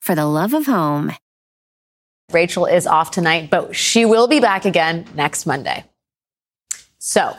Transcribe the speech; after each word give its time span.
for 0.00 0.14
the 0.14 0.26
love 0.26 0.54
of 0.54 0.66
home. 0.66 1.12
Rachel 2.32 2.66
is 2.66 2.86
off 2.86 3.10
tonight, 3.10 3.50
but 3.50 3.74
she 3.76 4.04
will 4.04 4.26
be 4.26 4.40
back 4.40 4.64
again 4.64 5.06
next 5.14 5.46
Monday. 5.46 5.84
So, 6.98 7.36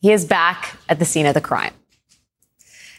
he 0.00 0.12
is 0.12 0.24
back 0.24 0.76
at 0.88 0.98
the 0.98 1.04
scene 1.04 1.26
of 1.26 1.34
the 1.34 1.40
crime. 1.40 1.74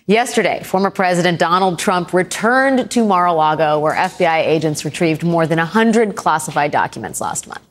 Yesterday, 0.06 0.64
former 0.64 0.90
President 0.90 1.40
Donald 1.40 1.78
Trump 1.78 2.14
returned 2.14 2.90
to 2.92 3.06
Mar 3.06 3.28
a 3.28 3.34
Lago, 3.34 3.80
where 3.80 3.94
FBI 3.94 4.40
agents 4.40 4.84
retrieved 4.84 5.24
more 5.24 5.46
than 5.46 5.60
100 5.60 6.16
classified 6.16 6.72
documents 6.72 7.22
last 7.22 7.48
month. 7.48 7.62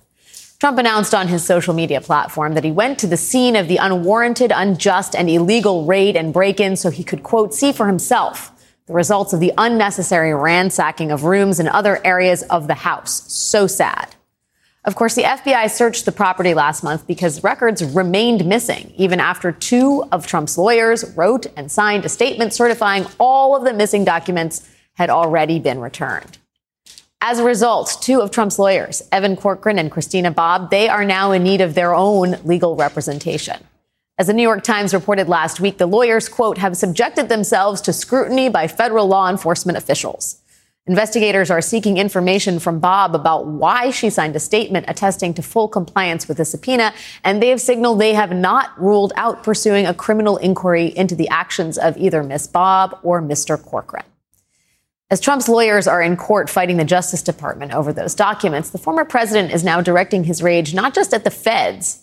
Trump 0.60 0.78
announced 0.78 1.14
on 1.14 1.28
his 1.28 1.44
social 1.44 1.74
media 1.74 2.00
platform 2.00 2.54
that 2.54 2.64
he 2.64 2.70
went 2.70 2.98
to 3.00 3.06
the 3.06 3.16
scene 3.16 3.56
of 3.56 3.68
the 3.68 3.76
unwarranted, 3.76 4.52
unjust, 4.54 5.14
and 5.14 5.28
illegal 5.28 5.84
raid 5.84 6.16
and 6.16 6.32
break 6.32 6.60
in 6.60 6.76
so 6.76 6.90
he 6.90 7.04
could, 7.04 7.22
quote, 7.22 7.54
see 7.54 7.72
for 7.72 7.86
himself 7.86 8.52
the 8.88 8.94
results 8.94 9.32
of 9.32 9.40
the 9.40 9.52
unnecessary 9.58 10.34
ransacking 10.34 11.12
of 11.12 11.24
rooms 11.24 11.60
and 11.60 11.68
other 11.68 12.04
areas 12.04 12.42
of 12.44 12.66
the 12.66 12.74
house. 12.74 13.30
So 13.32 13.66
sad. 13.66 14.16
Of 14.84 14.96
course, 14.96 15.14
the 15.14 15.24
FBI 15.24 15.70
searched 15.70 16.06
the 16.06 16.12
property 16.12 16.54
last 16.54 16.82
month 16.82 17.06
because 17.06 17.44
records 17.44 17.84
remained 17.84 18.46
missing, 18.46 18.94
even 18.96 19.20
after 19.20 19.52
two 19.52 20.04
of 20.10 20.26
Trump's 20.26 20.56
lawyers 20.56 21.04
wrote 21.14 21.46
and 21.56 21.70
signed 21.70 22.06
a 22.06 22.08
statement 22.08 22.54
certifying 22.54 23.04
all 23.20 23.54
of 23.54 23.64
the 23.64 23.74
missing 23.74 24.06
documents 24.06 24.66
had 24.94 25.10
already 25.10 25.58
been 25.58 25.80
returned. 25.80 26.38
As 27.20 27.38
a 27.38 27.44
result, 27.44 27.98
two 28.00 28.22
of 28.22 28.30
Trump's 28.30 28.58
lawyers, 28.58 29.02
Evan 29.12 29.36
Corcoran 29.36 29.78
and 29.78 29.90
Christina 29.90 30.30
Bobb, 30.30 30.70
they 30.70 30.88
are 30.88 31.04
now 31.04 31.32
in 31.32 31.42
need 31.42 31.60
of 31.60 31.74
their 31.74 31.94
own 31.94 32.36
legal 32.44 32.74
representation. 32.74 33.62
As 34.20 34.26
the 34.26 34.32
New 34.32 34.42
York 34.42 34.64
Times 34.64 34.92
reported 34.92 35.28
last 35.28 35.60
week, 35.60 35.78
the 35.78 35.86
lawyers, 35.86 36.28
quote, 36.28 36.58
have 36.58 36.76
subjected 36.76 37.28
themselves 37.28 37.80
to 37.82 37.92
scrutiny 37.92 38.48
by 38.48 38.66
federal 38.66 39.06
law 39.06 39.30
enforcement 39.30 39.78
officials. 39.78 40.40
Investigators 40.88 41.52
are 41.52 41.60
seeking 41.60 41.98
information 41.98 42.58
from 42.58 42.80
Bobb 42.80 43.14
about 43.14 43.46
why 43.46 43.90
she 43.90 44.10
signed 44.10 44.34
a 44.34 44.40
statement 44.40 44.86
attesting 44.88 45.34
to 45.34 45.42
full 45.42 45.68
compliance 45.68 46.26
with 46.26 46.38
the 46.38 46.44
subpoena, 46.44 46.92
and 47.22 47.40
they 47.40 47.50
have 47.50 47.60
signaled 47.60 48.00
they 48.00 48.14
have 48.14 48.32
not 48.32 48.76
ruled 48.80 49.12
out 49.14 49.44
pursuing 49.44 49.86
a 49.86 49.94
criminal 49.94 50.36
inquiry 50.38 50.86
into 50.96 51.14
the 51.14 51.28
actions 51.28 51.78
of 51.78 51.96
either 51.96 52.24
Miss 52.24 52.48
Bobb 52.48 52.98
or 53.04 53.22
Mr. 53.22 53.62
Corcoran. 53.62 54.04
As 55.10 55.20
Trump's 55.20 55.48
lawyers 55.48 55.86
are 55.86 56.02
in 56.02 56.16
court 56.16 56.50
fighting 56.50 56.76
the 56.76 56.84
Justice 56.84 57.22
Department 57.22 57.72
over 57.72 57.92
those 57.92 58.16
documents, 58.16 58.70
the 58.70 58.78
former 58.78 59.04
president 59.04 59.52
is 59.52 59.62
now 59.62 59.80
directing 59.80 60.24
his 60.24 60.42
rage 60.42 60.74
not 60.74 60.92
just 60.92 61.14
at 61.14 61.22
the 61.22 61.30
feds, 61.30 62.02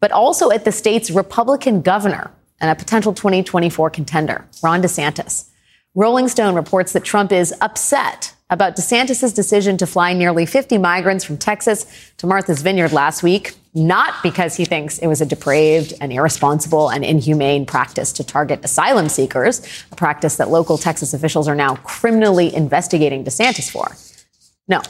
but 0.00 0.12
also 0.12 0.50
at 0.50 0.64
the 0.64 0.72
state's 0.72 1.10
Republican 1.10 1.82
governor 1.82 2.30
and 2.60 2.70
a 2.70 2.74
potential 2.74 3.12
2024 3.12 3.90
contender, 3.90 4.46
Ron 4.62 4.82
DeSantis. 4.82 5.48
Rolling 5.94 6.28
Stone 6.28 6.54
reports 6.54 6.92
that 6.92 7.04
Trump 7.04 7.32
is 7.32 7.54
upset 7.60 8.34
about 8.48 8.76
DeSantis' 8.76 9.34
decision 9.34 9.76
to 9.78 9.86
fly 9.86 10.12
nearly 10.12 10.46
50 10.46 10.78
migrants 10.78 11.24
from 11.24 11.36
Texas 11.36 12.12
to 12.18 12.26
Martha's 12.26 12.62
Vineyard 12.62 12.92
last 12.92 13.22
week, 13.22 13.54
not 13.74 14.22
because 14.22 14.54
he 14.54 14.64
thinks 14.64 14.98
it 14.98 15.08
was 15.08 15.20
a 15.20 15.26
depraved 15.26 15.94
and 16.00 16.12
irresponsible 16.12 16.88
and 16.90 17.04
inhumane 17.04 17.66
practice 17.66 18.12
to 18.12 18.24
target 18.24 18.64
asylum 18.64 19.08
seekers, 19.08 19.66
a 19.90 19.96
practice 19.96 20.36
that 20.36 20.48
local 20.48 20.78
Texas 20.78 21.12
officials 21.12 21.48
are 21.48 21.56
now 21.56 21.76
criminally 21.76 22.54
investigating 22.54 23.24
DeSantis 23.24 23.70
for. 23.70 23.90
No, 24.68 24.80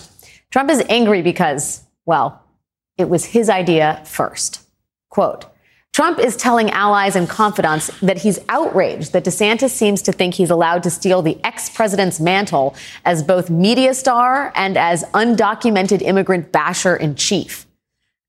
Trump 0.51 0.71
is 0.71 0.83
angry 0.89 1.23
because, 1.23 1.83
well, 2.05 2.43
it 2.99 3.09
was 3.09 3.25
his 3.25 3.49
idea 3.49 4.03
first. 4.05 4.66
Quote, 5.09 5.47
Trump 5.93 6.19
is 6.19 6.37
telling 6.37 6.71
allies 6.73 7.17
and 7.17 7.27
confidants 7.27 7.87
that 8.01 8.19
he's 8.19 8.39
outraged 8.51 9.15
that 9.15 9.25
DeSantis 9.25 9.71
seems 9.71 10.03
to 10.03 10.13
think 10.13 10.35
he's 10.35 10.51
allowed 10.51 10.83
to 10.83 10.91
steal 10.91 11.23
the 11.23 11.39
ex 11.43 11.71
president's 11.71 12.21
mantle 12.21 12.77
as 13.07 13.23
both 13.23 13.49
media 13.49 13.95
star 13.95 14.53
and 14.55 14.77
as 14.77 15.05
undocumented 15.15 16.03
immigrant 16.03 16.53
basher 16.53 16.95
in 16.95 17.15
chief. 17.15 17.67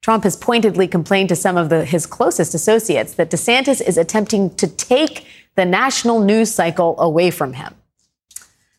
Trump 0.01 0.23
has 0.23 0.37
pointedly 0.37 0.87
complained 0.87 1.27
to 1.27 1.35
some 1.35 1.57
of 1.57 1.67
the, 1.67 1.83
his 1.83 2.05
closest 2.05 2.53
associates 2.53 3.15
that 3.15 3.29
DeSantis 3.29 3.81
is 3.81 3.97
attempting 3.97 4.55
to 4.55 4.67
take 4.67 5.27
the 5.55 5.65
national 5.65 6.21
news 6.21 6.49
cycle 6.49 6.97
away 7.01 7.29
from 7.29 7.51
him. 7.51 7.75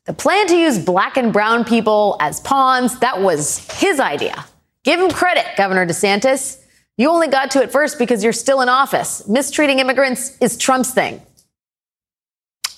The 0.07 0.15
plan 0.15 0.47
to 0.47 0.57
use 0.57 0.79
black 0.79 1.19
and 1.19 1.31
brown 1.31 1.67
people 1.67 2.17
as 2.21 2.41
pawns, 2.41 2.99
that 3.01 3.21
was 3.21 3.59
his 3.79 4.01
idea. 4.01 4.47
Give 4.83 4.99
him 4.99 5.11
credit, 5.11 5.45
Governor 5.59 5.87
DeSantis. 5.87 6.65
You 6.99 7.11
only 7.11 7.29
got 7.29 7.53
to 7.53 7.63
it 7.63 7.71
first 7.71 7.97
because 7.97 8.25
you're 8.25 8.33
still 8.33 8.61
in 8.61 8.69
office. 8.69 9.27
Mistreating 9.29 9.79
immigrants 9.79 10.37
is 10.41 10.57
Trump's 10.57 10.91
thing. 10.91 11.23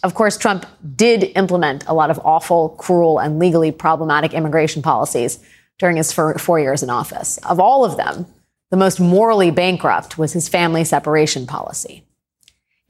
Of 0.02 0.12
course, 0.12 0.36
Trump 0.36 0.66
did 0.94 1.32
implement 1.36 1.86
a 1.86 1.94
lot 1.94 2.10
of 2.10 2.20
awful, 2.22 2.68
cruel, 2.68 3.18
and 3.18 3.38
legally 3.38 3.72
problematic 3.72 4.34
immigration 4.34 4.82
policies 4.82 5.38
during 5.78 5.96
his 5.96 6.12
four 6.12 6.60
years 6.60 6.82
in 6.82 6.90
office. 6.90 7.38
Of 7.38 7.58
all 7.58 7.82
of 7.82 7.96
them, 7.96 8.26
the 8.70 8.76
most 8.76 9.00
morally 9.00 9.50
bankrupt 9.50 10.18
was 10.18 10.34
his 10.34 10.50
family 10.50 10.84
separation 10.84 11.46
policy. 11.46 12.04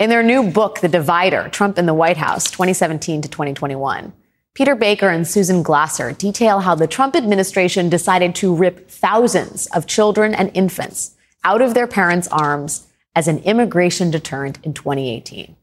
In 0.00 0.10
their 0.10 0.24
new 0.24 0.50
book, 0.50 0.80
The 0.80 0.88
Divider 0.88 1.48
Trump 1.48 1.78
in 1.78 1.86
the 1.86 1.94
White 1.94 2.16
House, 2.16 2.50
2017 2.50 3.22
to 3.22 3.28
2021, 3.28 4.12
Peter 4.54 4.74
Baker 4.74 5.08
and 5.08 5.28
Susan 5.28 5.62
Glasser 5.62 6.10
detail 6.10 6.60
how 6.60 6.74
the 6.74 6.88
Trump 6.88 7.14
administration 7.14 7.88
decided 7.88 8.34
to 8.36 8.52
rip 8.52 8.90
thousands 8.90 9.66
of 9.68 9.86
children 9.86 10.34
and 10.34 10.50
infants 10.54 11.16
out 11.44 11.62
of 11.62 11.74
their 11.74 11.86
parents' 11.86 12.28
arms 12.28 12.86
as 13.14 13.28
an 13.28 13.38
immigration 13.38 14.10
deterrent 14.10 14.58
in 14.62 14.72
2018. 14.72 15.56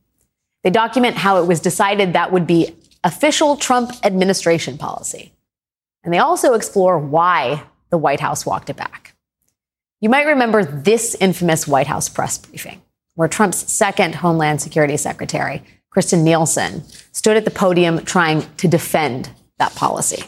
They 0.63 0.69
document 0.69 1.15
how 1.15 1.41
it 1.41 1.47
was 1.47 1.59
decided 1.59 2.13
that 2.13 2.31
would 2.31 2.47
be 2.47 2.75
official 3.03 3.55
Trump 3.55 3.91
administration 4.03 4.77
policy. 4.77 5.31
And 6.03 6.13
they 6.13 6.19
also 6.19 6.53
explore 6.53 6.97
why 6.97 7.63
the 7.89 7.97
White 7.97 8.19
House 8.19 8.45
walked 8.45 8.69
it 8.69 8.75
back. 8.75 9.13
You 10.01 10.09
might 10.09 10.27
remember 10.27 10.63
this 10.63 11.15
infamous 11.15 11.67
White 11.67 11.88
House 11.88 12.09
press 12.09 12.38
briefing, 12.38 12.81
where 13.15 13.27
Trump's 13.27 13.71
second 13.71 14.15
Homeland 14.15 14.61
Security 14.61 14.97
Secretary, 14.97 15.63
Kirstjen 15.95 16.23
Nielsen, 16.23 16.83
stood 17.11 17.38
at 17.38 17.45
the 17.45 17.51
podium 17.51 18.03
trying 18.05 18.45
to 18.57 18.67
defend 18.67 19.29
that 19.57 19.73
policy. 19.75 20.23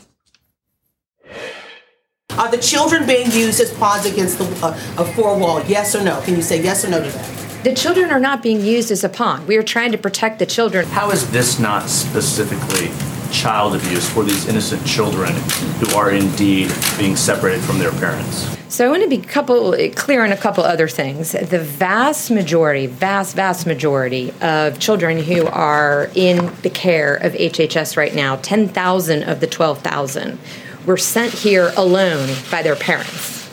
Are 2.40 2.50
the 2.50 2.58
children 2.58 3.06
being 3.06 3.30
used 3.32 3.60
as 3.60 3.70
pawns 3.74 4.06
against 4.06 4.38
the, 4.38 4.46
uh, 4.66 4.72
a 4.98 5.04
four 5.12 5.38
wall? 5.38 5.62
Yes 5.66 5.94
or 5.94 6.02
no? 6.02 6.22
Can 6.22 6.38
you 6.38 6.42
say 6.42 6.64
yes 6.64 6.86
or 6.86 6.90
no 6.90 7.04
to 7.04 7.10
that? 7.12 7.64
The 7.66 7.74
children 7.74 8.12
are 8.12 8.20
not 8.20 8.42
being 8.42 8.62
used 8.62 8.92
as 8.92 9.04
a 9.04 9.10
pawn. 9.10 9.46
We 9.46 9.58
are 9.58 9.62
trying 9.62 9.92
to 9.92 9.98
protect 9.98 10.40
the 10.40 10.46
children. 10.46 10.86
How 10.88 11.12
is 11.12 11.30
this 11.32 11.60
not 11.60 11.90
specifically 11.90 12.92
child 13.30 13.76
abuse 13.76 14.10
for 14.10 14.24
these 14.24 14.48
innocent 14.48 14.88
children 14.88 15.34
who 15.82 15.94
are 15.98 16.12
indeed 16.12 16.72
being 16.98 17.18
separated 17.18 17.62
from 17.62 17.78
their 17.78 17.92
parents? 17.92 18.48
So 18.70 18.88
I 18.88 18.90
want 18.90 19.04
to 19.04 19.10
be 19.10 19.18
couple 19.18 19.76
clear 19.96 20.24
on 20.24 20.32
a 20.32 20.38
couple 20.38 20.64
other 20.64 20.88
things. 20.88 21.34
The 21.34 21.60
vast 21.60 22.32
majority, 22.32 22.88
vast, 22.88 23.36
vast 23.36 23.68
majority 23.68 24.34
of 24.42 24.80
children 24.80 25.22
who 25.22 25.46
are 25.48 26.10
in 26.16 26.54
the 26.62 26.70
care 26.70 27.16
of 27.16 27.34
HHS 27.34 27.98
right 27.98 28.16
now, 28.16 28.38
10,000 28.38 29.24
of 29.24 29.42
the 29.42 29.48
12,000 29.48 30.40
were 30.86 30.98
sent 30.98 31.34
here 31.34 31.72
alone 31.78 32.30
by 32.50 32.62
their 32.62 32.76
parents. 32.76 33.48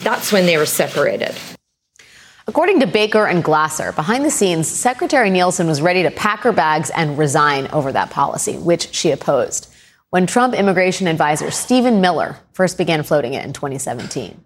That's 0.00 0.32
when 0.32 0.46
they 0.46 0.56
were 0.56 0.66
separated. 0.66 1.34
According 2.46 2.80
to 2.80 2.86
Baker 2.86 3.26
and 3.26 3.44
Glasser, 3.44 3.92
behind 3.92 4.24
the 4.24 4.30
scenes, 4.30 4.66
Secretary 4.68 5.28
Nielsen 5.28 5.66
was 5.66 5.82
ready 5.82 6.02
to 6.02 6.10
pack 6.10 6.40
her 6.40 6.52
bags 6.52 6.88
and 6.90 7.18
resign 7.18 7.66
over 7.74 7.92
that 7.92 8.10
policy, 8.10 8.56
which 8.56 8.94
she 8.94 9.10
opposed, 9.10 9.70
when 10.10 10.26
Trump 10.26 10.54
immigration 10.54 11.06
advisor 11.06 11.50
Stephen 11.50 12.00
Miller 12.00 12.38
first 12.52 12.78
began 12.78 13.02
floating 13.02 13.34
it 13.34 13.44
in 13.44 13.52
2017. 13.52 14.42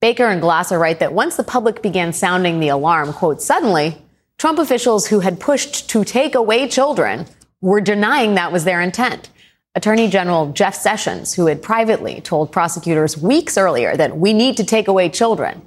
Baker 0.00 0.24
and 0.24 0.40
Glasser 0.40 0.78
write 0.78 1.00
that 1.00 1.12
once 1.12 1.36
the 1.36 1.44
public 1.44 1.82
began 1.82 2.14
sounding 2.14 2.60
the 2.60 2.68
alarm, 2.68 3.12
quote, 3.12 3.42
suddenly, 3.42 3.98
Trump 4.38 4.58
officials 4.58 5.06
who 5.06 5.20
had 5.20 5.40
pushed 5.40 5.90
to 5.90 6.04
take 6.04 6.34
away 6.34 6.66
children 6.66 7.26
were 7.60 7.80
denying 7.80 8.34
that 8.34 8.52
was 8.52 8.64
their 8.64 8.80
intent. 8.80 9.28
Attorney 9.76 10.08
General 10.08 10.52
Jeff 10.52 10.74
Sessions, 10.74 11.34
who 11.34 11.46
had 11.46 11.60
privately 11.60 12.20
told 12.20 12.52
prosecutors 12.52 13.18
weeks 13.18 13.58
earlier 13.58 13.96
that 13.96 14.16
we 14.16 14.32
need 14.32 14.56
to 14.58 14.64
take 14.64 14.86
away 14.86 15.08
children, 15.08 15.62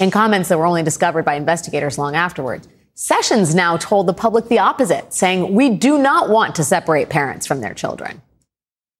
in 0.00 0.10
comments 0.10 0.48
that 0.48 0.58
were 0.58 0.64
only 0.64 0.82
discovered 0.82 1.24
by 1.24 1.34
investigators 1.34 1.98
long 1.98 2.16
afterward, 2.16 2.66
Sessions 2.94 3.54
now 3.54 3.76
told 3.76 4.06
the 4.06 4.14
public 4.14 4.48
the 4.48 4.58
opposite, 4.58 5.12
saying, 5.12 5.54
We 5.54 5.70
do 5.70 5.98
not 5.98 6.30
want 6.30 6.54
to 6.56 6.64
separate 6.64 7.10
parents 7.10 7.46
from 7.46 7.60
their 7.60 7.74
children. 7.74 8.22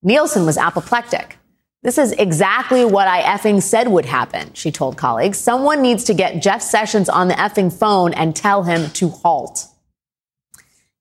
Nielsen 0.03 0.45
was 0.45 0.57
apoplectic. 0.57 1.37
This 1.81 1.97
is 1.97 2.11
exactly 2.13 2.85
what 2.85 3.07
I 3.07 3.21
effing 3.21 3.61
said 3.61 3.87
would 3.87 4.05
happen, 4.05 4.53
she 4.53 4.71
told 4.71 4.97
colleagues. 4.97 5.37
Someone 5.37 5.81
needs 5.81 6.03
to 6.05 6.13
get 6.13 6.41
Jeff 6.41 6.61
Sessions 6.61 7.09
on 7.09 7.27
the 7.27 7.33
effing 7.33 7.71
phone 7.71 8.13
and 8.13 8.35
tell 8.35 8.63
him 8.63 8.89
to 8.91 9.09
halt. 9.09 9.67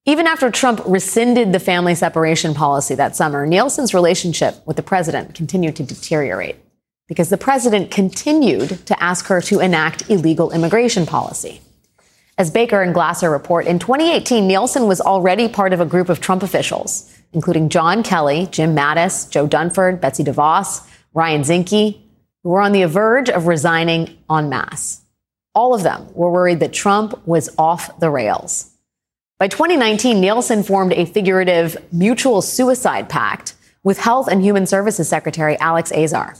Even 0.04 0.26
after 0.26 0.50
Trump 0.50 0.80
rescinded 0.84 1.52
the 1.52 1.60
family 1.60 1.94
separation 1.94 2.54
policy 2.54 2.94
that 2.94 3.14
summer, 3.14 3.46
Nielsen's 3.46 3.94
relationship 3.94 4.56
with 4.66 4.76
the 4.76 4.82
president 4.82 5.34
continued 5.34 5.76
to 5.76 5.84
deteriorate 5.84 6.56
because 7.08 7.28
the 7.28 7.36
president 7.36 7.90
continued 7.90 8.84
to 8.86 9.02
ask 9.02 9.26
her 9.26 9.40
to 9.42 9.60
enact 9.60 10.10
illegal 10.10 10.50
immigration 10.50 11.06
policy. 11.06 11.60
As 12.38 12.50
Baker 12.50 12.82
and 12.82 12.94
Glasser 12.94 13.30
report, 13.30 13.66
in 13.66 13.78
2018, 13.78 14.46
Nielsen 14.46 14.86
was 14.86 15.00
already 15.00 15.48
part 15.48 15.72
of 15.72 15.80
a 15.80 15.86
group 15.86 16.08
of 16.08 16.20
Trump 16.20 16.42
officials 16.42 17.12
including 17.32 17.68
John 17.68 18.02
Kelly, 18.02 18.48
Jim 18.50 18.74
Mattis, 18.74 19.30
Joe 19.30 19.48
Dunford, 19.48 20.00
Betsy 20.00 20.24
DeVos, 20.24 20.86
Ryan 21.14 21.42
Zinke, 21.42 21.98
who 22.42 22.50
were 22.50 22.60
on 22.60 22.72
the 22.72 22.84
verge 22.84 23.30
of 23.30 23.46
resigning 23.46 24.18
en 24.30 24.48
masse. 24.48 25.02
All 25.54 25.74
of 25.74 25.82
them 25.82 26.08
were 26.14 26.30
worried 26.30 26.60
that 26.60 26.72
Trump 26.72 27.26
was 27.26 27.54
off 27.58 27.98
the 28.00 28.10
rails. 28.10 28.71
By 29.42 29.48
2019, 29.48 30.20
Nielsen 30.20 30.62
formed 30.62 30.92
a 30.92 31.04
figurative 31.04 31.76
mutual 31.90 32.42
suicide 32.42 33.08
pact 33.08 33.54
with 33.82 33.98
Health 33.98 34.28
and 34.28 34.40
Human 34.40 34.66
Services 34.66 35.08
Secretary 35.08 35.58
Alex 35.58 35.90
Azar. 35.90 36.36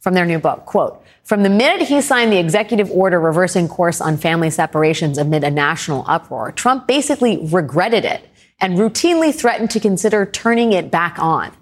From 0.00 0.14
their 0.14 0.26
new 0.26 0.40
book, 0.40 0.64
quote, 0.64 1.04
from 1.22 1.44
the 1.44 1.48
minute 1.48 1.86
he 1.86 2.00
signed 2.00 2.32
the 2.32 2.40
executive 2.40 2.90
order 2.90 3.20
reversing 3.20 3.68
course 3.68 4.00
on 4.00 4.16
family 4.16 4.50
separations 4.50 5.18
amid 5.18 5.44
a 5.44 5.52
national 5.52 6.04
uproar, 6.08 6.50
Trump 6.50 6.88
basically 6.88 7.38
regretted 7.46 8.04
it 8.04 8.28
and 8.60 8.76
routinely 8.76 9.32
threatened 9.32 9.70
to 9.70 9.78
consider 9.78 10.26
turning 10.26 10.72
it 10.72 10.90
back 10.90 11.20
on. 11.20 11.52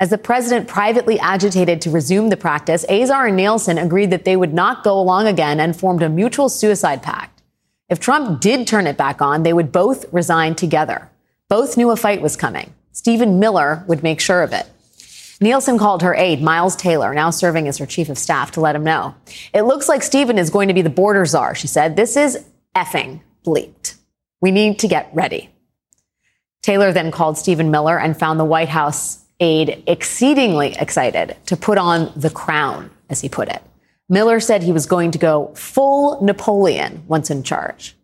As 0.00 0.08
the 0.08 0.16
president 0.16 0.66
privately 0.66 1.20
agitated 1.20 1.82
to 1.82 1.90
resume 1.90 2.30
the 2.30 2.38
practice, 2.38 2.86
Azar 2.88 3.26
and 3.26 3.36
Nielsen 3.36 3.76
agreed 3.76 4.12
that 4.12 4.24
they 4.24 4.38
would 4.38 4.54
not 4.54 4.82
go 4.82 4.98
along 4.98 5.26
again 5.26 5.60
and 5.60 5.78
formed 5.78 6.02
a 6.02 6.08
mutual 6.08 6.48
suicide 6.48 7.02
pact. 7.02 7.39
If 7.90 7.98
Trump 7.98 8.40
did 8.40 8.68
turn 8.68 8.86
it 8.86 8.96
back 8.96 9.20
on, 9.20 9.42
they 9.42 9.52
would 9.52 9.72
both 9.72 10.10
resign 10.12 10.54
together. 10.54 11.10
Both 11.48 11.76
knew 11.76 11.90
a 11.90 11.96
fight 11.96 12.22
was 12.22 12.36
coming. 12.36 12.72
Stephen 12.92 13.40
Miller 13.40 13.84
would 13.88 14.04
make 14.04 14.20
sure 14.20 14.42
of 14.44 14.52
it. 14.52 14.70
Nielsen 15.40 15.76
called 15.76 16.02
her 16.02 16.14
aide, 16.14 16.40
Miles 16.40 16.76
Taylor, 16.76 17.12
now 17.14 17.30
serving 17.30 17.66
as 17.66 17.78
her 17.78 17.86
chief 17.86 18.08
of 18.08 18.18
staff, 18.18 18.52
to 18.52 18.60
let 18.60 18.76
him 18.76 18.84
know. 18.84 19.14
It 19.52 19.62
looks 19.62 19.88
like 19.88 20.02
Stephen 20.02 20.38
is 20.38 20.50
going 20.50 20.68
to 20.68 20.74
be 20.74 20.82
the 20.82 20.90
border 20.90 21.24
czar, 21.24 21.54
she 21.56 21.66
said. 21.66 21.96
This 21.96 22.16
is 22.16 22.44
effing 22.76 23.22
bleaked. 23.42 23.96
We 24.40 24.52
need 24.52 24.78
to 24.80 24.88
get 24.88 25.10
ready. 25.12 25.50
Taylor 26.62 26.92
then 26.92 27.10
called 27.10 27.38
Stephen 27.38 27.70
Miller 27.70 27.98
and 27.98 28.16
found 28.16 28.38
the 28.38 28.44
White 28.44 28.68
House 28.68 29.24
aide 29.40 29.82
exceedingly 29.86 30.76
excited 30.78 31.36
to 31.46 31.56
put 31.56 31.78
on 31.78 32.12
the 32.14 32.30
crown, 32.30 32.90
as 33.08 33.22
he 33.22 33.28
put 33.28 33.48
it. 33.48 33.62
Miller 34.10 34.40
said 34.40 34.64
he 34.64 34.72
was 34.72 34.86
going 34.86 35.12
to 35.12 35.18
go 35.18 35.52
full 35.54 36.20
Napoleon 36.20 37.04
once 37.06 37.30
in 37.30 37.44
charge. 37.44 37.96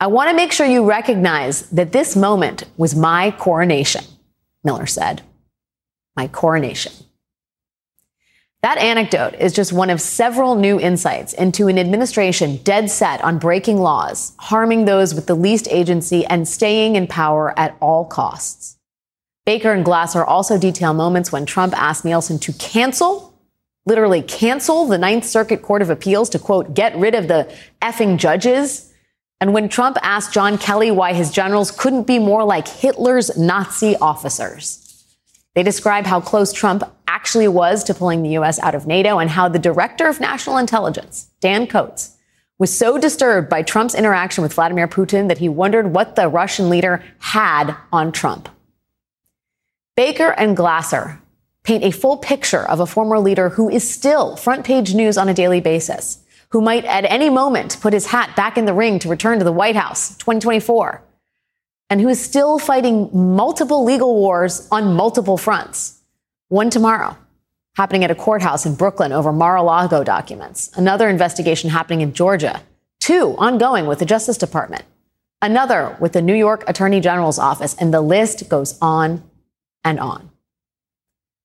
I 0.00 0.06
want 0.06 0.30
to 0.30 0.36
make 0.36 0.50
sure 0.50 0.66
you 0.66 0.82
recognize 0.88 1.68
that 1.68 1.92
this 1.92 2.16
moment 2.16 2.64
was 2.78 2.96
my 2.96 3.30
coronation, 3.32 4.02
Miller 4.64 4.86
said. 4.86 5.20
My 6.16 6.26
coronation. 6.26 6.92
That 8.62 8.78
anecdote 8.78 9.34
is 9.34 9.52
just 9.52 9.74
one 9.74 9.90
of 9.90 10.00
several 10.00 10.54
new 10.54 10.80
insights 10.80 11.34
into 11.34 11.68
an 11.68 11.78
administration 11.78 12.56
dead 12.58 12.90
set 12.90 13.22
on 13.22 13.38
breaking 13.38 13.78
laws, 13.78 14.32
harming 14.38 14.86
those 14.86 15.14
with 15.14 15.26
the 15.26 15.34
least 15.34 15.68
agency, 15.70 16.24
and 16.26 16.48
staying 16.48 16.96
in 16.96 17.06
power 17.06 17.58
at 17.58 17.76
all 17.80 18.06
costs. 18.06 18.78
Baker 19.44 19.72
and 19.72 19.84
Glasser 19.84 20.24
also 20.24 20.58
detail 20.58 20.94
moments 20.94 21.30
when 21.30 21.44
Trump 21.44 21.74
asked 21.76 22.06
Nielsen 22.06 22.38
to 22.38 22.54
cancel, 22.54 23.29
literally 23.86 24.22
cancel 24.22 24.86
the 24.86 24.98
Ninth 24.98 25.24
Circuit 25.24 25.62
Court 25.62 25.82
of 25.82 25.90
Appeals 25.90 26.28
to 26.30 26.38
quote, 26.38 26.74
get 26.74 26.96
rid 26.96 27.14
of 27.14 27.28
the 27.28 27.52
effing 27.82 28.18
judges. 28.18 28.92
And 29.40 29.54
when 29.54 29.68
Trump 29.68 29.96
asked 30.02 30.32
John 30.32 30.58
Kelly 30.58 30.90
why 30.90 31.14
his 31.14 31.30
generals 31.30 31.70
couldn't 31.70 32.06
be 32.06 32.18
more 32.18 32.44
like 32.44 32.68
Hitler's 32.68 33.36
Nazi 33.38 33.96
officers. 33.96 34.86
They 35.54 35.62
describe 35.62 36.06
how 36.06 36.20
close 36.20 36.52
Trump 36.52 36.84
actually 37.08 37.48
was 37.48 37.82
to 37.84 37.94
pulling 37.94 38.22
the 38.22 38.30
U.S. 38.30 38.58
out 38.60 38.74
of 38.74 38.86
NATO 38.86 39.18
and 39.18 39.28
how 39.28 39.48
the 39.48 39.58
director 39.58 40.06
of 40.06 40.20
national 40.20 40.58
intelligence, 40.58 41.28
Dan 41.40 41.66
Coats, 41.66 42.16
was 42.58 42.76
so 42.76 42.98
disturbed 42.98 43.48
by 43.48 43.62
Trump's 43.62 43.94
interaction 43.94 44.42
with 44.42 44.52
Vladimir 44.52 44.86
Putin 44.86 45.28
that 45.28 45.38
he 45.38 45.48
wondered 45.48 45.92
what 45.92 46.14
the 46.14 46.28
Russian 46.28 46.68
leader 46.68 47.02
had 47.18 47.74
on 47.90 48.12
Trump. 48.12 48.48
Baker 49.96 50.30
and 50.36 50.56
Glasser 50.56 51.20
paint 51.62 51.84
a 51.84 51.90
full 51.90 52.16
picture 52.16 52.66
of 52.68 52.80
a 52.80 52.86
former 52.86 53.18
leader 53.18 53.50
who 53.50 53.68
is 53.68 53.88
still 53.88 54.36
front 54.36 54.64
page 54.64 54.94
news 54.94 55.18
on 55.18 55.28
a 55.28 55.34
daily 55.34 55.60
basis, 55.60 56.18
who 56.50 56.60
might 56.60 56.84
at 56.84 57.04
any 57.04 57.30
moment 57.30 57.78
put 57.80 57.92
his 57.92 58.06
hat 58.06 58.34
back 58.34 58.56
in 58.56 58.64
the 58.64 58.74
ring 58.74 58.98
to 58.98 59.08
return 59.08 59.38
to 59.38 59.44
the 59.44 59.52
White 59.52 59.76
House 59.76 60.16
2024 60.16 61.02
and 61.90 62.00
who 62.00 62.08
is 62.08 62.24
still 62.24 62.58
fighting 62.58 63.10
multiple 63.12 63.84
legal 63.84 64.14
wars 64.14 64.68
on 64.70 64.94
multiple 64.94 65.36
fronts. 65.36 66.00
One 66.48 66.70
tomorrow, 66.70 67.16
happening 67.74 68.04
at 68.04 68.10
a 68.12 68.14
courthouse 68.14 68.64
in 68.64 68.76
Brooklyn 68.76 69.12
over 69.12 69.32
Mar-a-Lago 69.32 70.04
documents. 70.04 70.70
Another 70.76 71.08
investigation 71.08 71.70
happening 71.70 72.00
in 72.00 72.12
Georgia. 72.12 72.62
Two 73.00 73.34
ongoing 73.38 73.86
with 73.86 73.98
the 73.98 74.06
Justice 74.06 74.38
Department. 74.38 74.84
Another 75.42 75.96
with 76.00 76.12
the 76.12 76.22
New 76.22 76.34
York 76.34 76.62
Attorney 76.68 77.00
General's 77.00 77.38
office. 77.38 77.74
And 77.74 77.92
the 77.92 78.00
list 78.00 78.48
goes 78.48 78.78
on 78.80 79.22
and 79.82 79.98
on. 79.98 80.29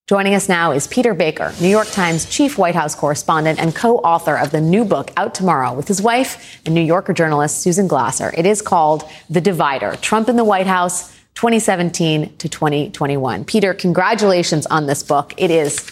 Joining 0.08 0.36
us 0.36 0.48
now 0.48 0.72
is 0.72 0.86
Peter 0.86 1.16
Baker, 1.16 1.52
New 1.60 1.68
York 1.68 1.88
Times 1.88 2.28
chief 2.28 2.60
White 2.60 2.76
House 2.76 2.94
correspondent 2.94 3.60
and 3.60 3.74
co-author 3.74 4.38
of 4.38 4.52
the 4.52 4.62
new 4.62 4.86
book 4.86 5.10
out 5.18 5.34
tomorrow 5.34 5.74
with 5.74 5.88
his 5.88 6.00
wife 6.00 6.62
and 6.64 6.76
New 6.76 6.82
Yorker 6.82 7.12
journalist 7.12 7.64
Susan 7.64 7.88
Glasser. 7.88 8.32
It 8.38 8.46
is 8.46 8.62
called 8.62 9.10
The 9.32 9.42
Divider, 9.42 9.96
Trump 10.02 10.30
in 10.30 10.36
the 10.36 10.44
White 10.44 10.68
House 10.68 11.12
2017 11.34 12.38
to 12.38 12.48
2021. 12.48 13.46
Peter, 13.46 13.74
congratulations 13.74 14.68
on 14.68 14.86
this 14.86 15.02
book. 15.02 15.34
It 15.38 15.50
is 15.50 15.92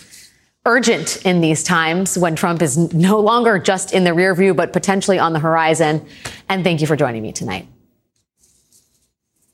urgent 0.67 1.25
in 1.25 1.41
these 1.41 1.63
times 1.63 2.15
when 2.15 2.35
Trump 2.35 2.61
is 2.61 2.77
no 2.93 3.19
longer 3.19 3.57
just 3.57 3.95
in 3.95 4.03
the 4.03 4.13
rear 4.13 4.35
view, 4.35 4.53
but 4.53 4.73
potentially 4.73 5.17
on 5.17 5.33
the 5.33 5.39
horizon. 5.39 6.05
And 6.49 6.63
thank 6.63 6.81
you 6.81 6.85
for 6.85 6.95
joining 6.95 7.23
me 7.23 7.31
tonight. 7.31 7.67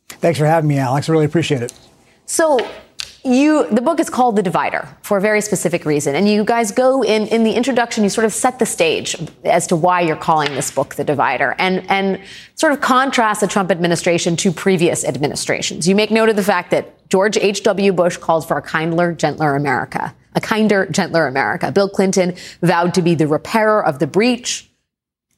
Thanks 0.10 0.38
for 0.38 0.46
having 0.46 0.68
me, 0.68 0.80
Alex. 0.80 1.08
I 1.08 1.14
really 1.14 1.24
appreciate 1.24 1.62
it. 1.62 1.72
So 2.26 2.60
you 3.24 3.68
the 3.70 3.82
book 3.82 4.00
is 4.00 4.10
called 4.10 4.36
the 4.36 4.44
divider 4.44 4.88
for 5.02 5.18
a 5.18 5.22
very 5.22 5.42
specific 5.42 5.86
reason. 5.86 6.16
And 6.16 6.28
you 6.28 6.44
guys 6.44 6.72
go 6.72 7.04
in 7.04 7.28
in 7.28 7.44
the 7.44 7.54
introduction 7.54 8.04
you 8.04 8.10
sort 8.10 8.26
of 8.26 8.34
set 8.34 8.60
the 8.60 8.66
stage 8.66 9.16
as 9.44 9.68
to 9.68 9.76
why 9.76 10.02
you're 10.02 10.16
calling 10.16 10.54
this 10.54 10.72
book 10.72 10.96
the 10.96 11.04
divider. 11.04 11.56
And 11.60 11.90
and 11.90 12.22
sort 12.56 12.74
of 12.74 12.82
contrast 12.82 13.42
the 13.42 13.48
trump 13.48 13.72
administration 13.72 14.36
to 14.38 14.52
previous 14.52 15.04
administrations. 15.04 15.88
You 15.88 15.96
make 15.96 16.12
note 16.12 16.30
of 16.30 16.36
the 16.36 16.44
fact 16.44 16.72
that 16.72 17.10
george 17.10 17.38
h.w 17.38 17.92
bush 17.94 18.18
called 18.18 18.48
for 18.48 18.58
a 18.58 18.62
kinder 18.62 19.14
gentler 19.14 19.56
america 19.56 20.16
a 20.36 20.42
kinder 20.42 20.86
gentler 20.86 21.28
america. 21.28 21.72
Bill 21.72 21.90
clinton 21.90 22.36
vowed 22.62 22.94
to 22.94 23.02
be 23.02 23.16
the 23.16 23.28
repairer 23.28 23.84
of 23.84 24.00
the 24.00 24.08
breach. 24.08 24.66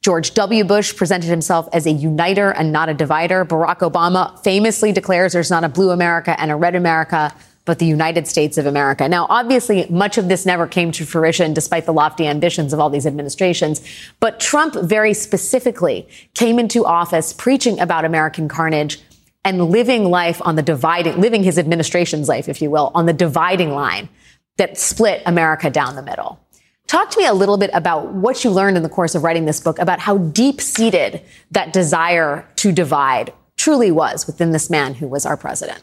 George 0.02 0.34
W. 0.34 0.64
Bush 0.64 0.96
presented 0.96 1.28
himself 1.28 1.68
as 1.72 1.86
a 1.86 1.92
uniter 1.92 2.50
and 2.50 2.72
not 2.72 2.88
a 2.88 2.94
divider. 2.94 3.44
Barack 3.44 3.88
Obama 3.88 4.36
famously 4.42 4.90
declares 4.90 5.32
there's 5.32 5.48
not 5.48 5.62
a 5.62 5.68
blue 5.68 5.90
America 5.90 6.34
and 6.40 6.50
a 6.50 6.56
red 6.56 6.74
America 6.74 7.32
but 7.64 7.78
the 7.78 7.86
United 7.86 8.26
States 8.26 8.58
of 8.58 8.66
America. 8.66 9.08
Now, 9.08 9.26
obviously, 9.28 9.86
much 9.88 10.18
of 10.18 10.28
this 10.28 10.44
never 10.44 10.66
came 10.66 10.90
to 10.92 11.06
fruition 11.06 11.54
despite 11.54 11.86
the 11.86 11.92
lofty 11.92 12.26
ambitions 12.26 12.72
of 12.72 12.80
all 12.80 12.90
these 12.90 13.06
administrations. 13.06 13.80
But 14.18 14.40
Trump 14.40 14.74
very 14.74 15.14
specifically 15.14 16.08
came 16.34 16.58
into 16.58 16.84
office 16.84 17.32
preaching 17.32 17.78
about 17.78 18.04
American 18.04 18.48
carnage 18.48 19.00
and 19.44 19.70
living 19.70 20.04
life 20.04 20.40
on 20.44 20.56
the 20.56 20.62
dividing, 20.62 21.20
living 21.20 21.42
his 21.42 21.58
administration's 21.58 22.28
life, 22.28 22.48
if 22.48 22.60
you 22.62 22.70
will, 22.70 22.90
on 22.94 23.06
the 23.06 23.12
dividing 23.12 23.70
line 23.70 24.08
that 24.56 24.78
split 24.78 25.22
America 25.26 25.70
down 25.70 25.96
the 25.96 26.02
middle. 26.02 26.38
Talk 26.86 27.10
to 27.10 27.18
me 27.18 27.26
a 27.26 27.32
little 27.32 27.56
bit 27.56 27.70
about 27.72 28.12
what 28.12 28.44
you 28.44 28.50
learned 28.50 28.76
in 28.76 28.82
the 28.82 28.88
course 28.88 29.14
of 29.14 29.22
writing 29.22 29.46
this 29.46 29.60
book 29.60 29.78
about 29.78 29.98
how 29.98 30.18
deep 30.18 30.60
seated 30.60 31.22
that 31.50 31.72
desire 31.72 32.46
to 32.56 32.70
divide 32.70 33.32
truly 33.56 33.90
was 33.90 34.26
within 34.26 34.50
this 34.50 34.68
man 34.68 34.94
who 34.94 35.06
was 35.06 35.24
our 35.24 35.36
president. 35.36 35.82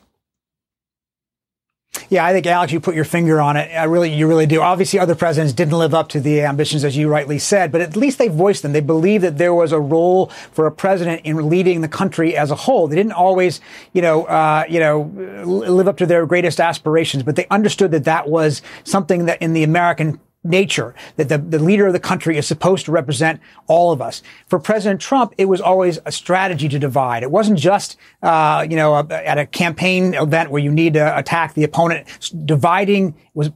Yeah, 2.10 2.26
I 2.26 2.32
think 2.34 2.46
Alex, 2.46 2.72
you 2.72 2.80
put 2.80 2.96
your 2.96 3.06
finger 3.06 3.42
on 3.42 3.58
it. 3.58 3.70
I 3.70 3.84
really, 3.84 4.14
you 4.14 4.28
really 4.28 4.46
do. 4.46 4.62
Obviously, 4.62 5.00
other 5.00 5.16
presidents 5.16 5.54
didn't 5.54 5.78
live 5.78 5.94
up 5.94 6.10
to 6.10 6.20
the 6.20 6.42
ambitions, 6.42 6.84
as 6.84 6.96
you 6.96 7.10
rightly 7.10 7.40
said, 7.40 7.72
but 7.72 7.82
at 7.82 7.96
least 7.96 8.18
they 8.18 8.28
voiced 8.28 8.62
them. 8.62 8.72
They 8.72 8.82
believed 8.82 9.24
that 9.24 9.38
there 9.38 9.54
was 9.54 9.72
a 9.72 9.80
role 9.80 10.28
for 10.52 10.66
a 10.66 10.72
president 10.72 11.22
in 11.26 11.50
leading 11.50 11.82
the 11.82 11.88
country 11.88 12.36
as 12.38 12.52
a 12.52 12.56
whole. 12.56 12.88
They 12.88 12.96
didn't 12.96 13.14
always, 13.14 13.62
you 13.94 14.02
know, 14.02 14.26
uh, 14.26 14.64
you 14.70 14.80
know, 14.80 15.02
live 15.46 15.88
up 15.88 15.98
to 15.98 16.06
their 16.06 16.26
greatest 16.26 16.60
aspirations, 16.60 17.24
but 17.24 17.36
they 17.36 17.48
understood 17.48 17.92
that 17.92 18.06
that 18.06 18.30
was 18.30 18.62
something 18.84 19.26
that 19.26 19.42
in 19.42 19.54
the 19.54 19.64
American 19.64 20.20
nature 20.44 20.96
that 21.18 21.30
the, 21.30 21.38
the 21.38 21.60
leader 21.60 21.88
of 21.88 21.94
the 21.94 22.00
country 22.00 22.38
is 22.38 22.48
supposed 22.48 22.86
to 22.86 22.92
represent 22.92 23.42
all 23.68 23.92
of 23.92 24.02
us. 24.02 24.22
For 24.48 24.58
President 24.60 25.02
Trump, 25.02 25.34
it 25.38 25.46
was 25.46 25.60
always 25.60 26.00
a 26.06 26.12
strategy 26.12 26.70
to 26.70 26.80
divide. 26.80 27.24
It 27.24 27.32
wasn't 27.32 27.60
just, 27.60 27.98
uh, 28.24 28.66
you 28.70 28.76
know, 28.78 28.96
a, 28.96 29.06
at 29.10 29.38
a 29.38 29.46
campaign 29.46 30.14
event 30.14 30.50
where 30.50 30.62
you 30.62 30.72
need 30.72 30.94
to 30.94 31.18
attack 31.18 31.54
the 31.56 31.64
opponent. 31.64 32.08
Dividing 32.46 33.16
was 33.34 33.52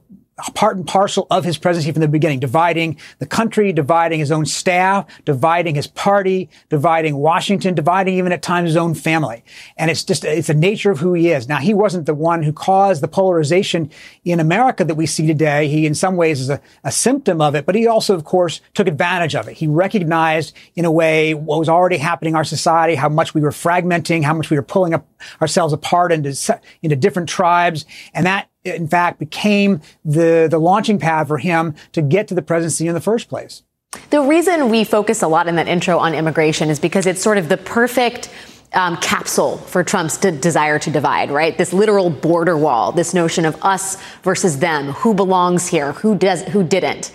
part 0.54 0.76
and 0.76 0.86
parcel 0.86 1.26
of 1.30 1.44
his 1.44 1.58
presidency 1.58 1.92
from 1.92 2.00
the 2.00 2.08
beginning, 2.08 2.40
dividing 2.40 2.98
the 3.18 3.26
country, 3.26 3.72
dividing 3.72 4.18
his 4.18 4.32
own 4.32 4.44
staff, 4.44 5.06
dividing 5.24 5.74
his 5.74 5.86
party, 5.86 6.48
dividing 6.68 7.16
Washington, 7.16 7.74
dividing 7.74 8.14
even 8.18 8.32
at 8.32 8.42
times 8.42 8.68
his 8.68 8.76
own 8.76 8.94
family. 8.94 9.44
And 9.76 9.90
it's 9.90 10.02
just, 10.02 10.24
it's 10.24 10.48
the 10.48 10.54
nature 10.54 10.90
of 10.90 10.98
who 10.98 11.14
he 11.14 11.30
is. 11.30 11.48
Now, 11.48 11.58
he 11.58 11.72
wasn't 11.72 12.06
the 12.06 12.14
one 12.14 12.42
who 12.42 12.52
caused 12.52 13.02
the 13.02 13.08
polarization 13.08 13.90
in 14.24 14.40
America 14.40 14.84
that 14.84 14.96
we 14.96 15.06
see 15.06 15.26
today. 15.26 15.68
He, 15.68 15.86
in 15.86 15.94
some 15.94 16.16
ways, 16.16 16.40
is 16.40 16.50
a, 16.50 16.60
a 16.82 16.90
symptom 16.90 17.40
of 17.40 17.54
it, 17.54 17.64
but 17.64 17.74
he 17.74 17.86
also, 17.86 18.14
of 18.14 18.24
course, 18.24 18.60
took 18.74 18.88
advantage 18.88 19.34
of 19.36 19.46
it. 19.48 19.56
He 19.56 19.68
recognized, 19.68 20.54
in 20.74 20.84
a 20.84 20.90
way, 20.90 21.34
what 21.34 21.58
was 21.58 21.68
already 21.68 21.98
happening 21.98 22.32
in 22.32 22.36
our 22.36 22.44
society, 22.44 22.96
how 22.96 23.08
much 23.08 23.34
we 23.34 23.40
were 23.40 23.50
fragmenting, 23.50 24.24
how 24.24 24.34
much 24.34 24.50
we 24.50 24.56
were 24.56 24.62
pulling 24.62 24.94
up 24.94 25.06
ourselves 25.40 25.72
apart 25.72 26.10
into, 26.10 26.60
into 26.82 26.96
different 26.96 27.28
tribes. 27.28 27.86
And 28.12 28.26
that 28.26 28.48
in 28.64 28.88
fact, 28.88 29.18
became 29.18 29.80
the, 30.04 30.48
the 30.50 30.58
launching 30.58 30.98
pad 30.98 31.28
for 31.28 31.38
him 31.38 31.74
to 31.92 32.02
get 32.02 32.28
to 32.28 32.34
the 32.34 32.42
presidency 32.42 32.88
in 32.88 32.94
the 32.94 33.00
first 33.00 33.28
place. 33.28 33.62
The 34.10 34.22
reason 34.22 34.70
we 34.70 34.84
focus 34.84 35.22
a 35.22 35.28
lot 35.28 35.46
in 35.46 35.56
that 35.56 35.68
intro 35.68 35.98
on 35.98 36.14
immigration 36.14 36.70
is 36.70 36.80
because 36.80 37.06
it's 37.06 37.22
sort 37.22 37.38
of 37.38 37.48
the 37.48 37.56
perfect 37.56 38.30
um, 38.72 38.96
capsule 38.96 39.58
for 39.58 39.84
Trump's 39.84 40.16
de- 40.16 40.32
desire 40.32 40.78
to 40.80 40.90
divide, 40.90 41.30
right? 41.30 41.56
This 41.56 41.72
literal 41.72 42.10
border 42.10 42.56
wall, 42.56 42.90
this 42.90 43.14
notion 43.14 43.44
of 43.44 43.56
us 43.62 43.96
versus 44.22 44.58
them, 44.58 44.88
who 44.92 45.14
belongs 45.14 45.68
here, 45.68 45.92
who 45.92 46.16
does, 46.16 46.42
who 46.42 46.64
didn't. 46.64 47.12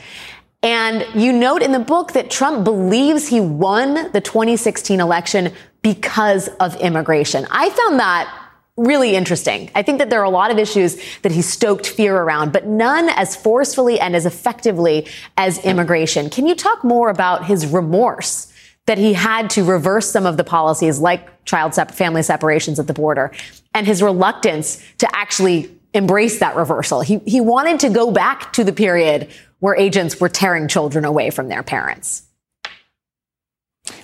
And 0.62 1.06
you 1.16 1.34
note 1.34 1.62
in 1.62 1.72
the 1.72 1.80
book 1.80 2.14
that 2.14 2.30
Trump 2.30 2.64
believes 2.64 3.28
he 3.28 3.42
won 3.42 4.12
the 4.12 4.22
2016 4.22 5.00
election 5.00 5.54
because 5.82 6.48
of 6.60 6.76
immigration. 6.78 7.46
I 7.50 7.70
found 7.70 8.00
that 8.00 8.39
really 8.80 9.16
interesting. 9.16 9.70
I 9.76 9.84
think 9.84 10.00
that 10.00 10.10
there 10.10 10.22
are 10.22 10.26
a 10.26 10.30
lot 10.30 10.52
of 10.52 10.58
issues 10.58 10.98
that 11.22 11.32
he 11.32 11.42
stoked 11.42 11.86
fear 11.86 12.16
around, 12.16 12.54
but 12.54 12.66
none 12.66 13.10
as 13.10 13.36
forcefully 13.36 14.00
and 14.00 14.16
as 14.16 14.26
effectively 14.26 15.08
as 15.38 15.64
immigration. 15.66 16.30
Can 16.30 16.48
you 16.48 16.56
talk 16.56 16.84
more 16.84 17.10
about 17.10 17.46
his 17.46 17.68
remorse 17.68 18.52
that 18.86 18.98
he 18.98 19.14
had 19.14 19.50
to 19.52 19.64
reverse 19.64 20.10
some 20.10 20.26
of 20.26 20.38
the 20.38 20.44
policies 20.44 21.00
like 21.00 21.46
child 21.46 21.74
sep- 21.74 21.92
family 21.92 22.24
separations 22.24 22.80
at 22.80 22.88
the 22.88 22.94
border 22.94 23.32
and 23.74 23.86
his 23.86 24.02
reluctance 24.02 24.84
to 24.98 25.08
actually 25.16 25.70
embrace 25.94 26.40
that 26.40 26.56
reversal? 26.56 27.02
He, 27.02 27.20
he 27.26 27.42
wanted 27.42 27.82
to 27.82 27.90
go 27.90 28.12
back 28.12 28.54
to 28.54 28.64
the 28.64 28.74
period 28.74 29.30
where 29.60 29.76
agents 29.76 30.20
were 30.20 30.30
tearing 30.30 30.68
children 30.68 31.06
away 31.06 31.30
from 31.30 31.50
their 31.50 31.64
parents. 31.64 32.24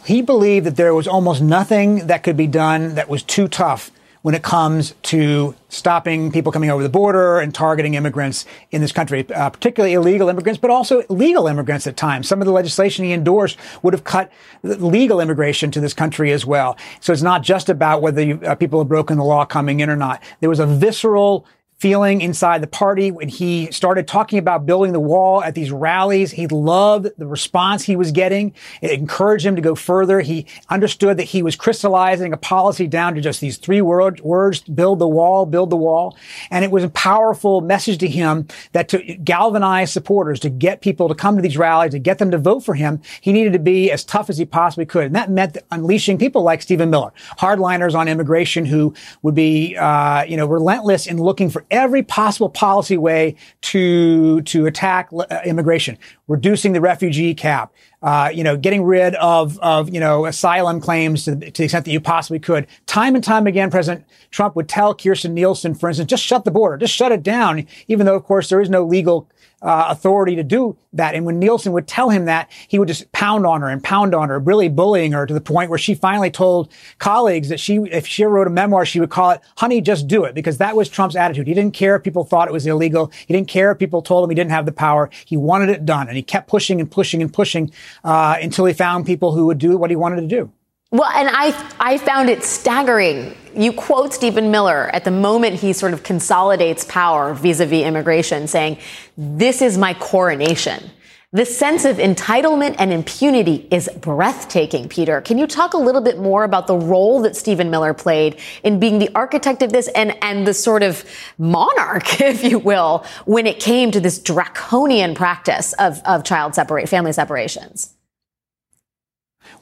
He 0.03 0.22
believed 0.22 0.65
that 0.65 0.75
there 0.75 0.94
was 0.94 1.08
almost 1.08 1.41
nothing 1.41 2.08
that 2.08 2.24
could 2.24 2.38
be 2.38 2.48
done 2.48 2.96
that 2.96 3.10
was 3.10 3.24
too 3.24 3.48
tough 3.48 3.89
when 4.25 4.34
it 4.34 4.41
comes 4.41 4.96
to 5.03 5.53
stopping 5.70 6.32
people 6.32 6.51
coming 6.51 6.72
over 6.72 6.82
the 6.82 6.89
border 6.89 7.39
and 7.39 7.53
targeting 7.53 7.94
immigrants 7.94 8.44
in 8.72 8.82
this 8.82 8.91
country, 8.91 9.24
uh, 9.29 9.51
particularly 9.51 9.94
illegal 9.94 10.29
immigrants, 10.29 10.60
but 10.60 10.72
also 10.72 11.03
legal 11.10 11.46
immigrants 11.46 11.86
at 11.86 11.96
times. 11.96 12.27
Some 12.27 12.41
of 12.41 12.48
the 12.48 12.51
legislation 12.51 13.05
he 13.05 13.13
endorsed 13.13 13.55
would 13.84 13.94
have 13.94 14.03
cut 14.03 14.32
legal 14.63 15.20
immigration 15.20 15.70
to 15.70 15.79
this 15.79 15.94
country 15.94 16.32
as 16.32 16.44
well. 16.44 16.75
So 17.01 17.13
it's 17.13 17.22
not 17.22 17.44
just 17.44 17.70
about 17.70 18.01
whether 18.01 18.24
you, 18.24 18.41
uh, 18.44 18.55
people 18.55 18.79
have 18.79 18.88
broken 18.88 19.20
the 19.20 19.24
law 19.24 19.46
coming 19.46 19.79
in 19.79 19.91
or 19.91 19.96
not. 19.96 20.24
There 20.39 20.50
was 20.50 20.60
a 20.60 20.65
visceral 20.65 21.46
feeling 21.77 22.22
inside 22.22 22.62
the 22.62 22.67
party 22.67 23.12
when 23.12 23.27
he 23.27 23.70
started 23.72 24.08
talking 24.08 24.39
about 24.39 24.65
building 24.65 24.94
the 24.94 25.00
wall 25.00 25.44
at 25.44 25.55
these 25.55 25.72
rallies. 25.72 26.32
He 26.32 26.48
loved 26.48 27.10
the 27.17 27.27
response 27.27 27.84
he 27.84 27.98
was 27.98 28.12
getting. 28.12 28.53
It 28.82 28.91
encouraged 28.91 29.46
him 29.46 29.55
to 29.58 29.62
go 29.62 29.75
further. 29.75 30.22
He 30.22 30.46
understood 30.70 31.17
that 31.17 31.24
he 31.24 31.44
was 31.44 31.55
crystallizing 31.55 32.32
a 32.32 32.38
policy 32.38 32.88
down 32.88 33.15
to 33.15 33.22
just 33.22 33.41
these 33.41 33.58
three 33.58 33.82
word, 33.82 34.22
words, 34.22 34.62
build 34.62 35.00
the 35.00 35.08
wall, 35.08 35.46
build 35.46 35.70
the 35.70 35.75
wall. 35.75 36.17
And 36.50 36.63
it 36.63 36.72
was 36.72 36.84
a 36.84 36.89
powerful 36.89 37.60
message 37.60 37.98
to 38.00 38.08
him 38.08 38.48
that 38.72 38.88
to 38.89 39.00
galvanize 39.17 39.91
supporters, 39.91 40.39
to 40.41 40.50
get 40.50 40.82
people 40.82 41.10
to 41.10 41.15
come 41.15 41.36
to 41.36 41.41
these 41.41 41.58
rallies, 41.58 41.91
to 41.91 42.00
get 42.00 42.20
them 42.20 42.32
to 42.32 42.38
vote 42.38 42.62
for 42.62 42.75
him, 42.75 43.01
he 43.20 43.34
needed 43.34 43.51
to 43.53 43.60
be 43.60 43.91
as 43.91 44.03
tough 44.05 44.29
as 44.29 44.38
he 44.38 44.46
possibly 44.46 44.86
could. 44.86 45.08
And 45.08 45.15
that 45.15 45.29
meant 45.29 45.58
unleashing 45.72 46.17
people 46.17 46.41
like 46.41 46.62
Stephen 46.62 46.89
Miller, 46.89 47.12
hardliners 47.38 47.96
on 47.96 48.08
immigration 48.08 48.65
who 48.65 48.94
would 49.24 49.36
be, 49.36 49.75
uh, 49.75 50.24
you 50.24 50.38
know, 50.38 50.46
relentless 50.46 51.05
in 51.05 51.17
looking 51.17 51.50
for 51.50 51.64
every 51.72 52.03
possible 52.03 52.50
policy 52.50 52.98
way 52.98 53.36
to 53.62 54.41
to 54.41 54.65
attack 54.65 55.10
uh, 55.12 55.39
immigration, 55.45 55.98
reducing 56.27 56.74
the 56.74 56.81
refugee 56.81 57.34
cap, 57.34 57.74
uh, 58.01 58.29
you 58.34 58.43
know, 58.43 58.57
getting 58.57 58.84
rid 58.84 59.15
of 59.15 59.60
of 59.60 59.93
you 59.93 60.00
know 60.00 60.25
asylum 60.25 60.79
claims 60.79 61.25
to, 61.25 61.36
to, 61.36 61.51
the 61.51 61.63
extent 61.63 61.86
that 61.86 61.91
you 61.91 62.00
possibly 62.00 62.39
could. 62.39 62.67
Time 62.86 63.15
and 63.15 63.24
time 63.24 63.48
again, 63.48 63.72
President 63.72 64.05
Trump 64.31 64.55
would 64.55 64.69
tell 64.69 64.95
Kirstjen 64.95 65.31
Nielsen, 65.31 65.75
for 65.75 65.89
instance, 65.89 66.10
just 66.10 66.24
shut 66.24 66.45
the 66.45 66.51
border, 66.51 66.77
just 66.77 66.93
shut 66.93 67.12
it 67.12 67.24
down, 67.24 67.65
even 67.88 68.05
though 68.05 68.15
of 68.15 68.24
course 68.24 68.50
there 68.50 68.62
is 68.62 68.69
no 68.69 68.84
legal 68.84 69.29
uh, 69.62 69.88
authority 69.89 70.35
to 70.35 70.43
do 70.43 70.77
that. 70.93 71.15
And 71.15 71.25
when 71.25 71.39
Nielsen 71.39 71.74
would 71.74 71.88
tell 71.88 72.09
him 72.09 72.25
that, 72.25 72.51
he 72.67 72.79
would 72.79 72.88
just 72.88 73.12
pound 73.12 73.45
on 73.45 73.62
her 73.62 73.69
and 73.69 73.83
pound 73.83 74.13
on 74.13 74.29
her, 74.29 74.39
really 74.39 74.69
bullying 74.69 75.12
her 75.12 75.25
to 75.25 75.33
the 75.33 75.41
point 75.41 75.69
where 75.69 75.79
she 75.79 75.95
finally 75.95 76.31
told 76.31 76.71
colleagues 77.00 77.50
that 77.50 77.59
she, 77.59 77.77
if 77.91 78.05
she 78.05 78.24
wrote 78.24 78.47
a 78.47 78.50
memoir, 78.51 78.85
she 78.85 79.00
would 79.00 79.09
call 79.09 79.31
it, 79.31 79.41
honey, 79.57 79.81
just 79.81 80.07
do 80.07 80.24
it, 80.24 80.35
because 80.35 80.57
that 80.57 80.75
was 80.75 80.89
Trump's 80.89 81.15
attitude. 81.15 81.47
He 81.47 81.53
didn't 81.53 81.74
care 81.74 81.95
if 81.95 82.03
people 82.03 82.24
thought 82.24 82.47
it 82.47 82.53
was 82.53 82.65
illegal. 82.65 83.12
He 83.27 83.33
didn't 83.33 83.50
care 83.50 83.71
if 83.71 83.79
people 83.79 84.01
told 84.01 84.24
him 84.24 84.29
he 84.29 84.35
didn't 84.35 84.51
have 84.51 84.65
the 84.65 84.71
power. 84.71 85.09
He 85.25 85.38
wanted 85.38 85.69
it 85.69 85.85
done. 85.85 86.07
And 86.07 86.17
he 86.17 86.24
kept 86.24 86.47
pushing 86.47 86.79
and 86.79 86.89
pushing 86.89 87.21
and 87.21 87.33
pushing, 87.33 87.71
uh, 88.03 88.38
until 88.41 88.65
he 88.65 88.74
found 88.74 89.05
people 89.05 89.33
who 89.33 89.45
would 89.47 89.57
do 89.57 89.77
what 89.77 89.89
he 89.89 89.95
wanted 89.95 90.21
to 90.21 90.27
do. 90.27 90.51
Well, 90.91 91.09
and 91.09 91.29
I, 91.31 91.71
I 91.79 91.97
found 91.97 92.29
it 92.29 92.43
staggering. 92.43 93.35
You 93.55 93.71
quote 93.71 94.13
Stephen 94.13 94.51
Miller 94.51 94.89
at 94.93 95.05
the 95.05 95.12
moment 95.12 95.59
he 95.59 95.71
sort 95.71 95.93
of 95.93 96.03
consolidates 96.03 96.83
power 96.85 97.33
vis 97.33 97.59
a 97.59 97.65
vis 97.65 97.85
immigration, 97.85 98.47
saying, 98.47 98.77
This 99.17 99.62
is 99.62 99.77
my 99.77 99.93
coronation. 99.93 100.91
The 101.31 101.45
sense 101.45 101.83
of 101.83 101.97
entitlement 101.97 102.75
and 102.79 102.93
impunity 102.93 103.67
is 103.69 103.89
breathtaking, 104.00 104.88
Peter. 104.88 105.19
Can 105.19 105.38
you 105.38 105.47
talk 105.47 105.74
a 105.74 105.77
little 105.77 106.00
bit 106.00 106.17
more 106.17 106.45
about 106.45 106.65
the 106.67 106.77
role 106.77 107.21
that 107.24 107.35
Stephen 107.35 107.69
Miller 107.69 107.93
played 107.93 108.39
in 108.63 108.79
being 108.79 109.00
the 109.00 109.09
architect 109.15 109.62
of 109.62 109.71
this 109.74 109.89
and, 109.89 110.15
and 110.24 110.47
the 110.47 110.53
sort 110.53 110.81
of 110.81 111.03
monarch, 111.38 112.21
if 112.21 112.43
you 112.43 112.59
will, 112.59 113.05
when 113.25 113.47
it 113.47 113.59
came 113.59 113.91
to 113.91 114.00
this 114.00 114.17
draconian 114.17 115.13
practice 115.13 115.74
of, 115.74 116.01
of 116.05 116.24
child 116.24 116.55
separate, 116.55 116.88
family 116.88 117.12
separations? 117.12 117.94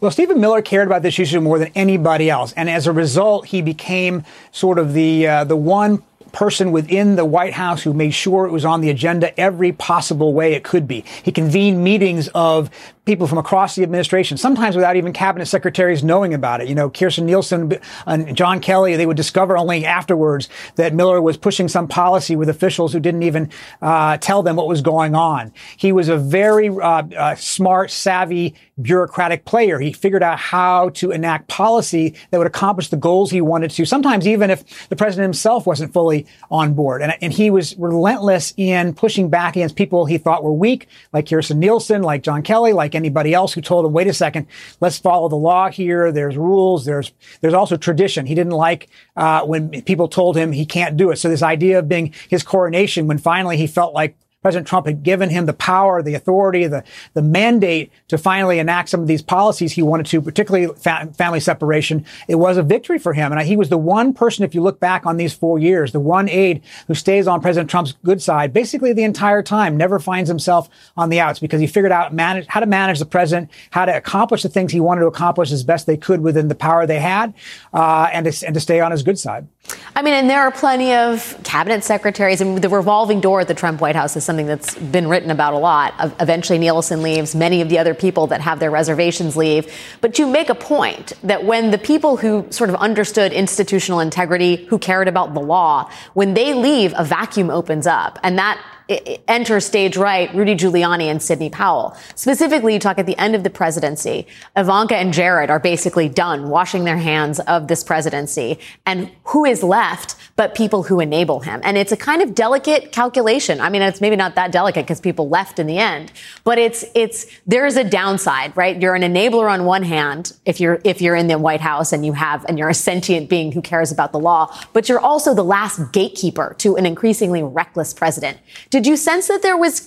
Well, 0.03 0.11
Stephen 0.11 0.41
Miller 0.41 0.61
cared 0.61 0.87
about 0.87 1.01
this 1.01 1.17
issue 1.17 1.39
more 1.39 1.57
than 1.57 1.71
anybody 1.75 2.29
else, 2.29 2.51
and 2.57 2.69
as 2.69 2.87
a 2.87 2.91
result, 2.91 3.45
he 3.45 3.61
became 3.61 4.25
sort 4.51 4.77
of 4.77 4.91
the 4.91 5.25
uh, 5.25 5.43
the 5.45 5.55
one 5.55 6.03
person 6.33 6.73
within 6.73 7.15
the 7.15 7.23
White 7.23 7.53
House 7.53 7.83
who 7.83 7.93
made 7.93 8.13
sure 8.13 8.45
it 8.45 8.51
was 8.51 8.65
on 8.65 8.81
the 8.81 8.89
agenda 8.89 9.39
every 9.39 9.71
possible 9.71 10.33
way 10.33 10.55
it 10.55 10.65
could 10.65 10.89
be. 10.89 11.05
He 11.23 11.31
convened 11.31 11.85
meetings 11.85 12.27
of 12.35 12.69
people 13.05 13.27
from 13.27 13.37
across 13.37 13.75
the 13.75 13.83
administration, 13.83 14.37
sometimes 14.37 14.75
without 14.75 14.95
even 14.95 15.11
cabinet 15.11 15.45
secretaries 15.45 16.03
knowing 16.03 16.33
about 16.33 16.61
it. 16.61 16.69
You 16.69 16.75
know, 16.75 16.89
Kirstjen 16.89 17.23
Nielsen 17.23 17.73
and 18.05 18.35
John 18.35 18.61
Kelly, 18.61 18.95
they 18.95 19.05
would 19.05 19.17
discover 19.17 19.57
only 19.57 19.85
afterwards 19.85 20.47
that 20.75 20.93
Miller 20.93 21.21
was 21.21 21.35
pushing 21.35 21.67
some 21.67 21.87
policy 21.87 22.35
with 22.35 22.47
officials 22.47 22.93
who 22.93 23.01
didn't 23.01 23.23
even 23.23 23.49
uh, 23.81 24.17
tell 24.17 24.41
them 24.41 24.55
what 24.55 24.67
was 24.67 24.81
going 24.81 25.15
on. 25.15 25.51
He 25.75 25.91
was 25.91 26.07
a 26.07 26.17
very 26.17 26.69
uh, 26.69 27.03
uh, 27.17 27.35
smart, 27.35 27.91
savvy, 27.91 28.55
bureaucratic 28.81 29.45
player. 29.45 29.79
He 29.79 29.93
figured 29.93 30.23
out 30.23 30.39
how 30.39 30.89
to 30.89 31.11
enact 31.11 31.47
policy 31.47 32.15
that 32.31 32.37
would 32.37 32.47
accomplish 32.47 32.87
the 32.87 32.97
goals 32.97 33.29
he 33.29 33.41
wanted 33.41 33.71
to, 33.71 33.85
sometimes 33.85 34.27
even 34.27 34.49
if 34.49 34.87
the 34.89 34.95
president 34.95 35.25
himself 35.25 35.67
wasn't 35.67 35.93
fully 35.93 36.25
on 36.49 36.73
board. 36.73 37.01
And, 37.01 37.13
and 37.21 37.33
he 37.33 37.49
was 37.49 37.77
relentless 37.77 38.53
in 38.57 38.95
pushing 38.95 39.29
back 39.29 39.55
against 39.55 39.75
people 39.75 40.05
he 40.05 40.17
thought 40.17 40.43
were 40.43 40.53
weak, 40.53 40.87
like 41.11 41.25
Kirstjen 41.25 41.57
Nielsen, 41.57 42.01
like 42.01 42.23
John 42.23 42.41
Kelly, 42.41 42.73
like 42.73 42.92
like 42.93 42.99
anybody 42.99 43.33
else 43.33 43.53
who 43.53 43.61
told 43.61 43.85
him, 43.85 43.93
wait 43.93 44.07
a 44.07 44.13
second, 44.13 44.47
let's 44.79 44.97
follow 44.97 45.29
the 45.29 45.35
law 45.35 45.69
here. 45.69 46.11
There's 46.11 46.37
rules. 46.37 46.85
There's, 46.85 47.11
there's 47.41 47.53
also 47.53 47.77
tradition. 47.77 48.25
He 48.25 48.35
didn't 48.35 48.53
like, 48.53 48.89
uh, 49.15 49.41
when 49.45 49.81
people 49.83 50.07
told 50.07 50.37
him 50.37 50.51
he 50.51 50.65
can't 50.65 50.97
do 50.97 51.11
it. 51.11 51.17
So 51.17 51.29
this 51.29 51.43
idea 51.43 51.79
of 51.79 51.89
being 51.89 52.13
his 52.29 52.43
coronation, 52.43 53.07
when 53.07 53.17
finally 53.17 53.57
he 53.57 53.67
felt 53.67 53.93
like 53.93 54.15
President 54.43 54.67
Trump 54.67 54.85
had 54.85 55.01
given 55.01 55.29
him 55.29 55.47
the 55.47 55.53
power, 55.53 56.03
the 56.03 56.13
authority, 56.13 56.67
the, 56.67 56.83
the 57.15 57.21
mandate 57.21 57.91
to 58.09 58.17
finally 58.17 58.59
enact 58.59 58.89
some 58.89 59.01
of 59.01 59.07
these 59.07 59.23
policies 59.23 59.73
he 59.73 59.81
wanted 59.81 60.05
to, 60.07 60.21
particularly 60.21 60.67
fa- 60.75 61.09
family 61.17 61.39
separation. 61.39 62.05
It 62.27 62.35
was 62.35 62.57
a 62.57 62.63
victory 62.63 62.99
for 62.99 63.13
him. 63.13 63.31
And 63.31 63.41
he 63.41 63.57
was 63.57 63.69
the 63.69 63.77
one 63.77 64.13
person, 64.13 64.43
if 64.43 64.53
you 64.53 64.61
look 64.61 64.79
back 64.79 65.05
on 65.05 65.17
these 65.17 65.33
four 65.33 65.57
years, 65.57 65.91
the 65.91 65.99
one 65.99 66.29
aide 66.29 66.61
who 66.87 66.93
stays 66.93 67.27
on 67.27 67.41
President 67.41 67.69
Trump's 67.69 67.93
good 68.03 68.21
side 68.21 68.53
basically 68.53 68.93
the 68.93 69.03
entire 69.03 69.41
time, 69.41 69.77
never 69.77 69.99
finds 69.99 70.27
himself 70.27 70.69
on 70.97 71.09
the 71.09 71.19
outs 71.19 71.39
because 71.39 71.61
he 71.61 71.67
figured 71.67 71.91
out 71.91 72.13
manage, 72.13 72.45
how 72.47 72.59
to 72.59 72.65
manage 72.65 72.99
the 72.99 73.05
president, 73.05 73.49
how 73.71 73.85
to 73.85 73.95
accomplish 73.95 74.43
the 74.43 74.49
things 74.49 74.71
he 74.71 74.79
wanted 74.79 75.01
to 75.01 75.07
accomplish 75.07 75.51
as 75.51 75.63
best 75.63 75.87
they 75.87 75.97
could 75.97 76.21
within 76.21 76.49
the 76.49 76.55
power 76.55 76.85
they 76.85 76.99
had, 76.99 77.33
uh, 77.73 78.09
and, 78.11 78.25
to, 78.25 78.45
and 78.45 78.53
to 78.53 78.59
stay 78.59 78.79
on 78.79 78.91
his 78.91 79.03
good 79.03 79.17
side. 79.17 79.47
I 79.95 80.01
mean, 80.01 80.15
and 80.15 80.27
there 80.29 80.41
are 80.41 80.51
plenty 80.51 80.93
of 80.93 81.39
cabinet 81.43 81.83
secretaries, 81.83 82.41
and 82.41 82.57
the 82.57 82.67
revolving 82.67 83.21
door 83.21 83.41
at 83.41 83.47
the 83.47 83.53
Trump 83.53 83.79
White 83.79 83.95
House 83.95 84.15
is 84.15 84.25
something 84.25 84.47
that's 84.47 84.75
been 84.75 85.07
written 85.07 85.29
about 85.29 85.53
a 85.53 85.57
lot. 85.57 85.93
Eventually, 86.19 86.57
Nielsen 86.57 87.03
leaves. 87.03 87.35
Many 87.35 87.61
of 87.61 87.69
the 87.69 87.77
other 87.77 87.93
people 87.93 88.25
that 88.27 88.41
have 88.41 88.59
their 88.59 88.71
reservations 88.71 89.37
leave. 89.37 89.71
But 90.01 90.17
you 90.17 90.25
make 90.25 90.49
a 90.49 90.55
point 90.55 91.13
that 91.23 91.45
when 91.45 91.69
the 91.69 91.77
people 91.77 92.17
who 92.17 92.47
sort 92.49 92.71
of 92.71 92.75
understood 92.77 93.31
institutional 93.33 93.99
integrity, 93.99 94.65
who 94.65 94.79
cared 94.79 95.07
about 95.07 95.35
the 95.35 95.41
law, 95.41 95.89
when 96.13 96.33
they 96.33 96.53
leave, 96.55 96.93
a 96.97 97.03
vacuum 97.05 97.51
opens 97.51 97.85
up, 97.85 98.17
and 98.23 98.37
that 98.39 98.59
enter 98.89 99.59
stage 99.59 99.97
right 99.97 100.33
Rudy 100.33 100.55
Giuliani 100.55 101.05
and 101.05 101.21
Sidney 101.21 101.49
Powell. 101.49 101.97
Specifically, 102.15 102.73
you 102.73 102.79
talk 102.79 102.99
at 102.99 103.05
the 103.05 103.17
end 103.17 103.35
of 103.35 103.43
the 103.43 103.49
presidency, 103.49 104.27
Ivanka 104.55 104.95
and 104.95 105.13
Jared 105.13 105.49
are 105.49 105.59
basically 105.59 106.09
done 106.09 106.49
washing 106.49 106.83
their 106.83 106.97
hands 106.97 107.39
of 107.41 107.67
this 107.67 107.83
presidency. 107.83 108.59
And 108.85 109.11
who 109.25 109.45
is 109.45 109.63
left 109.63 110.15
but 110.35 110.55
people 110.55 110.83
who 110.83 110.99
enable 110.99 111.39
him? 111.41 111.61
And 111.63 111.77
it's 111.77 111.91
a 111.91 111.97
kind 111.97 112.21
of 112.21 112.35
delicate 112.35 112.91
calculation. 112.91 113.61
I 113.61 113.69
mean, 113.69 113.81
it's 113.81 114.01
maybe 114.01 114.15
not 114.15 114.35
that 114.35 114.51
delicate 114.51 114.85
because 114.85 114.99
people 114.99 115.29
left 115.29 115.59
in 115.59 115.67
the 115.67 115.77
end, 115.77 116.11
but 116.43 116.57
it's, 116.57 116.83
it's, 116.95 117.27
there's 117.45 117.77
a 117.77 117.83
downside, 117.83 118.55
right? 118.57 118.81
You're 118.81 118.95
an 118.95 119.03
enabler 119.03 119.49
on 119.49 119.65
one 119.65 119.83
hand 119.83 120.33
if 120.45 120.59
you're, 120.59 120.79
if 120.83 121.01
you're 121.01 121.15
in 121.15 121.27
the 121.27 121.37
White 121.37 121.61
House 121.61 121.93
and 121.93 122.05
you 122.05 122.13
have, 122.13 122.45
and 122.45 122.57
you're 122.57 122.69
a 122.69 122.73
sentient 122.73 123.29
being 123.29 123.51
who 123.51 123.61
cares 123.61 123.91
about 123.91 124.11
the 124.11 124.19
law, 124.19 124.53
but 124.73 124.89
you're 124.89 124.99
also 124.99 125.33
the 125.33 125.43
last 125.43 125.91
gatekeeper 125.91 126.55
to 126.59 126.75
an 126.75 126.85
increasingly 126.85 127.43
reckless 127.43 127.93
president. 127.93 128.37
Did 128.73 128.87
you 128.87 128.97
sense 128.97 129.27
that 129.27 129.43
there 129.43 129.55
was, 129.55 129.81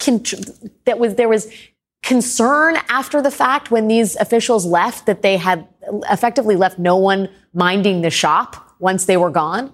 that 0.84 1.00
was, 1.00 1.16
there 1.16 1.28
was 1.28 1.52
concern 2.04 2.76
after 2.88 3.20
the 3.20 3.32
fact 3.32 3.72
when 3.72 3.88
these 3.88 4.14
officials 4.14 4.64
left 4.64 5.06
that 5.06 5.22
they 5.22 5.38
had 5.38 5.66
effectively 6.08 6.54
left 6.54 6.78
no 6.78 6.96
one 6.96 7.28
minding 7.52 8.02
the 8.02 8.10
shop 8.10 8.76
once 8.78 9.06
they 9.06 9.16
were 9.16 9.30
gone? 9.30 9.72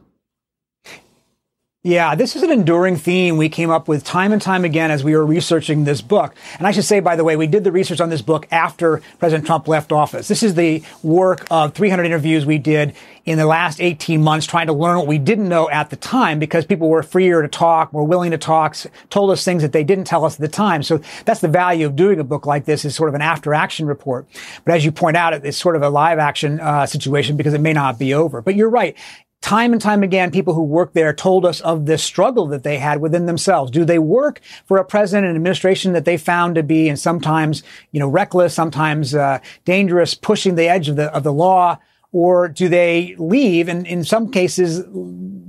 Yeah, 1.84 2.14
this 2.14 2.36
is 2.36 2.44
an 2.44 2.52
enduring 2.52 2.94
theme 2.96 3.36
we 3.36 3.48
came 3.48 3.68
up 3.68 3.88
with 3.88 4.04
time 4.04 4.30
and 4.30 4.40
time 4.40 4.64
again 4.64 4.92
as 4.92 5.02
we 5.02 5.16
were 5.16 5.26
researching 5.26 5.82
this 5.82 6.00
book. 6.00 6.32
And 6.58 6.64
I 6.64 6.70
should 6.70 6.84
say, 6.84 7.00
by 7.00 7.16
the 7.16 7.24
way, 7.24 7.34
we 7.34 7.48
did 7.48 7.64
the 7.64 7.72
research 7.72 8.00
on 8.00 8.08
this 8.08 8.22
book 8.22 8.46
after 8.52 9.02
President 9.18 9.46
Trump 9.46 9.66
left 9.66 9.90
office. 9.90 10.28
This 10.28 10.44
is 10.44 10.54
the 10.54 10.84
work 11.02 11.44
of 11.50 11.74
300 11.74 12.04
interviews 12.04 12.46
we 12.46 12.58
did 12.58 12.94
in 13.24 13.36
the 13.36 13.46
last 13.46 13.80
18 13.80 14.22
months 14.22 14.46
trying 14.46 14.68
to 14.68 14.72
learn 14.72 14.98
what 14.98 15.08
we 15.08 15.18
didn't 15.18 15.48
know 15.48 15.68
at 15.70 15.90
the 15.90 15.96
time 15.96 16.38
because 16.38 16.64
people 16.64 16.88
were 16.88 17.02
freer 17.02 17.42
to 17.42 17.48
talk, 17.48 17.92
were 17.92 18.04
willing 18.04 18.30
to 18.30 18.38
talk, 18.38 18.76
told 19.10 19.32
us 19.32 19.44
things 19.44 19.62
that 19.62 19.72
they 19.72 19.82
didn't 19.82 20.04
tell 20.04 20.24
us 20.24 20.34
at 20.36 20.40
the 20.40 20.46
time. 20.46 20.84
So 20.84 21.00
that's 21.24 21.40
the 21.40 21.48
value 21.48 21.84
of 21.86 21.96
doing 21.96 22.20
a 22.20 22.24
book 22.24 22.46
like 22.46 22.64
this 22.64 22.84
is 22.84 22.94
sort 22.94 23.08
of 23.08 23.16
an 23.16 23.22
after 23.22 23.54
action 23.54 23.86
report. 23.86 24.28
But 24.64 24.76
as 24.76 24.84
you 24.84 24.92
point 24.92 25.16
out, 25.16 25.34
it's 25.34 25.58
sort 25.58 25.74
of 25.74 25.82
a 25.82 25.90
live 25.90 26.20
action 26.20 26.60
uh, 26.60 26.86
situation 26.86 27.36
because 27.36 27.54
it 27.54 27.60
may 27.60 27.72
not 27.72 27.98
be 27.98 28.14
over. 28.14 28.40
But 28.40 28.54
you're 28.54 28.70
right 28.70 28.96
time 29.42 29.72
and 29.72 29.82
time 29.82 30.02
again, 30.02 30.30
people 30.30 30.54
who 30.54 30.62
work 30.62 30.94
there 30.94 31.12
told 31.12 31.44
us 31.44 31.60
of 31.60 31.84
this 31.84 32.02
struggle 32.02 32.46
that 32.46 32.62
they 32.62 32.78
had 32.78 33.00
within 33.00 33.26
themselves. 33.26 33.70
Do 33.70 33.84
they 33.84 33.98
work 33.98 34.40
for 34.64 34.78
a 34.78 34.84
president 34.84 35.26
and 35.26 35.36
administration 35.36 35.92
that 35.92 36.04
they 36.04 36.16
found 36.16 36.54
to 36.54 36.62
be, 36.62 36.88
and 36.88 36.98
sometimes, 36.98 37.62
you 37.90 38.00
know, 38.00 38.08
reckless, 38.08 38.54
sometimes 38.54 39.14
uh, 39.14 39.40
dangerous, 39.64 40.14
pushing 40.14 40.54
the 40.54 40.68
edge 40.68 40.88
of 40.88 40.96
the 40.96 41.14
of 41.14 41.24
the 41.24 41.32
law? 41.32 41.78
Or 42.12 42.48
do 42.48 42.68
they 42.68 43.16
leave 43.18 43.68
and 43.68 43.86
in 43.86 44.04
some 44.04 44.30
cases 44.30 44.84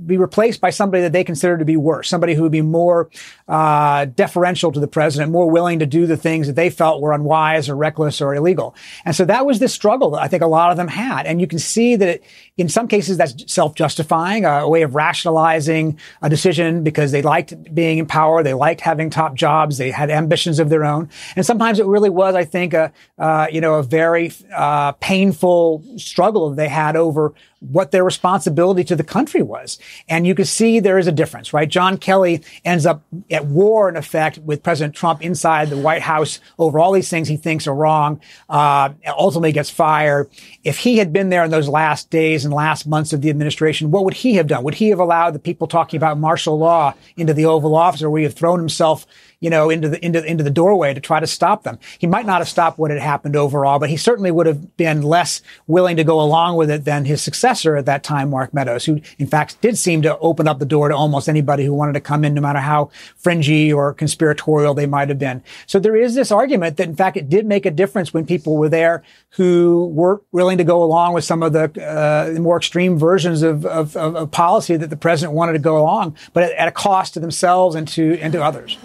be 0.06 0.16
replaced 0.16 0.60
by 0.60 0.70
somebody 0.70 1.02
that 1.02 1.12
they 1.12 1.24
consider 1.24 1.58
to 1.58 1.64
be 1.64 1.76
worse, 1.76 2.08
somebody 2.08 2.34
who 2.34 2.42
would 2.42 2.52
be 2.52 2.62
more 2.62 3.10
uh, 3.48 4.04
deferential 4.04 4.72
to 4.72 4.80
the 4.80 4.86
president, 4.86 5.32
more 5.32 5.50
willing 5.50 5.78
to 5.78 5.86
do 5.86 6.06
the 6.06 6.16
things 6.16 6.46
that 6.46 6.56
they 6.56 6.70
felt 6.70 7.00
were 7.00 7.12
unwise 7.12 7.68
or 7.68 7.76
reckless 7.76 8.20
or 8.20 8.34
illegal. 8.34 8.74
And 9.04 9.14
so 9.14 9.24
that 9.24 9.46
was 9.46 9.58
the 9.58 9.68
struggle 9.68 10.10
that 10.10 10.22
I 10.22 10.28
think 10.28 10.42
a 10.42 10.46
lot 10.46 10.70
of 10.70 10.76
them 10.76 10.88
had. 10.88 11.26
And 11.26 11.40
you 11.40 11.46
can 11.46 11.58
see 11.58 11.96
that 11.96 12.08
it, 12.08 12.24
in 12.56 12.68
some 12.68 12.86
cases 12.86 13.16
that's 13.16 13.52
self-justifying, 13.52 14.44
a 14.44 14.68
way 14.68 14.82
of 14.82 14.94
rationalizing 14.94 15.98
a 16.22 16.28
decision 16.28 16.84
because 16.84 17.10
they 17.10 17.22
liked 17.22 17.74
being 17.74 17.98
in 17.98 18.06
power, 18.06 18.42
they 18.42 18.54
liked 18.54 18.80
having 18.80 19.10
top 19.10 19.34
jobs, 19.34 19.78
they 19.78 19.90
had 19.90 20.10
ambitions 20.10 20.58
of 20.58 20.68
their 20.68 20.84
own. 20.84 21.08
And 21.34 21.44
sometimes 21.44 21.78
it 21.78 21.86
really 21.86 22.10
was, 22.10 22.34
I 22.34 22.44
think, 22.44 22.74
a 22.74 22.92
uh, 23.18 23.46
you 23.50 23.60
know 23.60 23.74
a 23.74 23.82
very 23.82 24.32
uh, 24.54 24.92
painful 24.92 25.82
struggle 25.96 26.53
they 26.54 26.68
had 26.68 26.96
over 26.96 27.34
what 27.60 27.90
their 27.90 28.04
responsibility 28.04 28.84
to 28.84 28.96
the 28.96 29.04
country 29.04 29.42
was. 29.42 29.78
And 30.08 30.26
you 30.26 30.34
can 30.34 30.44
see 30.44 30.80
there 30.80 30.98
is 30.98 31.06
a 31.06 31.12
difference, 31.12 31.52
right? 31.52 31.68
John 31.68 31.96
Kelly 31.96 32.42
ends 32.64 32.84
up 32.84 33.02
at 33.30 33.46
war, 33.46 33.88
in 33.88 33.96
effect, 33.96 34.38
with 34.38 34.62
President 34.62 34.94
Trump 34.94 35.22
inside 35.22 35.70
the 35.70 35.78
White 35.78 36.02
House 36.02 36.40
over 36.58 36.78
all 36.78 36.92
these 36.92 37.08
things 37.08 37.28
he 37.28 37.36
thinks 37.36 37.66
are 37.66 37.74
wrong, 37.74 38.20
uh, 38.48 38.90
ultimately 39.16 39.52
gets 39.52 39.70
fired. 39.70 40.28
If 40.62 40.78
he 40.78 40.98
had 40.98 41.12
been 41.12 41.30
there 41.30 41.44
in 41.44 41.50
those 41.50 41.68
last 41.68 42.10
days 42.10 42.44
and 42.44 42.52
last 42.52 42.86
months 42.86 43.12
of 43.12 43.22
the 43.22 43.30
administration, 43.30 43.90
what 43.90 44.04
would 44.04 44.14
he 44.14 44.34
have 44.34 44.46
done? 44.46 44.64
Would 44.64 44.74
he 44.74 44.90
have 44.90 45.00
allowed 45.00 45.32
the 45.32 45.38
people 45.38 45.66
talking 45.66 45.96
about 45.96 46.18
martial 46.18 46.58
law 46.58 46.94
into 47.16 47.32
the 47.32 47.46
Oval 47.46 47.74
Office, 47.74 48.02
or 48.02 48.10
would 48.10 48.18
he 48.18 48.24
have 48.24 48.34
thrown 48.34 48.58
himself 48.58 49.06
you 49.44 49.50
know, 49.50 49.68
into 49.68 49.90
the, 49.90 50.02
into, 50.02 50.24
into 50.24 50.42
the 50.42 50.50
doorway 50.50 50.94
to 50.94 51.00
try 51.02 51.20
to 51.20 51.26
stop 51.26 51.64
them. 51.64 51.78
He 51.98 52.06
might 52.06 52.24
not 52.24 52.38
have 52.38 52.48
stopped 52.48 52.78
what 52.78 52.90
had 52.90 52.98
happened 52.98 53.36
overall, 53.36 53.78
but 53.78 53.90
he 53.90 53.98
certainly 53.98 54.30
would 54.30 54.46
have 54.46 54.74
been 54.78 55.02
less 55.02 55.42
willing 55.66 55.98
to 55.98 56.02
go 56.02 56.18
along 56.18 56.56
with 56.56 56.70
it 56.70 56.86
than 56.86 57.04
his 57.04 57.20
successor 57.20 57.76
at 57.76 57.84
that 57.84 58.02
time, 58.02 58.30
Mark 58.30 58.54
Meadows, 58.54 58.86
who 58.86 59.02
in 59.18 59.26
fact 59.26 59.60
did 59.60 59.76
seem 59.76 60.00
to 60.00 60.16
open 60.20 60.48
up 60.48 60.60
the 60.60 60.64
door 60.64 60.88
to 60.88 60.96
almost 60.96 61.28
anybody 61.28 61.62
who 61.62 61.74
wanted 61.74 61.92
to 61.92 62.00
come 62.00 62.24
in, 62.24 62.32
no 62.32 62.40
matter 62.40 62.58
how 62.58 62.88
fringy 63.18 63.70
or 63.70 63.92
conspiratorial 63.92 64.72
they 64.72 64.86
might 64.86 65.10
have 65.10 65.18
been. 65.18 65.42
So 65.66 65.78
there 65.78 65.94
is 65.94 66.14
this 66.14 66.32
argument 66.32 66.78
that 66.78 66.88
in 66.88 66.96
fact 66.96 67.18
it 67.18 67.28
did 67.28 67.44
make 67.44 67.66
a 67.66 67.70
difference 67.70 68.14
when 68.14 68.24
people 68.24 68.56
were 68.56 68.70
there 68.70 69.02
who 69.36 69.90
were 69.92 70.22
willing 70.32 70.56
to 70.56 70.64
go 70.64 70.82
along 70.82 71.12
with 71.12 71.24
some 71.24 71.42
of 71.42 71.52
the 71.52 71.64
uh, 71.84 72.40
more 72.40 72.56
extreme 72.56 72.98
versions 72.98 73.42
of, 73.42 73.66
of, 73.66 73.94
of, 73.94 74.30
policy 74.30 74.78
that 74.78 74.88
the 74.88 74.96
president 74.96 75.34
wanted 75.36 75.52
to 75.52 75.58
go 75.58 75.76
along, 75.76 76.16
but 76.32 76.44
at, 76.44 76.52
at 76.52 76.68
a 76.68 76.72
cost 76.72 77.12
to 77.12 77.20
themselves 77.20 77.76
and 77.76 77.86
to 77.86 78.18
and 78.20 78.32
to 78.32 78.42
others. 78.42 78.78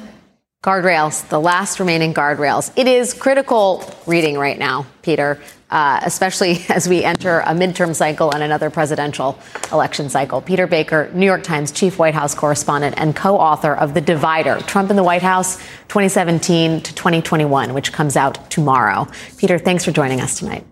Guardrails, 0.61 1.25
the 1.29 1.39
last 1.39 1.79
remaining 1.79 2.13
guardrails. 2.13 2.73
It 2.75 2.85
is 2.85 3.13
critical 3.13 3.81
reading 4.05 4.37
right 4.37 4.59
now, 4.59 4.85
Peter, 5.01 5.39
uh, 5.71 6.01
especially 6.03 6.65
as 6.69 6.89
we 6.89 7.01
enter 7.01 7.39
a 7.39 7.53
midterm 7.53 7.95
cycle 7.95 8.33
and 8.33 8.43
another 8.43 8.69
presidential 8.69 9.39
election 9.71 10.09
cycle. 10.09 10.41
Peter 10.41 10.67
Baker, 10.67 11.09
New 11.13 11.25
York 11.25 11.43
Times 11.43 11.71
chief 11.71 11.97
White 11.97 12.13
House 12.13 12.35
correspondent 12.35 12.95
and 12.97 13.15
co 13.15 13.37
author 13.37 13.73
of 13.73 13.93
The 13.93 14.01
Divider 14.01 14.59
Trump 14.59 14.89
in 14.89 14.97
the 14.97 15.03
White 15.03 15.21
House 15.21 15.55
2017 15.87 16.81
to 16.81 16.93
2021, 16.93 17.73
which 17.73 17.93
comes 17.93 18.17
out 18.17 18.51
tomorrow. 18.51 19.07
Peter, 19.37 19.57
thanks 19.59 19.85
for 19.85 19.91
joining 19.91 20.19
us 20.19 20.39
tonight. 20.39 20.65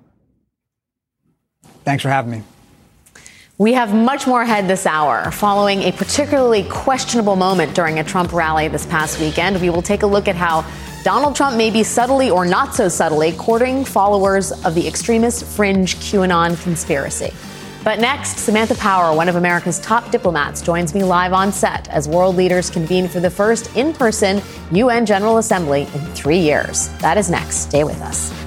Thanks 1.85 2.03
for 2.03 2.09
having 2.09 2.31
me. 2.31 2.43
We 3.59 3.73
have 3.73 3.91
much 3.91 4.27
more 4.27 4.43
ahead 4.43 4.67
this 4.67 4.85
hour. 4.85 5.31
Following 5.31 5.81
a 5.81 5.91
particularly 5.91 6.61
questionable 6.69 7.35
moment 7.35 7.73
during 7.73 7.97
a 7.97 8.03
Trump 8.03 8.31
rally 8.31 8.67
this 8.67 8.85
past 8.85 9.19
weekend, 9.19 9.59
we 9.59 9.71
will 9.71 9.81
take 9.81 10.03
a 10.03 10.05
look 10.05 10.27
at 10.27 10.35
how 10.35 10.63
Donald 11.03 11.35
Trump 11.35 11.57
may 11.57 11.71
be 11.71 11.81
subtly 11.81 12.29
or 12.29 12.45
not 12.45 12.75
so 12.75 12.87
subtly 12.87 13.31
courting 13.31 13.83
followers 13.83 14.51
of 14.63 14.75
the 14.75 14.87
extremist 14.87 15.43
fringe 15.43 15.95
QAnon 15.95 16.61
conspiracy. 16.61 17.33
But 17.83 17.99
next, 17.99 18.37
Samantha 18.37 18.75
Power, 18.75 19.15
one 19.15 19.27
of 19.27 19.37
America's 19.37 19.79
top 19.79 20.11
diplomats, 20.11 20.61
joins 20.61 20.93
me 20.93 21.03
live 21.03 21.33
on 21.33 21.51
set 21.51 21.87
as 21.87 22.07
world 22.07 22.35
leaders 22.35 22.69
convene 22.69 23.07
for 23.07 23.19
the 23.19 23.31
first 23.31 23.75
in 23.75 23.91
person 23.91 24.39
UN 24.71 25.03
General 25.03 25.39
Assembly 25.39 25.87
in 25.95 26.01
three 26.13 26.39
years. 26.39 26.89
That 26.99 27.17
is 27.17 27.31
next. 27.31 27.55
Stay 27.55 27.83
with 27.83 27.99
us. 28.03 28.46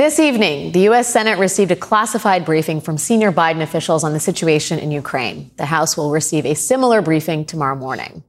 This 0.00 0.18
evening, 0.18 0.72
the 0.72 0.84
U.S. 0.84 1.12
Senate 1.12 1.38
received 1.38 1.70
a 1.70 1.76
classified 1.76 2.46
briefing 2.46 2.80
from 2.80 2.96
senior 2.96 3.30
Biden 3.30 3.60
officials 3.60 4.02
on 4.02 4.14
the 4.14 4.18
situation 4.18 4.78
in 4.78 4.90
Ukraine. 4.90 5.50
The 5.58 5.66
House 5.66 5.94
will 5.94 6.10
receive 6.10 6.46
a 6.46 6.54
similar 6.54 7.02
briefing 7.02 7.44
tomorrow 7.44 7.76
morning. 7.76 8.24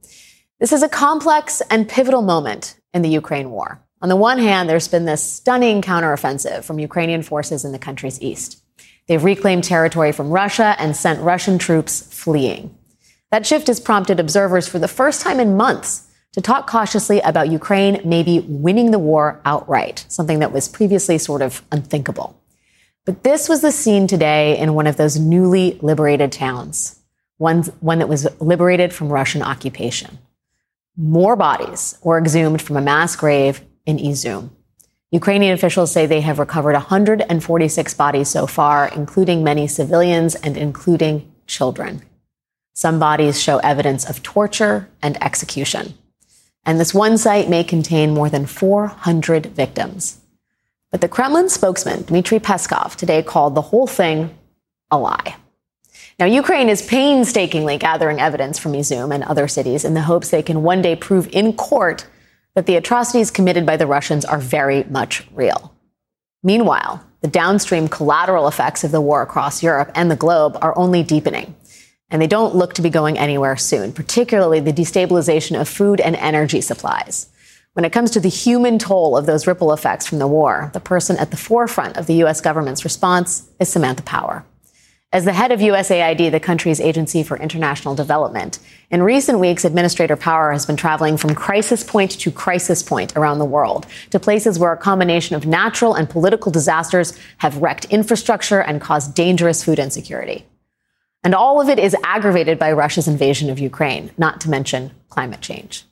This 0.60 0.74
is 0.74 0.82
a 0.82 0.88
complex 0.90 1.62
and 1.70 1.88
pivotal 1.88 2.20
moment 2.20 2.78
in 2.92 3.00
the 3.00 3.08
Ukraine 3.08 3.50
war. 3.50 3.80
On 4.02 4.10
the 4.10 4.16
one 4.16 4.38
hand, 4.38 4.68
there's 4.68 4.86
been 4.86 5.06
this 5.06 5.24
stunning 5.24 5.80
counteroffensive 5.80 6.62
from 6.62 6.78
Ukrainian 6.78 7.22
forces 7.22 7.64
in 7.64 7.72
the 7.72 7.78
country's 7.78 8.20
east. 8.20 8.62
They've 9.06 9.24
reclaimed 9.24 9.64
territory 9.64 10.12
from 10.12 10.28
Russia 10.28 10.76
and 10.78 10.94
sent 10.94 11.22
Russian 11.22 11.56
troops 11.56 12.02
fleeing. 12.02 12.76
That 13.30 13.46
shift 13.46 13.68
has 13.68 13.80
prompted 13.80 14.20
observers 14.20 14.68
for 14.68 14.78
the 14.78 14.88
first 14.88 15.22
time 15.22 15.40
in 15.40 15.56
months 15.56 16.11
to 16.32 16.40
talk 16.40 16.66
cautiously 16.66 17.20
about 17.20 17.50
Ukraine 17.50 18.00
maybe 18.04 18.40
winning 18.40 18.90
the 18.90 18.98
war 18.98 19.40
outright, 19.44 20.06
something 20.08 20.38
that 20.38 20.52
was 20.52 20.68
previously 20.68 21.18
sort 21.18 21.42
of 21.42 21.62
unthinkable. 21.70 22.38
But 23.04 23.24
this 23.24 23.48
was 23.48 23.60
the 23.60 23.72
scene 23.72 24.06
today 24.06 24.56
in 24.58 24.74
one 24.74 24.86
of 24.86 24.96
those 24.96 25.18
newly 25.18 25.78
liberated 25.82 26.32
towns, 26.32 27.00
one, 27.36 27.62
one 27.80 27.98
that 27.98 28.08
was 28.08 28.28
liberated 28.40 28.92
from 28.92 29.12
Russian 29.12 29.42
occupation. 29.42 30.18
More 30.96 31.36
bodies 31.36 31.98
were 32.02 32.18
exhumed 32.18 32.62
from 32.62 32.76
a 32.76 32.82
mass 32.82 33.16
grave 33.16 33.60
in 33.86 33.98
Izum. 33.98 34.50
Ukrainian 35.10 35.52
officials 35.52 35.92
say 35.92 36.06
they 36.06 36.22
have 36.22 36.38
recovered 36.38 36.74
146 36.74 37.94
bodies 37.94 38.28
so 38.28 38.46
far, 38.46 38.88
including 38.88 39.44
many 39.44 39.66
civilians 39.66 40.34
and 40.36 40.56
including 40.56 41.30
children. 41.46 42.02
Some 42.72 42.98
bodies 42.98 43.40
show 43.40 43.58
evidence 43.58 44.08
of 44.08 44.22
torture 44.22 44.88
and 45.02 45.22
execution. 45.22 45.94
And 46.64 46.78
this 46.78 46.94
one 46.94 47.18
site 47.18 47.48
may 47.48 47.64
contain 47.64 48.14
more 48.14 48.28
than 48.28 48.46
400 48.46 49.46
victims. 49.46 50.20
But 50.90 51.00
the 51.00 51.08
Kremlin 51.08 51.48
spokesman, 51.48 52.02
Dmitry 52.02 52.38
Peskov, 52.38 52.94
today 52.96 53.22
called 53.22 53.54
the 53.54 53.62
whole 53.62 53.86
thing 53.86 54.36
a 54.90 54.98
lie. 54.98 55.36
Now, 56.18 56.26
Ukraine 56.26 56.68
is 56.68 56.82
painstakingly 56.82 57.78
gathering 57.78 58.20
evidence 58.20 58.58
from 58.58 58.74
Izum 58.74 59.12
and 59.12 59.24
other 59.24 59.48
cities 59.48 59.84
in 59.84 59.94
the 59.94 60.02
hopes 60.02 60.30
they 60.30 60.42
can 60.42 60.62
one 60.62 60.82
day 60.82 60.94
prove 60.94 61.26
in 61.32 61.54
court 61.54 62.06
that 62.54 62.66
the 62.66 62.76
atrocities 62.76 63.30
committed 63.30 63.64
by 63.64 63.76
the 63.76 63.86
Russians 63.86 64.24
are 64.24 64.38
very 64.38 64.84
much 64.84 65.26
real. 65.32 65.74
Meanwhile, 66.42 67.02
the 67.22 67.28
downstream 67.28 67.88
collateral 67.88 68.46
effects 68.46 68.84
of 68.84 68.90
the 68.90 69.00
war 69.00 69.22
across 69.22 69.62
Europe 69.62 69.90
and 69.94 70.10
the 70.10 70.16
globe 70.16 70.58
are 70.60 70.76
only 70.76 71.02
deepening. 71.02 71.54
And 72.12 72.20
they 72.20 72.26
don't 72.26 72.54
look 72.54 72.74
to 72.74 72.82
be 72.82 72.90
going 72.90 73.18
anywhere 73.18 73.56
soon, 73.56 73.92
particularly 73.92 74.60
the 74.60 74.72
destabilization 74.72 75.58
of 75.58 75.66
food 75.66 75.98
and 75.98 76.14
energy 76.16 76.60
supplies. 76.60 77.28
When 77.72 77.86
it 77.86 77.92
comes 77.92 78.10
to 78.10 78.20
the 78.20 78.28
human 78.28 78.78
toll 78.78 79.16
of 79.16 79.24
those 79.24 79.46
ripple 79.46 79.72
effects 79.72 80.06
from 80.06 80.18
the 80.18 80.26
war, 80.26 80.70
the 80.74 80.80
person 80.80 81.16
at 81.16 81.30
the 81.30 81.38
forefront 81.38 81.96
of 81.96 82.06
the 82.06 82.16
U.S. 82.16 82.42
government's 82.42 82.84
response 82.84 83.48
is 83.58 83.70
Samantha 83.70 84.02
Power. 84.02 84.44
As 85.10 85.24
the 85.24 85.32
head 85.32 85.52
of 85.52 85.60
USAID, 85.60 86.30
the 86.30 86.40
country's 86.40 86.80
agency 86.80 87.22
for 87.22 87.38
international 87.38 87.94
development, 87.94 88.58
in 88.90 89.02
recent 89.02 89.38
weeks, 89.38 89.64
Administrator 89.64 90.16
Power 90.16 90.52
has 90.52 90.66
been 90.66 90.76
traveling 90.76 91.16
from 91.16 91.34
crisis 91.34 91.82
point 91.82 92.10
to 92.12 92.30
crisis 92.30 92.82
point 92.82 93.16
around 93.16 93.38
the 93.38 93.46
world 93.46 93.86
to 94.10 94.20
places 94.20 94.58
where 94.58 94.72
a 94.72 94.76
combination 94.76 95.34
of 95.34 95.46
natural 95.46 95.94
and 95.94 96.10
political 96.10 96.52
disasters 96.52 97.18
have 97.38 97.56
wrecked 97.56 97.86
infrastructure 97.86 98.60
and 98.60 98.82
caused 98.82 99.14
dangerous 99.14 99.64
food 99.64 99.78
insecurity. 99.78 100.44
And 101.24 101.34
all 101.34 101.60
of 101.60 101.68
it 101.68 101.78
is 101.78 101.96
aggravated 102.02 102.58
by 102.58 102.72
Russia's 102.72 103.06
invasion 103.06 103.48
of 103.48 103.58
Ukraine, 103.58 104.10
not 104.18 104.40
to 104.40 104.50
mention 104.50 104.90
climate 105.08 105.40
change. 105.40 105.84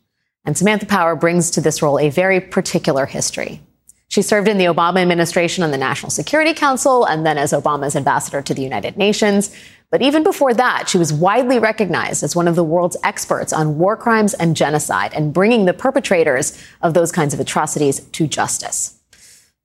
And 0.44 0.56
Samantha 0.56 0.86
Power 0.86 1.14
brings 1.14 1.50
to 1.52 1.60
this 1.60 1.82
role 1.82 1.98
a 1.98 2.10
very 2.10 2.40
particular 2.40 3.06
history. 3.06 3.60
She 4.08 4.22
served 4.22 4.48
in 4.48 4.58
the 4.58 4.64
Obama 4.64 5.00
administration 5.00 5.62
on 5.62 5.70
the 5.70 5.78
National 5.78 6.10
Security 6.10 6.52
Council 6.52 7.04
and 7.04 7.24
then 7.24 7.38
as 7.38 7.52
Obama's 7.52 7.94
ambassador 7.94 8.42
to 8.42 8.52
the 8.52 8.62
United 8.62 8.96
Nations. 8.96 9.54
But 9.90 10.02
even 10.02 10.24
before 10.24 10.52
that, 10.54 10.88
she 10.88 10.98
was 10.98 11.12
widely 11.12 11.60
recognized 11.60 12.24
as 12.24 12.34
one 12.34 12.48
of 12.48 12.56
the 12.56 12.64
world's 12.64 12.96
experts 13.04 13.52
on 13.52 13.78
war 13.78 13.96
crimes 13.96 14.34
and 14.34 14.56
genocide 14.56 15.12
and 15.14 15.32
bringing 15.32 15.64
the 15.64 15.72
perpetrators 15.72 16.60
of 16.82 16.94
those 16.94 17.12
kinds 17.12 17.34
of 17.34 17.38
atrocities 17.38 18.00
to 18.00 18.26
justice. 18.26 18.99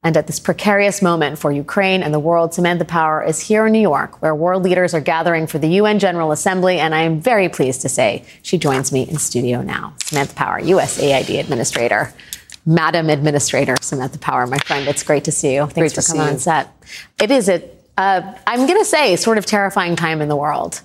And 0.06 0.16
at 0.16 0.28
this 0.28 0.40
precarious 0.40 1.02
moment 1.02 1.40
for 1.40 1.52
Ukraine 1.52 2.04
and 2.04 2.14
the 2.14 2.20
world, 2.20 2.54
Samantha 2.54 2.86
Power 2.86 3.24
is 3.24 3.40
here 3.40 3.66
in 3.66 3.74
New 3.74 3.82
York, 3.82 4.22
where 4.22 4.36
world 4.36 4.62
leaders 4.62 4.94
are 4.94 5.02
gathering 5.02 5.48
for 5.48 5.58
the 5.58 5.68
UN 5.80 5.98
General 5.98 6.32
Assembly. 6.32 6.78
And 6.78 6.94
I 6.94 7.02
am 7.02 7.20
very 7.20 7.50
pleased 7.50 7.82
to 7.82 7.90
say 7.90 8.24
she 8.44 8.60
joins 8.60 8.92
me 8.92 9.10
in 9.10 9.18
studio 9.18 9.64
now. 9.64 9.96
Samantha 10.04 10.36
Power, 10.36 10.62
USAID 10.62 11.40
Administrator. 11.40 12.14
Madam 12.68 13.10
Administrator 13.10 13.76
Samantha 13.82 14.20
Power, 14.20 14.46
my 14.46 14.60
friend, 14.60 14.88
it's 14.88 15.02
great 15.02 15.24
to 15.24 15.32
see 15.32 15.56
you. 15.56 15.62
Thanks 15.62 15.94
great 15.94 15.94
for 15.94 16.02
coming 16.04 16.34
on 16.34 16.38
set. 16.38 16.70
It 17.20 17.32
is 17.32 17.50
a, 17.50 17.68
uh, 17.98 18.36
I'm 18.46 18.68
going 18.68 18.80
to 18.80 18.86
say, 18.86 19.16
sort 19.16 19.40
of 19.40 19.48
terrifying 19.48 19.96
time 19.96 20.22
in 20.22 20.30
the 20.30 20.36
world. 20.36 20.82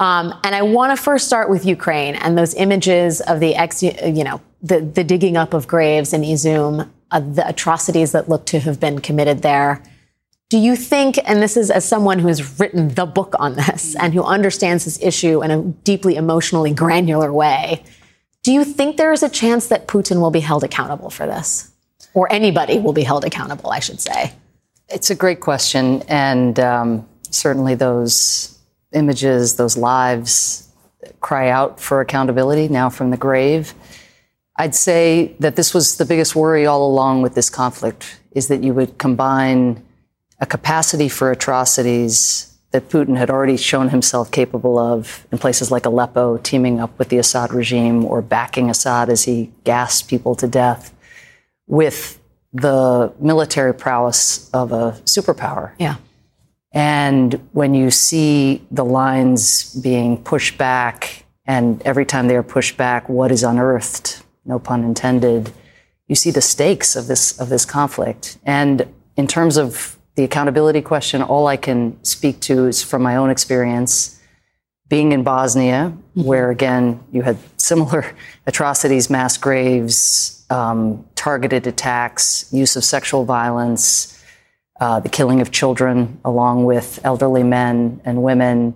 Um, 0.00 0.34
and 0.42 0.52
I 0.52 0.62
want 0.62 0.96
to 0.96 1.00
first 1.00 1.28
start 1.28 1.48
with 1.48 1.64
Ukraine 1.64 2.16
and 2.16 2.36
those 2.36 2.54
images 2.54 3.20
of 3.20 3.38
the 3.38 3.54
ex, 3.54 3.84
you 3.84 4.24
know, 4.24 4.40
the, 4.62 4.80
the 4.80 5.04
digging 5.04 5.36
up 5.36 5.54
of 5.54 5.68
graves 5.68 6.12
in 6.12 6.22
Izum 6.22 6.88
uh, 7.10 7.20
the 7.20 7.46
atrocities 7.48 8.12
that 8.12 8.28
look 8.28 8.46
to 8.46 8.60
have 8.60 8.80
been 8.80 9.00
committed 9.00 9.42
there. 9.42 9.82
Do 10.50 10.58
you 10.58 10.76
think, 10.76 11.18
and 11.24 11.42
this 11.42 11.56
is 11.56 11.70
as 11.70 11.84
someone 11.84 12.18
who 12.18 12.28
has 12.28 12.60
written 12.60 12.88
the 12.88 13.06
book 13.06 13.34
on 13.38 13.54
this 13.56 13.96
and 13.96 14.14
who 14.14 14.22
understands 14.22 14.84
this 14.84 15.00
issue 15.02 15.42
in 15.42 15.50
a 15.50 15.62
deeply 15.62 16.16
emotionally 16.16 16.72
granular 16.72 17.32
way, 17.32 17.82
do 18.42 18.52
you 18.52 18.64
think 18.64 18.96
there 18.96 19.12
is 19.12 19.22
a 19.22 19.28
chance 19.28 19.68
that 19.68 19.88
Putin 19.88 20.20
will 20.20 20.30
be 20.30 20.40
held 20.40 20.62
accountable 20.62 21.10
for 21.10 21.26
this? 21.26 21.70
Or 22.12 22.30
anybody 22.30 22.78
will 22.78 22.92
be 22.92 23.02
held 23.02 23.24
accountable, 23.24 23.70
I 23.70 23.80
should 23.80 24.00
say? 24.00 24.32
It's 24.88 25.10
a 25.10 25.14
great 25.14 25.40
question. 25.40 26.02
And 26.08 26.60
um, 26.60 27.08
certainly 27.30 27.74
those 27.74 28.58
images, 28.92 29.56
those 29.56 29.76
lives 29.76 30.68
cry 31.20 31.48
out 31.48 31.80
for 31.80 32.00
accountability 32.00 32.68
now 32.68 32.90
from 32.90 33.10
the 33.10 33.16
grave. 33.16 33.74
I'd 34.56 34.74
say 34.74 35.34
that 35.40 35.56
this 35.56 35.74
was 35.74 35.96
the 35.96 36.04
biggest 36.04 36.36
worry 36.36 36.64
all 36.66 36.86
along 36.86 37.22
with 37.22 37.34
this 37.34 37.50
conflict 37.50 38.20
is 38.32 38.48
that 38.48 38.62
you 38.62 38.72
would 38.74 38.98
combine 38.98 39.84
a 40.40 40.46
capacity 40.46 41.08
for 41.08 41.30
atrocities 41.30 42.56
that 42.70 42.88
Putin 42.88 43.16
had 43.16 43.30
already 43.30 43.56
shown 43.56 43.90
himself 43.90 44.32
capable 44.32 44.78
of 44.78 45.26
in 45.30 45.38
places 45.38 45.70
like 45.70 45.86
Aleppo, 45.86 46.38
teaming 46.38 46.80
up 46.80 46.98
with 46.98 47.08
the 47.08 47.18
Assad 47.18 47.52
regime 47.52 48.04
or 48.04 48.20
backing 48.20 48.68
Assad 48.68 49.08
as 49.08 49.24
he 49.24 49.52
gassed 49.62 50.08
people 50.08 50.34
to 50.34 50.48
death, 50.48 50.92
with 51.68 52.20
the 52.52 53.12
military 53.20 53.72
prowess 53.72 54.50
of 54.50 54.72
a 54.72 54.92
superpower. 55.04 55.72
Yeah. 55.78 55.96
And 56.72 57.48
when 57.52 57.74
you 57.74 57.92
see 57.92 58.66
the 58.72 58.84
lines 58.84 59.72
being 59.74 60.16
pushed 60.16 60.58
back, 60.58 61.24
and 61.46 61.80
every 61.82 62.04
time 62.04 62.26
they 62.26 62.34
are 62.34 62.42
pushed 62.42 62.76
back, 62.76 63.08
what 63.08 63.30
is 63.30 63.44
unearthed 63.44 64.23
no 64.44 64.58
pun 64.58 64.84
intended, 64.84 65.52
you 66.08 66.14
see 66.14 66.30
the 66.30 66.40
stakes 66.40 66.96
of 66.96 67.06
this 67.06 67.38
of 67.40 67.48
this 67.48 67.64
conflict. 67.64 68.38
And 68.44 68.86
in 69.16 69.26
terms 69.26 69.56
of 69.56 69.98
the 70.16 70.24
accountability 70.24 70.82
question, 70.82 71.22
all 71.22 71.46
I 71.46 71.56
can 71.56 72.02
speak 72.04 72.40
to 72.40 72.66
is 72.66 72.82
from 72.82 73.02
my 73.02 73.16
own 73.16 73.30
experience 73.30 74.20
being 74.88 75.12
in 75.12 75.22
Bosnia, 75.22 75.92
mm-hmm. 75.92 76.24
where 76.24 76.50
again 76.50 77.00
you 77.10 77.22
had 77.22 77.38
similar 77.56 78.14
atrocities, 78.46 79.10
mass 79.10 79.36
graves, 79.36 80.44
um, 80.50 81.04
targeted 81.14 81.66
attacks, 81.66 82.46
use 82.52 82.76
of 82.76 82.84
sexual 82.84 83.24
violence, 83.24 84.22
uh, 84.80 85.00
the 85.00 85.08
killing 85.08 85.40
of 85.40 85.50
children, 85.50 86.20
along 86.24 86.64
with 86.64 87.00
elderly 87.04 87.42
men 87.42 88.00
and 88.04 88.22
women. 88.22 88.74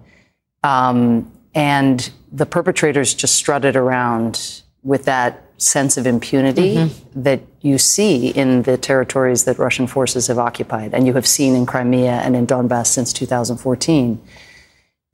Um, 0.63 1.31
and 1.55 2.11
the 2.33 2.47
perpetrators 2.47 3.15
just 3.15 3.35
strutted 3.35 3.77
around 3.77 4.63
with 4.83 5.05
that 5.05 5.43
sense 5.59 5.97
of 5.97 6.07
impunity 6.07 6.77
mm-hmm. 6.77 7.23
that 7.23 7.41
you 7.61 7.77
see 7.77 8.29
in 8.29 8.63
the 8.63 8.79
territories 8.79 9.45
that 9.45 9.59
Russian 9.59 9.87
forces 9.87 10.29
have 10.29 10.39
occupied, 10.39 10.95
and 10.95 11.07
you 11.07 11.15
have 11.15 11.27
seen 11.27 11.55
in 11.55 11.67
Crimea 11.67 12.13
and 12.13 12.35
in 12.35 12.47
Donbass 12.47 12.87
since 12.87 13.13
2014. 13.13 14.21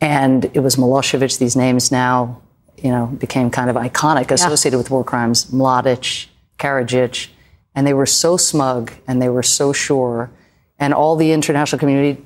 And 0.00 0.44
it 0.52 0.60
was 0.60 0.76
Milosevic, 0.76 1.38
these 1.38 1.56
names 1.56 1.90
now, 1.90 2.42
you 2.76 2.90
know, 2.90 3.06
became 3.06 3.50
kind 3.50 3.70
of 3.70 3.76
iconic, 3.76 4.30
associated 4.30 4.76
yeah. 4.76 4.82
with 4.82 4.90
war 4.90 5.02
crimes, 5.02 5.46
Mladic, 5.46 6.26
Karadzic, 6.58 7.28
and 7.74 7.86
they 7.86 7.94
were 7.94 8.06
so 8.06 8.36
smug 8.36 8.92
and 9.08 9.20
they 9.22 9.30
were 9.30 9.42
so 9.42 9.72
sure. 9.72 10.30
And 10.78 10.92
all 10.92 11.16
the 11.16 11.32
international 11.32 11.78
community 11.78 12.22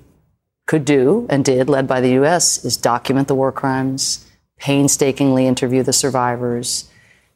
could 0.66 0.85
do 0.85 1.26
and 1.31 1.44
did, 1.44 1.68
led 1.68 1.87
by 1.87 2.00
the 2.00 2.11
U.S., 2.12 2.64
is 2.64 2.76
document 2.76 3.28
the 3.28 3.35
war 3.35 3.52
crimes, 3.52 4.26
painstakingly 4.59 5.46
interview 5.46 5.83
the 5.83 5.92
survivors, 5.92 6.90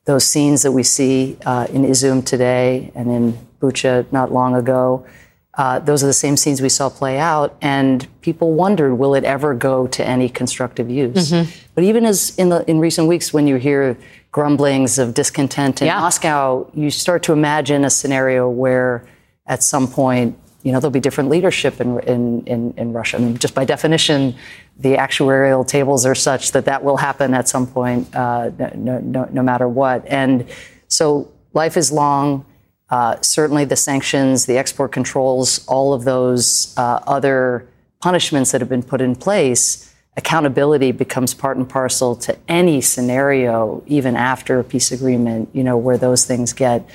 those 0.04 0.26
scenes 0.26 0.62
that 0.62 0.72
we 0.72 0.82
see 0.82 1.36
uh, 1.46 1.66
in 1.70 1.82
Izum 1.84 2.24
today 2.24 2.90
and 2.94 3.10
in 3.10 3.38
Bucha 3.60 4.10
not 4.12 4.32
long 4.32 4.54
ago, 4.54 5.06
uh, 5.54 5.78
those 5.78 6.02
are 6.02 6.06
the 6.06 6.12
same 6.14 6.36
scenes 6.36 6.62
we 6.62 6.68
saw 6.70 6.88
play 6.88 7.18
out, 7.18 7.56
and 7.60 8.08
people 8.22 8.54
wondered, 8.54 8.94
will 8.94 9.14
it 9.14 9.22
ever 9.22 9.54
go 9.54 9.86
to 9.86 10.04
any 10.04 10.28
constructive 10.28 10.88
use? 10.90 11.30
Mm-hmm. 11.30 11.50
But 11.74 11.84
even 11.84 12.06
as 12.06 12.34
in 12.38 12.48
the 12.48 12.68
in 12.70 12.80
recent 12.80 13.06
weeks, 13.06 13.34
when 13.34 13.46
you 13.46 13.56
hear 13.56 13.96
grumblings 14.30 14.98
of 14.98 15.12
discontent 15.12 15.82
in 15.82 15.88
yeah. 15.88 16.00
Moscow, 16.00 16.70
you 16.72 16.90
start 16.90 17.22
to 17.24 17.32
imagine 17.34 17.84
a 17.84 17.90
scenario 17.90 18.48
where, 18.48 19.04
at 19.46 19.62
some 19.62 19.86
point, 19.86 20.38
you 20.62 20.72
know, 20.72 20.78
there'll 20.78 20.92
be 20.92 21.00
different 21.00 21.28
leadership 21.30 21.80
in, 21.80 21.98
in, 22.00 22.44
in, 22.46 22.74
in, 22.76 22.92
Russia. 22.92 23.16
I 23.16 23.20
mean, 23.20 23.36
just 23.36 23.54
by 23.54 23.64
definition, 23.64 24.36
the 24.78 24.94
actuarial 24.94 25.66
tables 25.66 26.06
are 26.06 26.14
such 26.14 26.52
that 26.52 26.66
that 26.66 26.84
will 26.84 26.96
happen 26.96 27.34
at 27.34 27.48
some 27.48 27.66
point, 27.66 28.14
uh, 28.14 28.50
no, 28.76 29.00
no, 29.00 29.28
no, 29.32 29.42
matter 29.42 29.68
what. 29.68 30.06
And 30.06 30.46
so 30.88 31.30
life 31.52 31.76
is 31.76 31.90
long. 31.90 32.44
Uh, 32.90 33.20
certainly 33.22 33.64
the 33.64 33.76
sanctions, 33.76 34.46
the 34.46 34.56
export 34.56 34.92
controls, 34.92 35.66
all 35.66 35.94
of 35.94 36.04
those 36.04 36.74
uh, 36.76 37.00
other 37.06 37.66
punishments 38.00 38.52
that 38.52 38.60
have 38.60 38.68
been 38.68 38.82
put 38.82 39.00
in 39.00 39.16
place, 39.16 39.92
accountability 40.16 40.92
becomes 40.92 41.32
part 41.32 41.56
and 41.56 41.68
parcel 41.68 42.14
to 42.14 42.36
any 42.46 42.80
scenario, 42.80 43.82
even 43.86 44.14
after 44.14 44.60
a 44.60 44.64
peace 44.64 44.92
agreement, 44.92 45.48
you 45.52 45.64
know, 45.64 45.76
where 45.76 45.96
those 45.96 46.24
things 46.24 46.52
get 46.52 46.86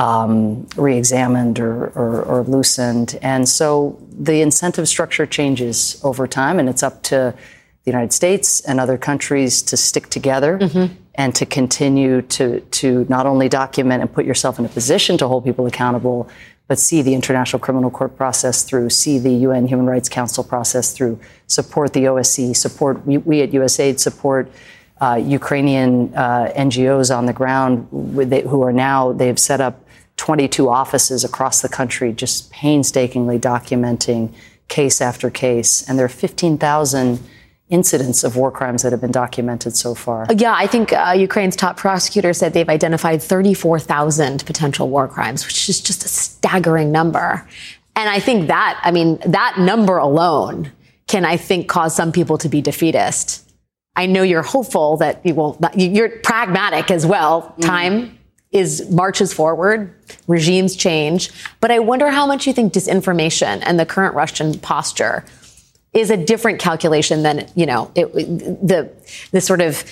um, 0.00 0.66
re-examined 0.76 1.60
or, 1.60 1.88
or, 1.88 2.22
or, 2.22 2.42
loosened. 2.44 3.18
And 3.20 3.46
so 3.46 3.98
the 4.10 4.40
incentive 4.40 4.88
structure 4.88 5.26
changes 5.26 6.00
over 6.02 6.26
time, 6.26 6.58
and 6.58 6.70
it's 6.70 6.82
up 6.82 7.02
to 7.04 7.34
the 7.84 7.90
United 7.90 8.14
States 8.14 8.62
and 8.62 8.80
other 8.80 8.96
countries 8.96 9.60
to 9.60 9.76
stick 9.76 10.08
together 10.08 10.58
mm-hmm. 10.58 10.94
and 11.16 11.34
to 11.34 11.44
continue 11.44 12.22
to, 12.22 12.60
to 12.60 13.04
not 13.10 13.26
only 13.26 13.50
document 13.50 14.00
and 14.00 14.10
put 14.10 14.24
yourself 14.24 14.58
in 14.58 14.64
a 14.64 14.70
position 14.70 15.18
to 15.18 15.28
hold 15.28 15.44
people 15.44 15.66
accountable, 15.66 16.30
but 16.66 16.78
see 16.78 17.02
the 17.02 17.12
International 17.12 17.60
Criminal 17.60 17.90
Court 17.90 18.16
process 18.16 18.62
through, 18.62 18.88
see 18.88 19.18
the 19.18 19.32
UN 19.48 19.66
Human 19.66 19.84
Rights 19.84 20.08
Council 20.08 20.42
process 20.42 20.94
through, 20.94 21.20
support 21.46 21.92
the 21.92 22.04
OSCE, 22.04 22.56
support, 22.56 23.04
we, 23.04 23.18
we 23.18 23.42
at 23.42 23.50
USAID 23.50 24.00
support 24.00 24.50
uh, 25.02 25.20
Ukrainian 25.22 26.14
uh, 26.14 26.52
NGOs 26.56 27.14
on 27.14 27.26
the 27.26 27.34
ground 27.34 27.86
who 27.90 28.62
are 28.62 28.72
now, 28.72 29.12
they've 29.12 29.38
set 29.38 29.60
up 29.60 29.84
22 30.20 30.68
offices 30.68 31.24
across 31.24 31.62
the 31.62 31.68
country 31.68 32.12
just 32.12 32.50
painstakingly 32.50 33.38
documenting 33.38 34.30
case 34.68 35.00
after 35.00 35.30
case. 35.30 35.82
And 35.88 35.98
there 35.98 36.04
are 36.04 36.10
15,000 36.10 37.18
incidents 37.70 38.22
of 38.22 38.36
war 38.36 38.50
crimes 38.50 38.82
that 38.82 38.92
have 38.92 39.00
been 39.00 39.12
documented 39.12 39.78
so 39.78 39.94
far. 39.94 40.26
Yeah, 40.36 40.54
I 40.54 40.66
think 40.66 40.92
uh, 40.92 41.14
Ukraine's 41.16 41.56
top 41.56 41.78
prosecutor 41.78 42.34
said 42.34 42.52
they've 42.52 42.68
identified 42.68 43.22
34,000 43.22 44.44
potential 44.44 44.90
war 44.90 45.08
crimes, 45.08 45.46
which 45.46 45.70
is 45.70 45.80
just 45.80 46.04
a 46.04 46.08
staggering 46.08 46.92
number. 46.92 47.48
And 47.96 48.10
I 48.10 48.20
think 48.20 48.48
that, 48.48 48.78
I 48.82 48.90
mean, 48.90 49.20
that 49.24 49.56
number 49.58 49.96
alone 49.96 50.70
can, 51.06 51.24
I 51.24 51.38
think, 51.38 51.66
cause 51.66 51.96
some 51.96 52.12
people 52.12 52.36
to 52.38 52.48
be 52.50 52.60
defeatist. 52.60 53.50
I 53.96 54.04
know 54.04 54.22
you're 54.22 54.42
hopeful 54.42 54.98
that 54.98 55.24
you 55.24 55.34
won't, 55.34 55.64
you're 55.74 56.10
pragmatic 56.18 56.90
as 56.90 57.06
well. 57.06 57.54
Mm. 57.56 57.64
Time 57.64 58.18
is 58.52 58.90
marches 58.90 59.32
forward, 59.32 59.94
regimes 60.26 60.74
change. 60.74 61.30
But 61.60 61.70
I 61.70 61.78
wonder 61.78 62.10
how 62.10 62.26
much 62.26 62.46
you 62.46 62.52
think 62.52 62.72
disinformation 62.72 63.62
and 63.64 63.78
the 63.78 63.86
current 63.86 64.14
Russian 64.14 64.58
posture 64.58 65.24
is 65.92 66.10
a 66.10 66.16
different 66.16 66.60
calculation 66.60 67.22
than, 67.22 67.48
you 67.54 67.66
know, 67.66 67.90
it, 67.94 68.12
the, 68.12 68.90
the 69.32 69.40
sort 69.40 69.60
of 69.60 69.84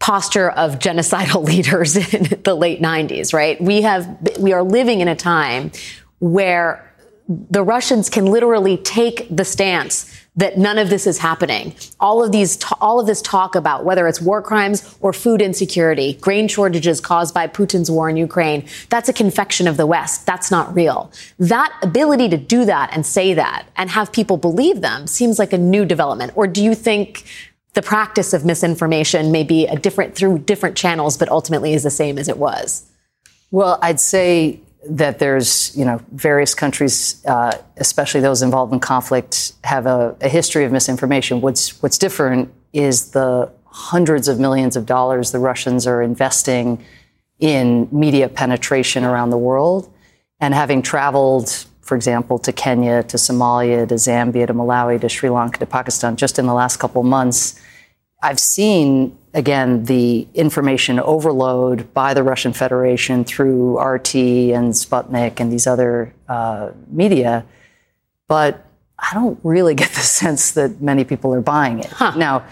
posture 0.00 0.50
of 0.50 0.78
genocidal 0.78 1.44
leaders 1.46 1.96
in 1.96 2.40
the 2.42 2.54
late 2.54 2.80
90s, 2.80 3.32
right? 3.32 3.60
We 3.60 3.82
have, 3.82 4.38
we 4.38 4.52
are 4.52 4.62
living 4.62 5.00
in 5.00 5.08
a 5.08 5.16
time 5.16 5.72
where 6.18 6.85
the 7.28 7.62
Russians 7.62 8.08
can 8.08 8.26
literally 8.26 8.76
take 8.76 9.26
the 9.34 9.44
stance 9.44 10.12
that 10.36 10.58
none 10.58 10.78
of 10.78 10.90
this 10.90 11.06
is 11.06 11.18
happening. 11.18 11.74
All 11.98 12.22
of 12.22 12.30
these, 12.30 12.62
all 12.80 13.00
of 13.00 13.06
this 13.06 13.22
talk 13.22 13.54
about 13.54 13.84
whether 13.84 14.06
it's 14.06 14.20
war 14.20 14.42
crimes 14.42 14.96
or 15.00 15.12
food 15.12 15.40
insecurity, 15.40 16.14
grain 16.14 16.46
shortages 16.46 17.00
caused 17.00 17.34
by 17.34 17.46
Putin's 17.46 17.90
war 17.90 18.10
in 18.10 18.16
Ukraine, 18.16 18.66
that's 18.90 19.08
a 19.08 19.14
confection 19.14 19.66
of 19.66 19.78
the 19.78 19.86
West. 19.86 20.26
That's 20.26 20.50
not 20.50 20.74
real. 20.74 21.10
That 21.38 21.74
ability 21.82 22.28
to 22.28 22.36
do 22.36 22.66
that 22.66 22.90
and 22.92 23.04
say 23.04 23.32
that 23.34 23.66
and 23.76 23.90
have 23.90 24.12
people 24.12 24.36
believe 24.36 24.82
them 24.82 25.06
seems 25.06 25.38
like 25.38 25.54
a 25.54 25.58
new 25.58 25.86
development. 25.86 26.32
Or 26.36 26.46
do 26.46 26.62
you 26.62 26.74
think 26.74 27.24
the 27.72 27.82
practice 27.82 28.32
of 28.34 28.44
misinformation 28.44 29.32
may 29.32 29.42
be 29.42 29.66
a 29.66 29.76
different 29.76 30.14
through 30.14 30.40
different 30.40 30.76
channels, 30.76 31.16
but 31.16 31.30
ultimately 31.30 31.72
is 31.72 31.82
the 31.82 31.90
same 31.90 32.18
as 32.18 32.28
it 32.28 32.36
was? 32.36 32.84
Well, 33.50 33.78
I'd 33.80 34.00
say 34.00 34.60
that 34.88 35.18
there's, 35.18 35.76
you 35.76 35.84
know, 35.84 36.00
various 36.12 36.54
countries, 36.54 37.24
uh, 37.26 37.56
especially 37.76 38.20
those 38.20 38.42
involved 38.42 38.72
in 38.72 38.80
conflict, 38.80 39.52
have 39.64 39.86
a, 39.86 40.16
a, 40.20 40.28
history 40.28 40.64
of 40.64 40.72
misinformation. 40.72 41.40
What's 41.40 41.82
what's 41.82 41.98
different 41.98 42.52
is 42.72 43.10
the 43.10 43.50
hundreds 43.64 44.28
of 44.28 44.38
millions 44.38 44.76
of 44.76 44.86
dollars 44.86 45.32
the 45.32 45.38
Russians 45.38 45.86
are 45.86 46.02
investing 46.02 46.84
in 47.38 47.88
media 47.92 48.28
penetration 48.28 49.04
around 49.04 49.30
the 49.30 49.38
world, 49.38 49.92
and 50.40 50.54
having 50.54 50.82
traveled, 50.82 51.66
for 51.82 51.96
example, 51.96 52.38
to 52.38 52.52
Kenya, 52.52 53.02
to 53.04 53.16
Somalia, 53.16 53.86
to 53.88 53.94
Zambia, 53.94 54.46
to 54.46 54.54
Malawi, 54.54 55.00
to 55.00 55.08
Sri 55.08 55.28
Lanka, 55.28 55.58
to 55.58 55.66
Pakistan, 55.66 56.16
just 56.16 56.38
in 56.38 56.46
the 56.46 56.54
last 56.54 56.78
couple 56.78 57.02
months, 57.02 57.60
I've 58.22 58.40
seen 58.40 59.16
again, 59.36 59.84
the 59.84 60.26
information 60.34 60.98
overload 60.98 61.92
by 61.92 62.14
the 62.14 62.22
Russian 62.22 62.54
Federation 62.54 63.22
through 63.22 63.78
RT 63.78 64.14
and 64.16 64.72
Sputnik 64.72 65.38
and 65.38 65.52
these 65.52 65.66
other 65.66 66.14
uh, 66.26 66.70
media. 66.88 67.44
But 68.28 68.64
I 68.98 69.12
don't 69.12 69.38
really 69.44 69.74
get 69.74 69.90
the 69.90 70.00
sense 70.20 70.52
that 70.52 70.80
many 70.80 71.04
people 71.04 71.32
are 71.34 71.42
buying 71.42 71.80
it. 71.80 71.86
Huh. 71.86 72.14
Now, 72.16 72.44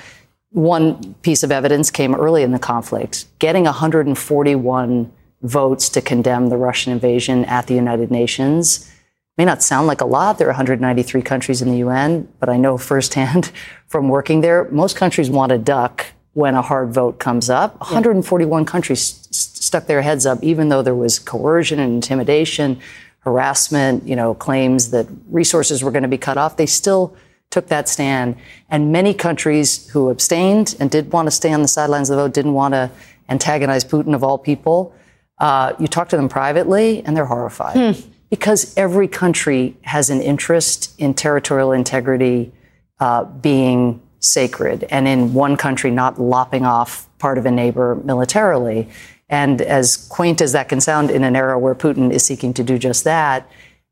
one 0.50 1.14
piece 1.22 1.42
of 1.42 1.50
evidence 1.50 1.90
came 1.90 2.14
early 2.14 2.42
in 2.42 2.52
the 2.52 2.58
conflict. 2.58 3.26
Getting 3.38 3.64
141 3.64 5.12
votes 5.42 5.88
to 5.88 6.00
condemn 6.02 6.48
the 6.48 6.56
Russian 6.56 6.92
invasion 6.92 7.46
at 7.46 7.66
the 7.66 7.74
United 7.74 8.10
Nations 8.10 8.90
may 9.38 9.44
not 9.44 9.62
sound 9.62 9.86
like 9.86 10.02
a 10.02 10.06
lot. 10.06 10.38
There 10.38 10.46
are 10.46 10.50
193 10.50 11.22
countries 11.22 11.60
in 11.62 11.70
the 11.70 11.78
UN, 11.78 12.28
but 12.38 12.50
I 12.50 12.58
know 12.58 12.76
firsthand 12.76 13.50
from 13.86 14.08
working 14.08 14.42
there, 14.42 14.68
most 14.70 14.96
countries 14.96 15.30
want 15.30 15.50
a 15.50 15.58
duck 15.58 16.13
when 16.34 16.54
a 16.54 16.62
hard 16.62 16.92
vote 16.92 17.18
comes 17.18 17.48
up. 17.48 17.80
141 17.80 18.64
countries 18.64 19.00
st- 19.00 19.34
stuck 19.34 19.86
their 19.86 20.02
heads 20.02 20.26
up, 20.26 20.42
even 20.42 20.68
though 20.68 20.82
there 20.82 20.94
was 20.94 21.18
coercion 21.18 21.78
and 21.78 21.94
intimidation, 21.94 22.78
harassment, 23.20 24.06
you 24.06 24.14
know, 24.14 24.34
claims 24.34 24.90
that 24.90 25.06
resources 25.28 25.82
were 25.82 25.90
going 25.90 26.02
to 26.02 26.08
be 26.08 26.18
cut 26.18 26.36
off. 26.36 26.56
They 26.56 26.66
still 26.66 27.16
took 27.50 27.68
that 27.68 27.88
stand. 27.88 28.36
And 28.68 28.92
many 28.92 29.14
countries 29.14 29.88
who 29.90 30.10
abstained 30.10 30.76
and 30.80 30.90
did 30.90 31.12
want 31.12 31.26
to 31.26 31.30
stay 31.30 31.52
on 31.52 31.62
the 31.62 31.68
sidelines 31.68 32.10
of 32.10 32.16
the 32.16 32.24
vote, 32.24 32.34
didn't 32.34 32.54
want 32.54 32.74
to 32.74 32.90
antagonize 33.28 33.84
Putin 33.84 34.14
of 34.14 34.24
all 34.24 34.36
people. 34.36 34.94
Uh, 35.38 35.72
you 35.78 35.86
talk 35.86 36.08
to 36.08 36.16
them 36.16 36.28
privately, 36.28 37.04
and 37.04 37.16
they're 37.16 37.24
horrified. 37.26 37.76
Hmm. 37.94 38.08
Because 38.28 38.76
every 38.76 39.06
country 39.06 39.76
has 39.82 40.10
an 40.10 40.20
interest 40.20 40.98
in 40.98 41.14
territorial 41.14 41.70
integrity 41.72 42.52
uh, 42.98 43.24
being 43.24 44.02
sacred, 44.24 44.84
and 44.90 45.06
in 45.06 45.34
one 45.34 45.56
country 45.56 45.90
not 45.90 46.20
lopping 46.20 46.64
off 46.64 47.06
part 47.18 47.38
of 47.38 47.46
a 47.46 47.50
neighbor 47.50 47.96
militarily. 48.04 48.88
And 49.28 49.60
as 49.62 49.96
quaint 50.08 50.40
as 50.40 50.52
that 50.52 50.68
can 50.68 50.80
sound 50.80 51.10
in 51.10 51.24
an 51.24 51.36
era 51.36 51.58
where 51.58 51.74
Putin 51.74 52.12
is 52.12 52.24
seeking 52.24 52.52
to 52.54 52.64
do 52.64 52.78
just 52.78 53.04
that, 53.04 53.48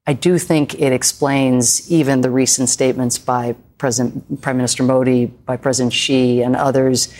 I 0.06 0.12
do 0.12 0.38
think 0.38 0.74
it 0.74 0.92
explains 0.92 1.90
even 1.90 2.20
the 2.20 2.30
recent 2.30 2.68
statements 2.68 3.18
by 3.18 3.54
President, 3.78 4.42
Prime 4.42 4.56
Minister 4.56 4.82
Modi, 4.82 5.26
by 5.26 5.56
President 5.56 5.92
Xi, 5.92 6.42
and 6.42 6.56
others. 6.56 7.12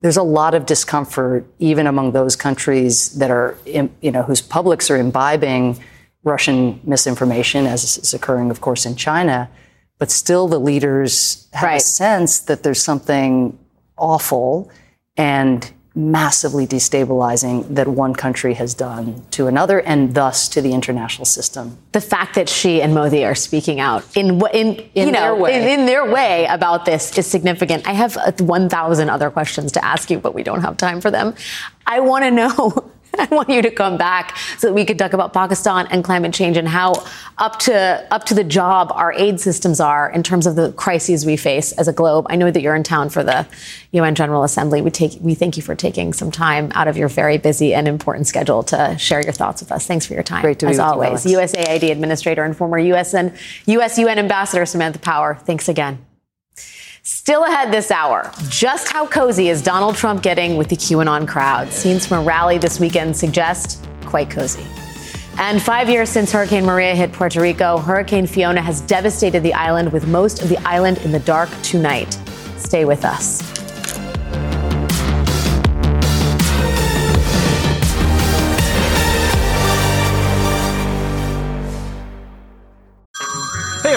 There's 0.00 0.16
a 0.16 0.22
lot 0.22 0.54
of 0.54 0.66
discomfort, 0.66 1.46
even 1.58 1.86
among 1.86 2.12
those 2.12 2.34
countries 2.34 3.14
that 3.18 3.30
are, 3.30 3.56
you 3.66 4.10
know, 4.10 4.22
whose 4.22 4.40
publics 4.40 4.90
are 4.90 4.96
imbibing 4.96 5.78
Russian 6.24 6.80
misinformation, 6.84 7.66
as 7.66 7.98
is 7.98 8.14
occurring, 8.14 8.50
of 8.50 8.60
course, 8.60 8.86
in 8.86 8.96
China 8.96 9.48
but 10.02 10.10
still 10.10 10.48
the 10.48 10.58
leaders 10.58 11.46
have 11.52 11.62
right. 11.62 11.76
a 11.76 11.84
sense 11.84 12.40
that 12.40 12.64
there's 12.64 12.82
something 12.82 13.56
awful 13.96 14.68
and 15.16 15.70
massively 15.94 16.66
destabilizing 16.66 17.72
that 17.72 17.86
one 17.86 18.12
country 18.12 18.54
has 18.54 18.74
done 18.74 19.24
to 19.30 19.46
another 19.46 19.80
and 19.82 20.12
thus 20.12 20.48
to 20.48 20.60
the 20.60 20.72
international 20.72 21.24
system. 21.24 21.78
The 21.92 22.00
fact 22.00 22.34
that 22.34 22.48
Xi 22.48 22.82
and 22.82 22.94
Modi 22.94 23.24
are 23.24 23.36
speaking 23.36 23.78
out 23.78 24.04
in 24.16 24.42
in, 24.52 24.74
in 24.96 25.06
you 25.06 25.12
know 25.12 25.46
in, 25.46 25.68
in, 25.68 25.86
their 25.86 26.04
way 26.10 26.46
about 26.46 26.84
this 26.84 27.16
is 27.16 27.28
significant. 27.28 27.86
I 27.86 27.92
have 27.92 28.18
1,000 28.40 29.08
other 29.08 29.30
questions 29.30 29.70
to 29.70 29.84
ask 29.84 30.10
you, 30.10 30.18
but 30.18 30.34
we 30.34 30.42
don't 30.42 30.62
have 30.62 30.76
time 30.78 31.00
for 31.00 31.12
them. 31.12 31.32
I 31.86 32.00
want 32.00 32.24
to 32.24 32.32
know 32.32 32.90
I 33.18 33.26
want 33.26 33.48
you 33.48 33.62
to 33.62 33.70
come 33.70 33.98
back 33.98 34.36
so 34.58 34.68
that 34.68 34.72
we 34.72 34.84
could 34.84 34.98
talk 34.98 35.12
about 35.12 35.32
Pakistan 35.32 35.86
and 35.90 36.02
climate 36.02 36.32
change 36.32 36.56
and 36.56 36.68
how 36.68 36.94
up 37.38 37.58
to 37.60 38.06
up 38.10 38.24
to 38.24 38.34
the 38.34 38.44
job 38.44 38.90
our 38.94 39.12
aid 39.12 39.40
systems 39.40 39.80
are 39.80 40.10
in 40.10 40.22
terms 40.22 40.46
of 40.46 40.56
the 40.56 40.72
crises 40.72 41.26
we 41.26 41.36
face 41.36 41.72
as 41.72 41.88
a 41.88 41.92
globe. 41.92 42.26
I 42.30 42.36
know 42.36 42.50
that 42.50 42.62
you're 42.62 42.74
in 42.74 42.82
town 42.82 43.10
for 43.10 43.22
the 43.22 43.46
UN 43.92 44.14
General 44.14 44.44
Assembly. 44.44 44.80
We 44.80 44.90
take 44.90 45.18
we 45.20 45.34
thank 45.34 45.56
you 45.56 45.62
for 45.62 45.74
taking 45.74 46.12
some 46.12 46.30
time 46.30 46.72
out 46.74 46.88
of 46.88 46.96
your 46.96 47.08
very 47.08 47.38
busy 47.38 47.74
and 47.74 47.86
important 47.86 48.26
schedule 48.26 48.62
to 48.64 48.96
share 48.98 49.22
your 49.22 49.32
thoughts 49.32 49.60
with 49.60 49.72
us. 49.72 49.86
Thanks 49.86 50.06
for 50.06 50.14
your 50.14 50.22
time. 50.22 50.42
Great 50.42 50.58
to 50.60 50.66
as 50.66 50.76
be 50.76 50.82
always. 50.82 51.26
You, 51.26 51.38
USAID 51.38 51.90
Administrator 51.90 52.44
and 52.44 52.56
former 52.56 52.78
US 52.78 53.14
and 53.14 53.32
US 53.66 53.98
UN 53.98 54.18
Ambassador 54.18 54.64
Samantha 54.64 54.98
Power. 54.98 55.38
Thanks 55.44 55.68
again. 55.68 56.04
Still 57.04 57.42
ahead 57.42 57.72
this 57.72 57.90
hour, 57.90 58.30
just 58.48 58.92
how 58.92 59.08
cozy 59.08 59.48
is 59.48 59.60
Donald 59.60 59.96
Trump 59.96 60.22
getting 60.22 60.56
with 60.56 60.68
the 60.68 60.76
QAnon 60.76 61.26
crowd? 61.26 61.72
Scenes 61.72 62.06
from 62.06 62.18
a 62.18 62.22
rally 62.22 62.58
this 62.58 62.78
weekend 62.78 63.16
suggest 63.16 63.84
quite 64.04 64.30
cozy. 64.30 64.64
And 65.36 65.60
five 65.60 65.90
years 65.90 66.08
since 66.08 66.30
Hurricane 66.30 66.64
Maria 66.64 66.94
hit 66.94 67.12
Puerto 67.12 67.40
Rico, 67.40 67.78
Hurricane 67.78 68.28
Fiona 68.28 68.62
has 68.62 68.82
devastated 68.82 69.42
the 69.42 69.52
island 69.52 69.92
with 69.92 70.06
most 70.06 70.42
of 70.42 70.48
the 70.48 70.58
island 70.58 70.98
in 70.98 71.10
the 71.10 71.18
dark 71.18 71.50
tonight. 71.62 72.16
Stay 72.56 72.84
with 72.84 73.04
us. 73.04 73.61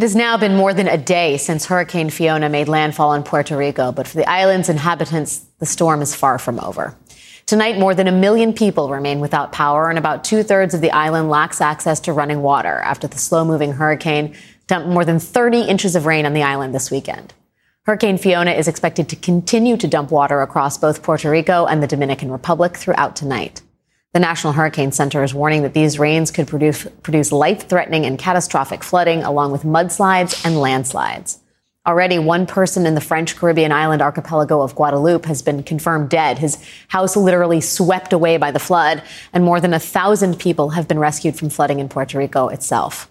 It 0.00 0.04
has 0.04 0.16
now 0.16 0.38
been 0.38 0.56
more 0.56 0.72
than 0.72 0.88
a 0.88 0.96
day 0.96 1.36
since 1.36 1.66
Hurricane 1.66 2.08
Fiona 2.08 2.48
made 2.48 2.68
landfall 2.68 3.12
in 3.12 3.22
Puerto 3.22 3.54
Rico, 3.54 3.92
but 3.92 4.08
for 4.08 4.16
the 4.16 4.26
island's 4.26 4.70
inhabitants, 4.70 5.44
the 5.58 5.66
storm 5.66 6.00
is 6.00 6.14
far 6.14 6.38
from 6.38 6.58
over. 6.60 6.96
Tonight, 7.44 7.78
more 7.78 7.94
than 7.94 8.08
a 8.08 8.12
million 8.12 8.54
people 8.54 8.88
remain 8.88 9.20
without 9.20 9.52
power, 9.52 9.90
and 9.90 9.98
about 9.98 10.24
two 10.24 10.42
thirds 10.42 10.72
of 10.72 10.80
the 10.80 10.90
island 10.90 11.28
lacks 11.28 11.60
access 11.60 12.00
to 12.00 12.14
running 12.14 12.40
water 12.40 12.78
after 12.78 13.08
the 13.08 13.18
slow 13.18 13.44
moving 13.44 13.74
hurricane 13.74 14.34
dumped 14.68 14.88
more 14.88 15.04
than 15.04 15.20
30 15.20 15.64
inches 15.64 15.94
of 15.94 16.06
rain 16.06 16.24
on 16.24 16.32
the 16.32 16.44
island 16.44 16.74
this 16.74 16.90
weekend. 16.90 17.34
Hurricane 17.82 18.16
Fiona 18.16 18.52
is 18.52 18.68
expected 18.68 19.06
to 19.10 19.16
continue 19.16 19.76
to 19.76 19.86
dump 19.86 20.10
water 20.10 20.40
across 20.40 20.78
both 20.78 21.02
Puerto 21.02 21.28
Rico 21.28 21.66
and 21.66 21.82
the 21.82 21.86
Dominican 21.86 22.32
Republic 22.32 22.74
throughout 22.74 23.16
tonight. 23.16 23.60
The 24.12 24.18
National 24.18 24.54
Hurricane 24.54 24.90
Center 24.90 25.22
is 25.22 25.32
warning 25.32 25.62
that 25.62 25.72
these 25.72 26.00
rains 26.00 26.32
could 26.32 26.48
produce, 26.48 26.84
produce 27.04 27.30
life 27.30 27.68
threatening 27.68 28.04
and 28.04 28.18
catastrophic 28.18 28.82
flooding, 28.82 29.22
along 29.22 29.52
with 29.52 29.62
mudslides 29.62 30.44
and 30.44 30.60
landslides. 30.60 31.38
Already, 31.86 32.18
one 32.18 32.44
person 32.44 32.86
in 32.86 32.96
the 32.96 33.00
French 33.00 33.36
Caribbean 33.36 33.70
island 33.70 34.02
archipelago 34.02 34.62
of 34.62 34.74
Guadeloupe 34.74 35.26
has 35.26 35.42
been 35.42 35.62
confirmed 35.62 36.10
dead. 36.10 36.38
His 36.38 36.58
house 36.88 37.16
literally 37.16 37.60
swept 37.60 38.12
away 38.12 38.36
by 38.36 38.50
the 38.50 38.58
flood, 38.58 39.00
and 39.32 39.44
more 39.44 39.60
than 39.60 39.72
a 39.72 39.78
thousand 39.78 40.40
people 40.40 40.70
have 40.70 40.88
been 40.88 40.98
rescued 40.98 41.38
from 41.38 41.48
flooding 41.48 41.78
in 41.78 41.88
Puerto 41.88 42.18
Rico 42.18 42.48
itself. 42.48 43.08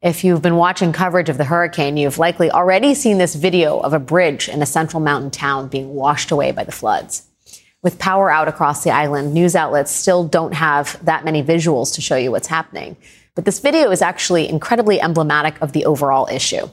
If 0.00 0.22
you've 0.22 0.42
been 0.42 0.56
watching 0.56 0.92
coverage 0.92 1.28
of 1.28 1.38
the 1.38 1.44
hurricane, 1.44 1.96
you've 1.96 2.18
likely 2.18 2.52
already 2.52 2.94
seen 2.94 3.18
this 3.18 3.34
video 3.34 3.80
of 3.80 3.92
a 3.92 3.98
bridge 3.98 4.48
in 4.48 4.62
a 4.62 4.66
central 4.66 5.02
mountain 5.02 5.32
town 5.32 5.66
being 5.66 5.94
washed 5.94 6.30
away 6.30 6.52
by 6.52 6.62
the 6.62 6.70
floods. 6.70 7.26
With 7.82 7.98
power 7.98 8.30
out 8.30 8.48
across 8.48 8.82
the 8.82 8.90
island, 8.90 9.32
news 9.32 9.54
outlets 9.54 9.92
still 9.92 10.26
don't 10.26 10.54
have 10.54 11.04
that 11.04 11.24
many 11.24 11.42
visuals 11.42 11.94
to 11.94 12.00
show 12.00 12.16
you 12.16 12.30
what's 12.30 12.48
happening. 12.48 12.96
But 13.34 13.44
this 13.44 13.60
video 13.60 13.90
is 13.90 14.02
actually 14.02 14.48
incredibly 14.48 15.00
emblematic 15.00 15.60
of 15.60 15.72
the 15.72 15.84
overall 15.84 16.26
issue. 16.30 16.68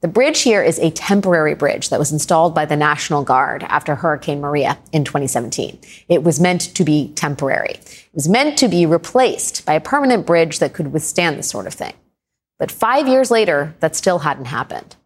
The 0.00 0.08
bridge 0.08 0.42
here 0.42 0.62
is 0.62 0.78
a 0.78 0.90
temporary 0.90 1.54
bridge 1.54 1.88
that 1.88 1.98
was 1.98 2.12
installed 2.12 2.54
by 2.54 2.66
the 2.66 2.76
National 2.76 3.24
Guard 3.24 3.64
after 3.64 3.94
Hurricane 3.94 4.40
Maria 4.40 4.78
in 4.92 5.04
2017. 5.04 5.78
It 6.08 6.22
was 6.22 6.38
meant 6.38 6.74
to 6.74 6.84
be 6.84 7.12
temporary. 7.14 7.74
It 7.74 8.10
was 8.14 8.28
meant 8.28 8.58
to 8.58 8.68
be 8.68 8.86
replaced 8.86 9.64
by 9.64 9.74
a 9.74 9.80
permanent 9.80 10.26
bridge 10.26 10.58
that 10.58 10.72
could 10.72 10.92
withstand 10.92 11.38
this 11.38 11.50
sort 11.50 11.66
of 11.66 11.74
thing. 11.74 11.94
But 12.58 12.70
five 12.70 13.08
years 13.08 13.30
later, 13.30 13.74
that 13.80 13.96
still 13.96 14.20
hadn't 14.20 14.46
happened. 14.46 14.96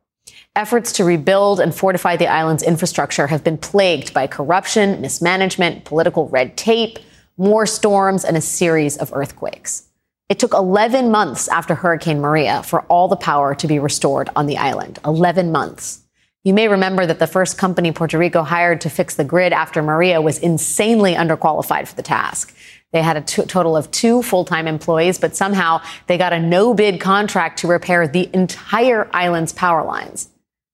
Efforts 0.55 0.93
to 0.93 1.05
rebuild 1.05 1.61
and 1.61 1.75
fortify 1.75 2.15
the 2.15 2.27
island's 2.27 2.62
infrastructure 2.62 3.27
have 3.27 3.43
been 3.43 3.57
plagued 3.57 4.12
by 4.12 4.27
corruption, 4.27 5.01
mismanagement, 5.01 5.87
political 5.87 6.29
red 6.29 6.59
tape, 6.59 6.99
more 7.38 7.65
storms, 7.65 8.23
and 8.23 8.37
a 8.37 8.41
series 8.43 8.99
of 8.99 9.15
earthquakes. 9.15 9.88
It 10.29 10.38
took 10.38 10.53
11 10.53 11.11
months 11.11 11.49
after 11.49 11.75
Hurricane 11.75 12.21
Maria 12.21 12.62
for 12.65 12.83
all 12.83 13.09
the 13.09 13.17
power 13.17 13.55
to 13.55 13.67
be 13.67 13.79
restored 13.79 14.29
on 14.37 14.47
the 14.47 14.59
island. 14.59 14.99
11 15.07 15.53
months. 15.53 16.03
You 16.45 16.53
may 16.53 16.69
remember 16.69 17.07
that 17.07 17.19
the 17.19 17.27
first 17.27 17.57
company 17.57 17.91
Puerto 17.91 18.19
Rico 18.19 18.43
hired 18.43 18.83
to 18.83 18.91
fix 18.91 19.15
the 19.15 19.25
grid 19.25 19.55
after 19.55 19.83
Maria 19.83 20.21
was 20.21 20.38
insanely 20.38 21.15
underqualified 21.15 21.88
for 21.88 21.97
the 21.97 22.03
task. 22.03 22.55
They 22.93 23.01
had 23.01 23.17
a 23.17 23.23
t- 23.23 23.45
total 23.45 23.75
of 23.75 23.91
two 23.91 24.23
full 24.23 24.45
time 24.45 24.69
employees, 24.69 25.19
but 25.19 25.35
somehow 25.35 25.81
they 26.09 26.19
got 26.19 26.35
a 26.35 26.38
no 26.38 26.75
bid 26.75 27.01
contract 27.01 27.61
to 27.61 27.69
repair 27.69 28.07
the 28.07 28.29
entire 28.35 29.09
island's 29.15 29.55
power 29.55 29.83
lines. 29.83 30.29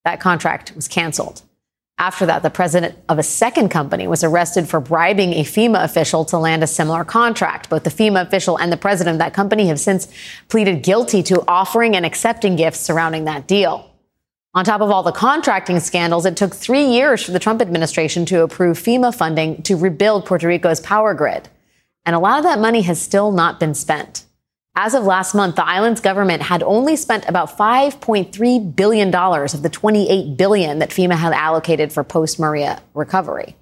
That 0.05 0.21
contract 0.21 0.73
was 0.75 0.89
canceled. 0.89 1.43
After 1.99 2.27
that, 2.27 2.45
the 2.45 2.51
president 2.51 2.97
of 3.09 3.19
a 3.19 3.25
second 3.25 3.71
company 3.71 4.07
was 4.07 4.23
arrested 4.23 4.69
for 4.69 4.79
bribing 4.79 5.33
a 5.33 5.43
FEMA 5.43 5.83
official 5.83 6.25
to 6.27 6.39
land 6.39 6.63
a 6.63 6.69
similar 6.69 7.05
contract. 7.05 7.69
Both 7.69 7.83
the 7.83 7.91
FEMA 7.91 8.23
official 8.23 8.57
and 8.57 8.71
the 8.71 8.77
president 8.77 9.17
of 9.17 9.19
that 9.19 9.35
company 9.35 9.67
have 9.67 9.81
since 9.81 10.07
pleaded 10.49 10.85
guilty 10.85 11.25
to 11.25 11.43
offering 11.49 11.97
and 11.97 12.07
accepting 12.07 12.55
gifts 12.55 12.79
surrounding 12.79 13.25
that 13.25 13.49
deal. 13.49 13.91
On 14.55 14.65
top 14.65 14.81
of 14.81 14.91
all 14.91 15.03
the 15.03 15.13
contracting 15.13 15.81
scandals, 15.81 16.25
it 16.25 16.37
took 16.37 16.55
three 16.55 16.85
years 16.85 17.23
for 17.23 17.33
the 17.33 17.39
Trump 17.41 17.61
administration 17.61 18.25
to 18.27 18.43
approve 18.43 18.79
FEMA 18.79 19.15
funding 19.15 19.61
to 19.63 19.77
rebuild 19.77 20.25
Puerto 20.25 20.47
Rico's 20.47 20.81
power 20.81 21.15
grid. 21.15 21.49
And 22.07 22.15
a 22.15 22.21
lot 22.21 22.39
of 22.39 22.45
that 22.45 22.61
money 22.61 22.83
has 22.83 23.01
still 23.03 23.33
not 23.33 23.59
been 23.59 23.75
spent. 23.75 24.25
As 24.81 24.95
of 24.95 25.03
last 25.03 25.35
month, 25.35 25.57
the 25.57 25.67
island's 25.67 26.01
government 26.01 26.41
had 26.41 26.63
only 26.63 26.95
spent 26.95 27.29
about 27.29 27.59
$5.3 27.59 28.77
billion 28.77 29.13
of 29.13 29.63
the 29.65 29.69
28 29.69 30.37
billion 30.37 30.79
that 30.79 30.91
FEMA 30.91 31.17
had 31.17 31.33
allocated 31.33 31.93
for 31.93 32.05
post-Maria 32.05 32.81
recovery. 32.95 33.57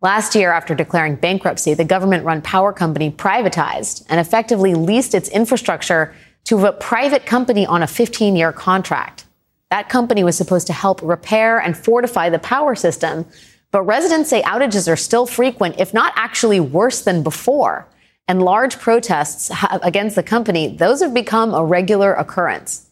Last 0.00 0.36
year, 0.36 0.52
after 0.52 0.76
declaring 0.76 1.16
bankruptcy, 1.16 1.74
the 1.74 1.84
government 1.84 2.24
run 2.24 2.40
power 2.40 2.72
company 2.72 3.10
privatized 3.10 4.06
and 4.08 4.20
effectively 4.20 4.74
leased 4.76 5.12
its 5.12 5.28
infrastructure 5.28 6.14
to 6.44 6.66
a 6.66 6.72
private 6.72 7.26
company 7.26 7.66
on 7.66 7.82
a 7.82 7.88
15 7.88 8.36
year 8.36 8.52
contract. 8.52 9.24
That 9.72 9.88
company 9.88 10.22
was 10.22 10.36
supposed 10.36 10.68
to 10.68 10.72
help 10.72 11.02
repair 11.02 11.58
and 11.58 11.76
fortify 11.76 12.30
the 12.30 12.38
power 12.38 12.76
system, 12.76 13.26
but 13.72 13.82
residents 13.82 14.30
say 14.30 14.42
outages 14.42 14.88
are 14.88 14.94
still 14.94 15.26
frequent, 15.26 15.80
if 15.80 15.92
not 15.92 16.12
actually 16.14 16.60
worse 16.60 17.02
than 17.02 17.24
before 17.24 17.88
and 18.28 18.42
large 18.42 18.78
protests 18.78 19.50
against 19.82 20.14
the 20.14 20.22
company, 20.22 20.68
those 20.68 21.00
have 21.00 21.14
become 21.14 21.54
a 21.54 21.64
regular 21.64 22.12
occurrence. 22.12 22.90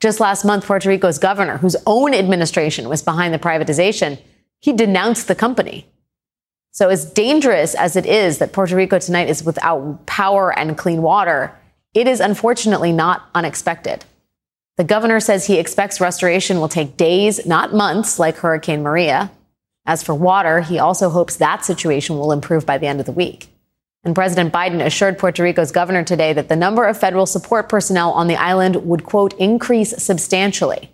Just 0.00 0.18
last 0.18 0.44
month, 0.44 0.64
Puerto 0.64 0.88
Rico's 0.88 1.18
governor, 1.18 1.58
whose 1.58 1.76
own 1.86 2.14
administration 2.14 2.88
was 2.88 3.02
behind 3.02 3.32
the 3.32 3.38
privatization, 3.38 4.18
he 4.58 4.72
denounced 4.72 5.28
the 5.28 5.34
company. 5.34 5.86
So, 6.72 6.88
as 6.88 7.04
dangerous 7.04 7.74
as 7.74 7.96
it 7.96 8.06
is 8.06 8.38
that 8.38 8.52
Puerto 8.52 8.74
Rico 8.74 8.98
tonight 8.98 9.28
is 9.28 9.44
without 9.44 10.06
power 10.06 10.58
and 10.58 10.76
clean 10.76 11.02
water, 11.02 11.54
it 11.92 12.08
is 12.08 12.18
unfortunately 12.18 12.92
not 12.92 13.28
unexpected. 13.34 14.06
The 14.78 14.84
governor 14.84 15.20
says 15.20 15.46
he 15.46 15.58
expects 15.58 16.00
restoration 16.00 16.58
will 16.58 16.68
take 16.68 16.96
days, 16.96 17.44
not 17.44 17.74
months, 17.74 18.18
like 18.18 18.38
Hurricane 18.38 18.82
Maria. 18.82 19.30
As 19.84 20.02
for 20.02 20.14
water, 20.14 20.60
he 20.62 20.78
also 20.78 21.10
hopes 21.10 21.36
that 21.36 21.64
situation 21.64 22.18
will 22.18 22.32
improve 22.32 22.64
by 22.64 22.78
the 22.78 22.86
end 22.86 23.00
of 23.00 23.06
the 23.06 23.12
week. 23.12 23.51
And 24.04 24.14
President 24.14 24.52
Biden 24.52 24.84
assured 24.84 25.18
Puerto 25.18 25.42
Rico's 25.42 25.70
governor 25.70 26.02
today 26.02 26.32
that 26.32 26.48
the 26.48 26.56
number 26.56 26.84
of 26.84 26.98
federal 26.98 27.26
support 27.26 27.68
personnel 27.68 28.10
on 28.12 28.26
the 28.26 28.36
island 28.36 28.76
would, 28.84 29.04
quote, 29.04 29.32
increase 29.34 30.02
substantially. 30.02 30.90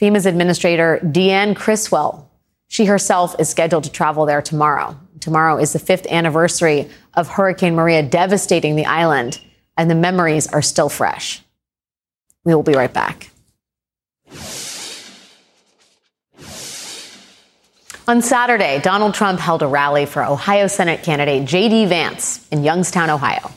FEMA's 0.00 0.26
administrator, 0.26 0.98
Deanne 1.04 1.54
Criswell, 1.54 2.28
she 2.66 2.86
herself 2.86 3.38
is 3.38 3.48
scheduled 3.48 3.84
to 3.84 3.92
travel 3.92 4.26
there 4.26 4.42
tomorrow. 4.42 4.98
Tomorrow 5.20 5.58
is 5.58 5.72
the 5.72 5.78
fifth 5.78 6.06
anniversary 6.10 6.90
of 7.14 7.28
Hurricane 7.28 7.76
Maria 7.76 8.02
devastating 8.02 8.74
the 8.74 8.86
island, 8.86 9.40
and 9.76 9.88
the 9.88 9.94
memories 9.94 10.48
are 10.48 10.62
still 10.62 10.88
fresh. 10.88 11.40
We 12.44 12.52
will 12.52 12.64
be 12.64 12.74
right 12.74 12.92
back. 12.92 13.30
On 18.06 18.20
Saturday, 18.20 18.80
Donald 18.82 19.14
Trump 19.14 19.40
held 19.40 19.62
a 19.62 19.66
rally 19.66 20.04
for 20.04 20.22
Ohio 20.22 20.66
Senate 20.66 21.02
candidate 21.02 21.46
J.D. 21.46 21.86
Vance 21.86 22.46
in 22.50 22.62
Youngstown, 22.62 23.08
Ohio. 23.08 23.50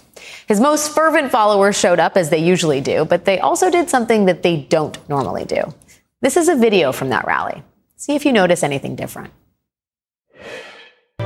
His 0.48 0.62
most 0.62 0.96
fervent 0.96 1.34
followers 1.34 1.78
showed 1.78 2.00
up 2.00 2.16
as 2.16 2.30
they 2.30 2.38
usually 2.38 2.80
do, 2.80 3.04
but 3.04 3.26
they 3.26 3.40
also 3.40 3.70
did 3.70 3.90
something 3.90 4.24
that 4.28 4.44
they 4.44 4.56
don't 4.56 4.98
normally 5.10 5.44
do. 5.44 5.74
This 6.22 6.38
is 6.38 6.48
a 6.48 6.56
video 6.56 6.94
from 6.94 7.10
that 7.10 7.28
rally. 7.28 7.62
See 7.98 8.16
if 8.16 8.26
you 8.26 8.32
notice 8.32 8.64
anything 8.64 8.96
different. 8.96 9.34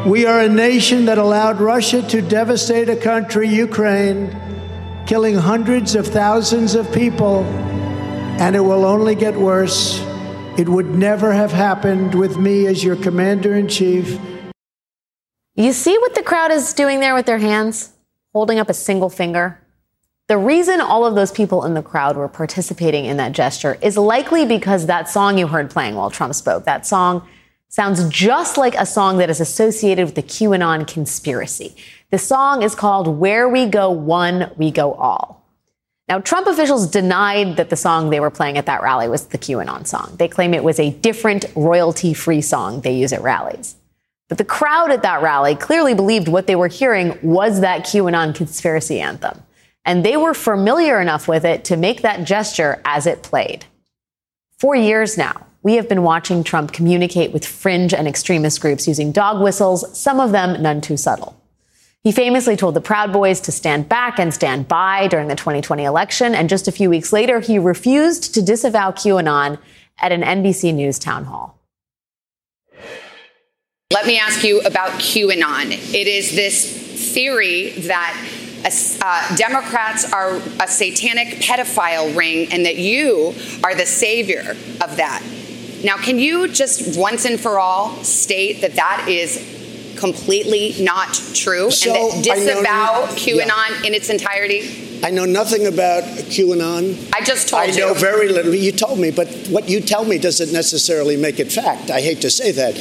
We 0.08 0.26
are 0.26 0.40
a 0.40 0.50
nation 0.50 1.06
that 1.06 1.20
allowed 1.20 1.62
Russia 1.62 2.02
to 2.02 2.24
devastate 2.24 2.90
a 2.90 2.96
country, 2.96 3.48
Ukraine, 3.48 4.36
killing 5.06 5.36
hundreds 5.36 5.94
of 5.94 6.08
thousands 6.08 6.74
of 6.74 6.92
people, 6.92 7.44
and 8.42 8.56
it 8.56 8.62
will 8.62 8.84
only 8.84 9.14
get 9.14 9.36
worse. 9.36 10.04
It 10.62 10.70
would 10.70 10.94
never 10.94 11.34
have 11.34 11.52
happened 11.52 12.14
with 12.14 12.38
me 12.38 12.68
as 12.68 12.84
your 12.84 12.96
commander 12.96 13.56
in 13.56 13.68
chief. 13.68 14.20
You 15.56 15.74
see 15.74 15.98
what 15.98 16.14
the 16.14 16.22
crowd 16.22 16.52
is 16.52 16.74
doing 16.74 17.00
there 17.00 17.16
with 17.16 17.26
their 17.26 17.40
hands? 17.40 17.94
Holding 18.32 18.60
up 18.60 18.70
a 18.70 18.76
single 18.76 19.10
finger? 19.10 19.60
The 20.28 20.38
reason 20.38 20.80
all 20.80 21.04
of 21.04 21.16
those 21.16 21.32
people 21.32 21.66
in 21.66 21.74
the 21.74 21.82
crowd 21.82 22.16
were 22.16 22.28
participating 22.28 23.06
in 23.06 23.18
that 23.18 23.32
gesture 23.32 23.80
is 23.82 23.98
likely 23.98 24.46
because 24.46 24.86
that 24.86 25.10
song 25.10 25.40
you 25.40 25.48
heard 25.48 25.72
playing 25.72 25.96
while 25.96 26.12
Trump 26.12 26.36
spoke, 26.36 26.66
that 26.66 26.86
song 26.86 27.28
sounds 27.68 28.08
just 28.10 28.56
like 28.56 28.76
a 28.76 28.86
song 28.86 29.18
that 29.18 29.32
is 29.32 29.42
associated 29.42 30.06
with 30.06 30.14
the 30.14 30.22
QAnon 30.22 30.86
conspiracy. 30.86 31.76
The 32.12 32.20
song 32.20 32.62
is 32.62 32.76
called 32.76 33.08
Where 33.08 33.50
We 33.50 33.66
Go 33.66 33.90
One, 33.90 34.52
We 34.58 34.70
Go 34.70 34.94
All. 34.94 35.41
Now, 36.12 36.20
Trump 36.20 36.46
officials 36.46 36.88
denied 36.88 37.56
that 37.56 37.70
the 37.70 37.78
song 37.78 38.10
they 38.10 38.20
were 38.20 38.30
playing 38.30 38.58
at 38.58 38.66
that 38.66 38.82
rally 38.82 39.08
was 39.08 39.28
the 39.28 39.38
QAnon 39.38 39.88
song. 39.88 40.14
They 40.20 40.28
claim 40.28 40.54
it 40.54 40.62
was 40.62 40.78
a 40.78 40.92
different 40.92 41.46
royalty 41.56 42.14
free 42.14 42.42
song 42.42 42.82
they 42.82 42.98
use 42.98 43.14
at 43.14 43.22
rallies. 43.22 43.78
But 44.28 44.38
the 44.38 44.44
crowd 44.44 44.92
at 44.92 45.04
that 45.04 45.22
rally 45.22 45.56
clearly 45.56 45.94
believed 45.94 46.28
what 46.28 46.48
they 46.48 46.56
were 46.58 46.68
hearing 46.68 47.18
was 47.22 47.62
that 47.62 47.86
QAnon 47.86 48.36
conspiracy 48.36 49.00
anthem. 49.00 49.42
And 49.86 50.04
they 50.04 50.18
were 50.18 50.34
familiar 50.34 51.00
enough 51.00 51.30
with 51.30 51.46
it 51.46 51.64
to 51.64 51.78
make 51.78 52.02
that 52.02 52.28
gesture 52.28 52.82
as 52.84 53.08
it 53.08 53.24
played. 53.24 53.64
For 54.60 54.76
years 54.76 55.18
now, 55.18 55.48
we 55.64 55.76
have 55.76 55.88
been 55.88 56.04
watching 56.04 56.44
Trump 56.44 56.74
communicate 56.74 57.32
with 57.32 57.46
fringe 57.46 57.94
and 57.94 58.06
extremist 58.06 58.60
groups 58.60 58.86
using 58.86 59.14
dog 59.14 59.42
whistles, 59.42 59.98
some 59.98 60.20
of 60.20 60.34
them 60.34 60.62
none 60.62 60.82
too 60.82 60.98
subtle. 60.98 61.41
He 62.04 62.12
famously 62.12 62.56
told 62.56 62.74
the 62.74 62.82
Proud 62.82 63.14
Boys 63.14 63.40
to 63.42 63.52
stand 63.52 63.88
back 63.88 64.18
and 64.18 64.34
stand 64.34 64.68
by 64.68 65.08
during 65.08 65.28
the 65.28 65.36
2020 65.36 65.84
election, 65.84 66.34
and 66.34 66.50
just 66.50 66.68
a 66.68 66.72
few 66.72 66.90
weeks 66.90 67.14
later, 67.14 67.40
he 67.40 67.60
refused 67.60 68.34
to 68.34 68.42
disavow 68.42 68.90
QAnon 68.90 69.60
at 70.00 70.12
an 70.12 70.24
NBC 70.24 70.74
News 70.74 70.98
town 70.98 71.26
hall. 71.26 71.60
Let 73.94 74.08
me 74.08 74.18
ask 74.18 74.44
you 74.44 74.62
about 74.62 74.92
QAnon. 74.94 75.72
It 75.94 76.08
is 76.08 76.32
this 76.36 77.14
theory 77.14 77.72
that 77.72 78.18
uh, 79.02 79.36
Democrats 79.36 80.12
are 80.12 80.38
a 80.60 80.68
satanic 80.68 81.28
pedophile 81.40 82.16
ring 82.16 82.52
and 82.52 82.66
that 82.66 82.78
you 82.78 83.36
are 83.64 83.76
the 83.76 83.86
savior 83.86 84.52
of 84.82 84.98
that. 84.98 85.24
Now, 85.84 85.98
can 85.98 86.18
you 86.18 86.48
just 86.48 86.98
once 86.98 87.26
and 87.26 87.40
for 87.40 87.60
all 87.60 87.96
state 88.04 88.62
that 88.62 88.76
that 88.76 89.06
is 89.08 89.61
completely 90.02 90.76
not 90.84 91.14
true 91.34 91.70
so 91.70 91.94
and 91.94 92.26
that 92.26 92.36
disavow 92.36 93.06
QAnon 93.16 93.48
yeah. 93.48 93.88
in 93.88 93.94
its 93.94 94.10
entirety? 94.10 95.00
I 95.04 95.12
know 95.12 95.26
nothing 95.26 95.68
about 95.68 96.04
QAnon. 96.04 97.12
I 97.14 97.24
just 97.24 97.48
told 97.48 97.62
I 97.62 97.66
you. 97.66 97.74
I 97.74 97.88
know 97.88 97.94
very 97.94 98.28
little. 98.28 98.54
You 98.54 98.72
told 98.72 99.00
me, 99.00 99.12
but 99.12 99.28
what 99.48 99.70
you 99.70 99.80
tell 99.80 100.04
me 100.04 100.18
doesn't 100.18 100.52
necessarily 100.52 101.18
make 101.18 101.40
it 101.40 101.52
fact. 101.52 101.90
I 101.90 102.02
hate 102.02 102.22
to 102.22 102.30
say 102.30 102.52
that. 102.52 102.74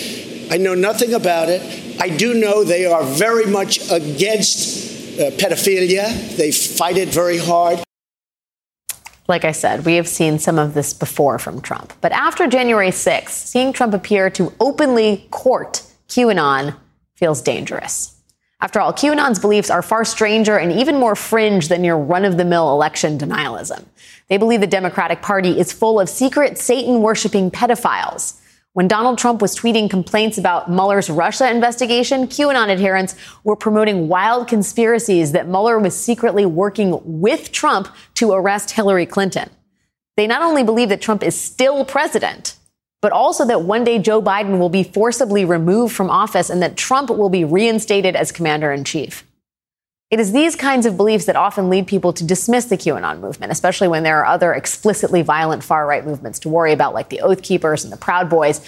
I 0.53 0.57
know 0.57 0.75
nothing 0.75 1.15
about 1.15 1.49
it. 1.49 1.61
I 2.01 2.09
do 2.09 2.35
know 2.35 2.65
they 2.65 2.87
are 2.87 3.05
very 3.05 3.47
much 3.47 3.79
against 3.91 5.21
uh, 5.21 5.31
pedophilia. 5.33 6.37
They 6.37 6.51
fight 6.51 6.97
it 6.97 7.09
very 7.09 7.39
hard. 7.39 7.81
Like 9.29 9.45
I 9.45 9.53
said, 9.53 9.85
we 9.85 9.95
have 9.95 10.09
seen 10.09 10.39
some 10.39 10.59
of 10.59 10.75
this 10.75 10.93
before 10.93 11.39
from 11.39 11.61
Trump. 11.61 11.93
But 12.01 12.13
after 12.13 12.49
January 12.49 12.91
6th, 12.91 13.29
seeing 13.29 13.73
Trump 13.73 13.95
appear 13.95 14.29
to 14.31 14.53
openly 14.59 15.29
court 15.31 15.83
QAnon 16.09 16.75
feels 17.21 17.41
dangerous. 17.41 18.17
After 18.63 18.81
all, 18.81 18.93
QAnon's 18.93 19.39
beliefs 19.39 19.71
are 19.71 19.81
far 19.81 20.05
stranger 20.05 20.57
and 20.59 20.73
even 20.73 20.99
more 20.99 21.15
fringe 21.15 21.69
than 21.69 21.85
your 21.85 21.97
run 21.97 22.25
of 22.25 22.37
the 22.37 22.45
mill 22.45 22.73
election 22.73 23.17
denialism. 23.17 23.85
They 24.29 24.37
believe 24.37 24.61
the 24.61 24.67
Democratic 24.67 25.23
Party 25.23 25.59
is 25.59 25.73
full 25.73 26.01
of 26.01 26.09
secret 26.09 26.59
Satan 26.59 27.01
worshiping 27.01 27.51
pedophiles. 27.51 28.39
When 28.73 28.87
Donald 28.87 29.19
Trump 29.19 29.43
was 29.43 29.57
tweeting 29.57 29.91
complaints 29.91 30.39
about 30.39 30.71
Mueller's 30.71 31.11
Russia 31.11 31.51
investigation, 31.51 32.29
QAnon 32.29 32.69
adherents 32.69 33.17
were 33.45 33.57
promoting 33.57 34.09
wild 34.09 34.47
conspiracies 34.47 35.33
that 35.33 35.49
Mueller 35.49 35.79
was 35.79 35.97
secretly 35.97 36.47
working 36.47 37.01
with 37.05 37.53
Trump 37.53 37.89
to 38.15 38.33
arrest 38.33 38.73
Hillary 38.73 39.07
Clinton. 39.07 39.51
They 40.17 40.27
not 40.27 40.43
only 40.43 40.63
believe 40.63 40.91
that 40.91 41.01
Trump 41.01 41.23
is 41.23 41.35
still 41.35 41.85
president, 41.85 42.57
but 43.01 43.13
also 43.13 43.45
that 43.47 43.63
one 43.63 43.85
day 43.85 43.99
Joe 43.99 44.21
Biden 44.21 44.59
will 44.59 44.69
be 44.69 44.83
forcibly 44.83 45.45
removed 45.45 45.95
from 45.95 46.11
office 46.11 46.51
and 46.51 46.63
that 46.63 46.77
Trump 46.77 47.11
will 47.11 47.31
be 47.31 47.45
reinstated 47.45 48.15
as 48.15 48.33
commander 48.33 48.73
in 48.73 48.85
chief. 48.85 49.25
It 50.11 50.19
is 50.19 50.33
these 50.33 50.57
kinds 50.57 50.87
of 50.87 50.97
beliefs 50.97 51.27
that 51.27 51.37
often 51.37 51.71
lead 51.71 51.87
people 51.87 52.13
to 52.15 52.25
dismiss 52.25 52.65
the 52.65 52.77
QAnon 52.77 53.21
movement, 53.21 53.53
especially 53.53 53.87
when 53.87 54.03
there 54.03 54.19
are 54.19 54.27
other 54.27 54.53
explicitly 54.53 55.23
violent 55.23 55.63
far 55.63 55.87
right 55.87 56.05
movements 56.05 56.41
to 56.41 56.49
worry 56.49 56.73
about, 56.73 56.95
like 56.95 57.11
the 57.11 57.21
Oath 57.21 57.43
Keepers 57.43 57.85
and 57.85 57.93
the 57.93 57.97
Proud 57.97 58.29
Boys, 58.29 58.61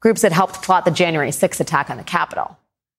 groups 0.00 0.22
that 0.22 0.30
helped 0.30 0.62
plot 0.62 0.84
the 0.84 0.92
January 0.92 1.30
6th 1.30 1.58
attack 1.58 1.90
on 1.90 1.96
the 1.96 2.04
Capitol. 2.04 2.56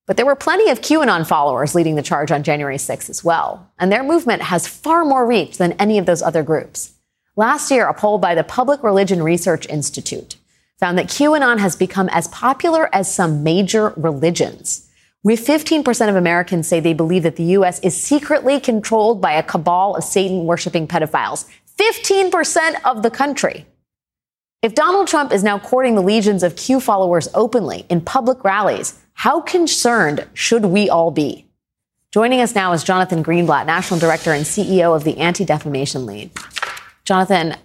But 0.08 0.18
there 0.18 0.26
were 0.26 0.36
plenty 0.36 0.70
of 0.70 0.82
QAnon 0.82 1.26
followers 1.26 1.74
leading 1.74 1.96
the 1.96 2.02
charge 2.02 2.32
on 2.32 2.44
January 2.44 2.76
6th 2.76 3.10
as 3.10 3.24
well, 3.24 3.72
and 3.80 3.90
their 3.90 4.04
movement 4.04 4.42
has 4.42 4.68
far 4.68 5.06
more 5.06 5.26
reach 5.26 5.58
than 5.58 5.72
any 5.74 5.98
of 5.98 6.06
those 6.06 6.22
other 6.22 6.44
groups. 6.44 6.94
Last 7.38 7.72
year, 7.72 7.88
a 7.88 7.94
poll 7.94 8.18
by 8.18 8.36
the 8.36 8.44
Public 8.44 8.84
Religion 8.84 9.24
Research 9.24 9.66
Institute 9.70 10.36
found 10.80 10.98
that 10.98 11.08
QAnon 11.08 11.60
has 11.60 11.76
become 11.76 12.10
as 12.10 12.28
popular 12.30 12.94
as 12.96 13.14
some 13.14 13.44
major 13.44 13.94
religions. 13.98 14.90
With 15.22 15.46
15% 15.46 16.10
of 16.10 16.16
Americans 16.16 16.68
say 16.68 16.80
they 16.80 16.94
believe 16.94 17.24
that 17.24 17.36
the 17.36 17.44
U.S. 17.44 17.80
is 17.82 18.02
secretly 18.02 18.60
controlled 18.60 19.22
by 19.22 19.34
a 19.34 19.44
cabal 19.44 19.96
of 19.96 20.04
Satan 20.06 20.46
worshiping 20.46 20.88
pedophiles. 20.88 21.46
15% 21.78 22.76
of 22.86 23.04
the 23.04 23.12
country. 23.12 23.66
If 24.62 24.76
Donald 24.76 25.08
Trump 25.08 25.32
is 25.32 25.44
now 25.44 25.60
courting 25.60 25.96
the 25.96 26.02
legions 26.02 26.44
of 26.44 26.56
Q 26.56 26.80
followers 26.80 27.30
openly 27.34 27.86
in 27.90 28.02
public 28.02 28.44
rallies, 28.44 29.00
how 29.14 29.42
concerned 29.42 30.28
should 30.34 30.66
we 30.66 30.90
all 30.90 31.12
be? 31.12 31.46
Joining 32.12 32.42
us 32.42 32.56
now 32.56 32.72
is 32.74 32.84
Jonathan 32.84 33.24
Greenblatt, 33.24 33.66
National 33.66 34.00
Director 34.00 34.32
and 34.32 34.46
CEO 34.46 34.96
of 34.96 35.04
the 35.04 35.18
Anti 35.18 35.46
Defamation 35.46 36.06
League. 36.06 36.38
Jonathan, 37.06 37.56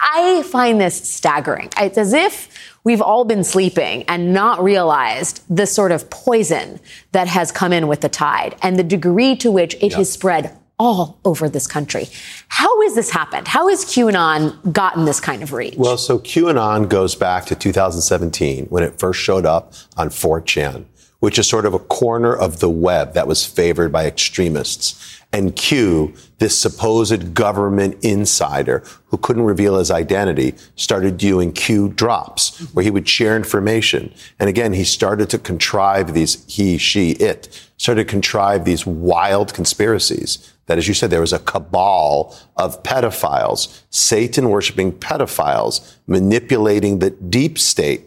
I 0.00 0.42
find 0.44 0.80
this 0.80 1.08
staggering. 1.08 1.68
It's 1.78 1.98
as 1.98 2.12
if 2.12 2.48
we've 2.84 3.02
all 3.02 3.24
been 3.24 3.44
sleeping 3.44 4.04
and 4.04 4.32
not 4.32 4.62
realized 4.62 5.42
the 5.54 5.66
sort 5.66 5.92
of 5.92 6.08
poison 6.10 6.80
that 7.12 7.28
has 7.28 7.52
come 7.52 7.72
in 7.72 7.86
with 7.86 8.00
the 8.00 8.08
tide 8.08 8.56
and 8.62 8.78
the 8.78 8.84
degree 8.84 9.36
to 9.36 9.50
which 9.50 9.74
it 9.74 9.90
yep. 9.90 9.92
has 9.92 10.10
spread 10.10 10.56
all 10.78 11.20
over 11.26 11.48
this 11.48 11.66
country. 11.66 12.06
How 12.48 12.82
has 12.82 12.94
this 12.94 13.10
happened? 13.10 13.46
How 13.46 13.68
has 13.68 13.84
QAnon 13.84 14.72
gotten 14.72 15.04
this 15.04 15.20
kind 15.20 15.42
of 15.42 15.52
reach? 15.52 15.76
Well, 15.76 15.98
so 15.98 16.18
QAnon 16.18 16.88
goes 16.88 17.14
back 17.14 17.44
to 17.46 17.54
2017 17.54 18.66
when 18.66 18.82
it 18.82 18.98
first 18.98 19.20
showed 19.20 19.44
up 19.44 19.74
on 19.98 20.08
4chan, 20.08 20.86
which 21.18 21.38
is 21.38 21.46
sort 21.46 21.66
of 21.66 21.74
a 21.74 21.78
corner 21.78 22.34
of 22.34 22.60
the 22.60 22.70
web 22.70 23.12
that 23.12 23.28
was 23.28 23.44
favored 23.44 23.92
by 23.92 24.06
extremists 24.06 25.19
and 25.32 25.54
Q, 25.54 26.12
this 26.38 26.58
supposed 26.58 27.34
government 27.34 28.02
insider 28.02 28.82
who 29.06 29.16
couldn't 29.16 29.44
reveal 29.44 29.78
his 29.78 29.90
identity, 29.90 30.54
started 30.74 31.18
doing 31.18 31.52
Q 31.52 31.88
drops 31.88 32.58
where 32.74 32.82
he 32.82 32.90
would 32.90 33.08
share 33.08 33.36
information. 33.36 34.12
And 34.40 34.48
again, 34.48 34.72
he 34.72 34.82
started 34.82 35.30
to 35.30 35.38
contrive 35.38 36.14
these, 36.14 36.44
he, 36.52 36.78
she, 36.78 37.12
it, 37.12 37.68
started 37.76 38.04
to 38.04 38.10
contrive 38.10 38.64
these 38.64 38.84
wild 38.84 39.54
conspiracies 39.54 40.52
that, 40.66 40.78
as 40.78 40.88
you 40.88 40.94
said, 40.94 41.10
there 41.10 41.20
was 41.20 41.32
a 41.32 41.38
cabal 41.38 42.36
of 42.56 42.82
pedophiles, 42.82 43.82
Satan 43.90 44.50
worshiping 44.50 44.92
pedophiles, 44.92 45.96
manipulating 46.06 46.98
the 46.98 47.10
deep 47.10 47.58
state 47.58 48.02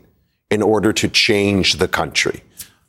in 0.50 0.62
order 0.62 0.94
to 0.94 1.08
change 1.08 1.74
the 1.74 1.88
country. 1.88 2.44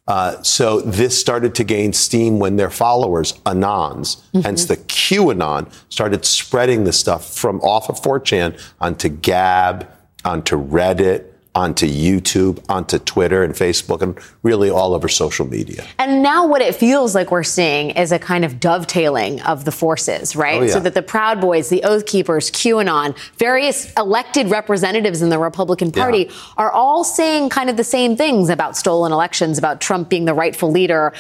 Uh, 0.07 0.43
so 0.43 0.81
this 0.81 1.19
started 1.19 1.55
to 1.55 1.65
gain 1.65 1.93
steam 1.93 2.39
when 2.39 2.57
their 2.57 2.71
followers, 2.71 3.33
Anons, 3.47 4.17
mm-hmm. 4.17 4.41
hence 4.41 4.67
the 4.67 4.77
QAnon, 4.77 5.73
started 5.89 6.25
spreading 6.25 6.85
the 6.85 6.93
stuff 6.93 7.35
from 7.35 7.61
off 7.63 7.89
of 7.89 8.01
4chan 8.01 8.61
onto 8.81 9.09
Gab, 9.09 9.89
onto 10.25 10.57
Reddit, 10.57 11.34
onto 11.55 11.87
YouTube, 11.87 12.63
onto 12.69 12.99
Twitter 12.99 13.45
and 13.45 13.55
Facebook, 13.55 14.03
and 14.03 14.19
really 14.43 14.69
all 14.71 14.93
over 14.93 15.09
social 15.09 15.47
media. 15.47 15.85
And 15.99 16.23
now 16.23 16.47
what 16.47 16.61
it 16.63 16.75
feels 16.75 17.15
like 17.15 17.31
we're 17.31 17.45
seeing 17.45 17.91
is 17.91 18.11
a 18.11 18.19
kind 18.19 18.45
of 18.45 18.59
dovetailing 18.59 19.41
of 19.43 19.65
the 19.65 19.71
forces, 19.71 20.35
right? 20.35 20.61
Oh, 20.61 20.65
yeah. 20.65 20.73
So 20.73 20.81
that 20.81 20.95
the 20.95 21.03
Proud 21.03 21.41
Boys, 21.41 21.69
the 21.69 21.85
Oath 21.85 22.07
Keepers, 22.07 22.51
QAnon, 22.51 23.17
various 23.39 23.93
elected 23.95 24.51
representatives 24.51 25.23
in 25.23 25.29
the 25.29 25.39
Republican 25.39 25.93
Party 25.93 26.27
Yeah. 26.29 26.37
are 26.57 26.73
all 26.73 27.05
saying 27.05 27.51
kind 27.51 27.71
of 27.71 27.77
the 27.77 27.85
same 27.85 28.17
things 28.17 28.49
about 28.49 28.77
stolen 28.77 29.13
elections, 29.13 29.57
about 29.57 29.81
Trump 29.81 30.09
being 30.09 30.25
the 30.25 30.35
rightful 30.35 30.71
leader. 30.71 31.13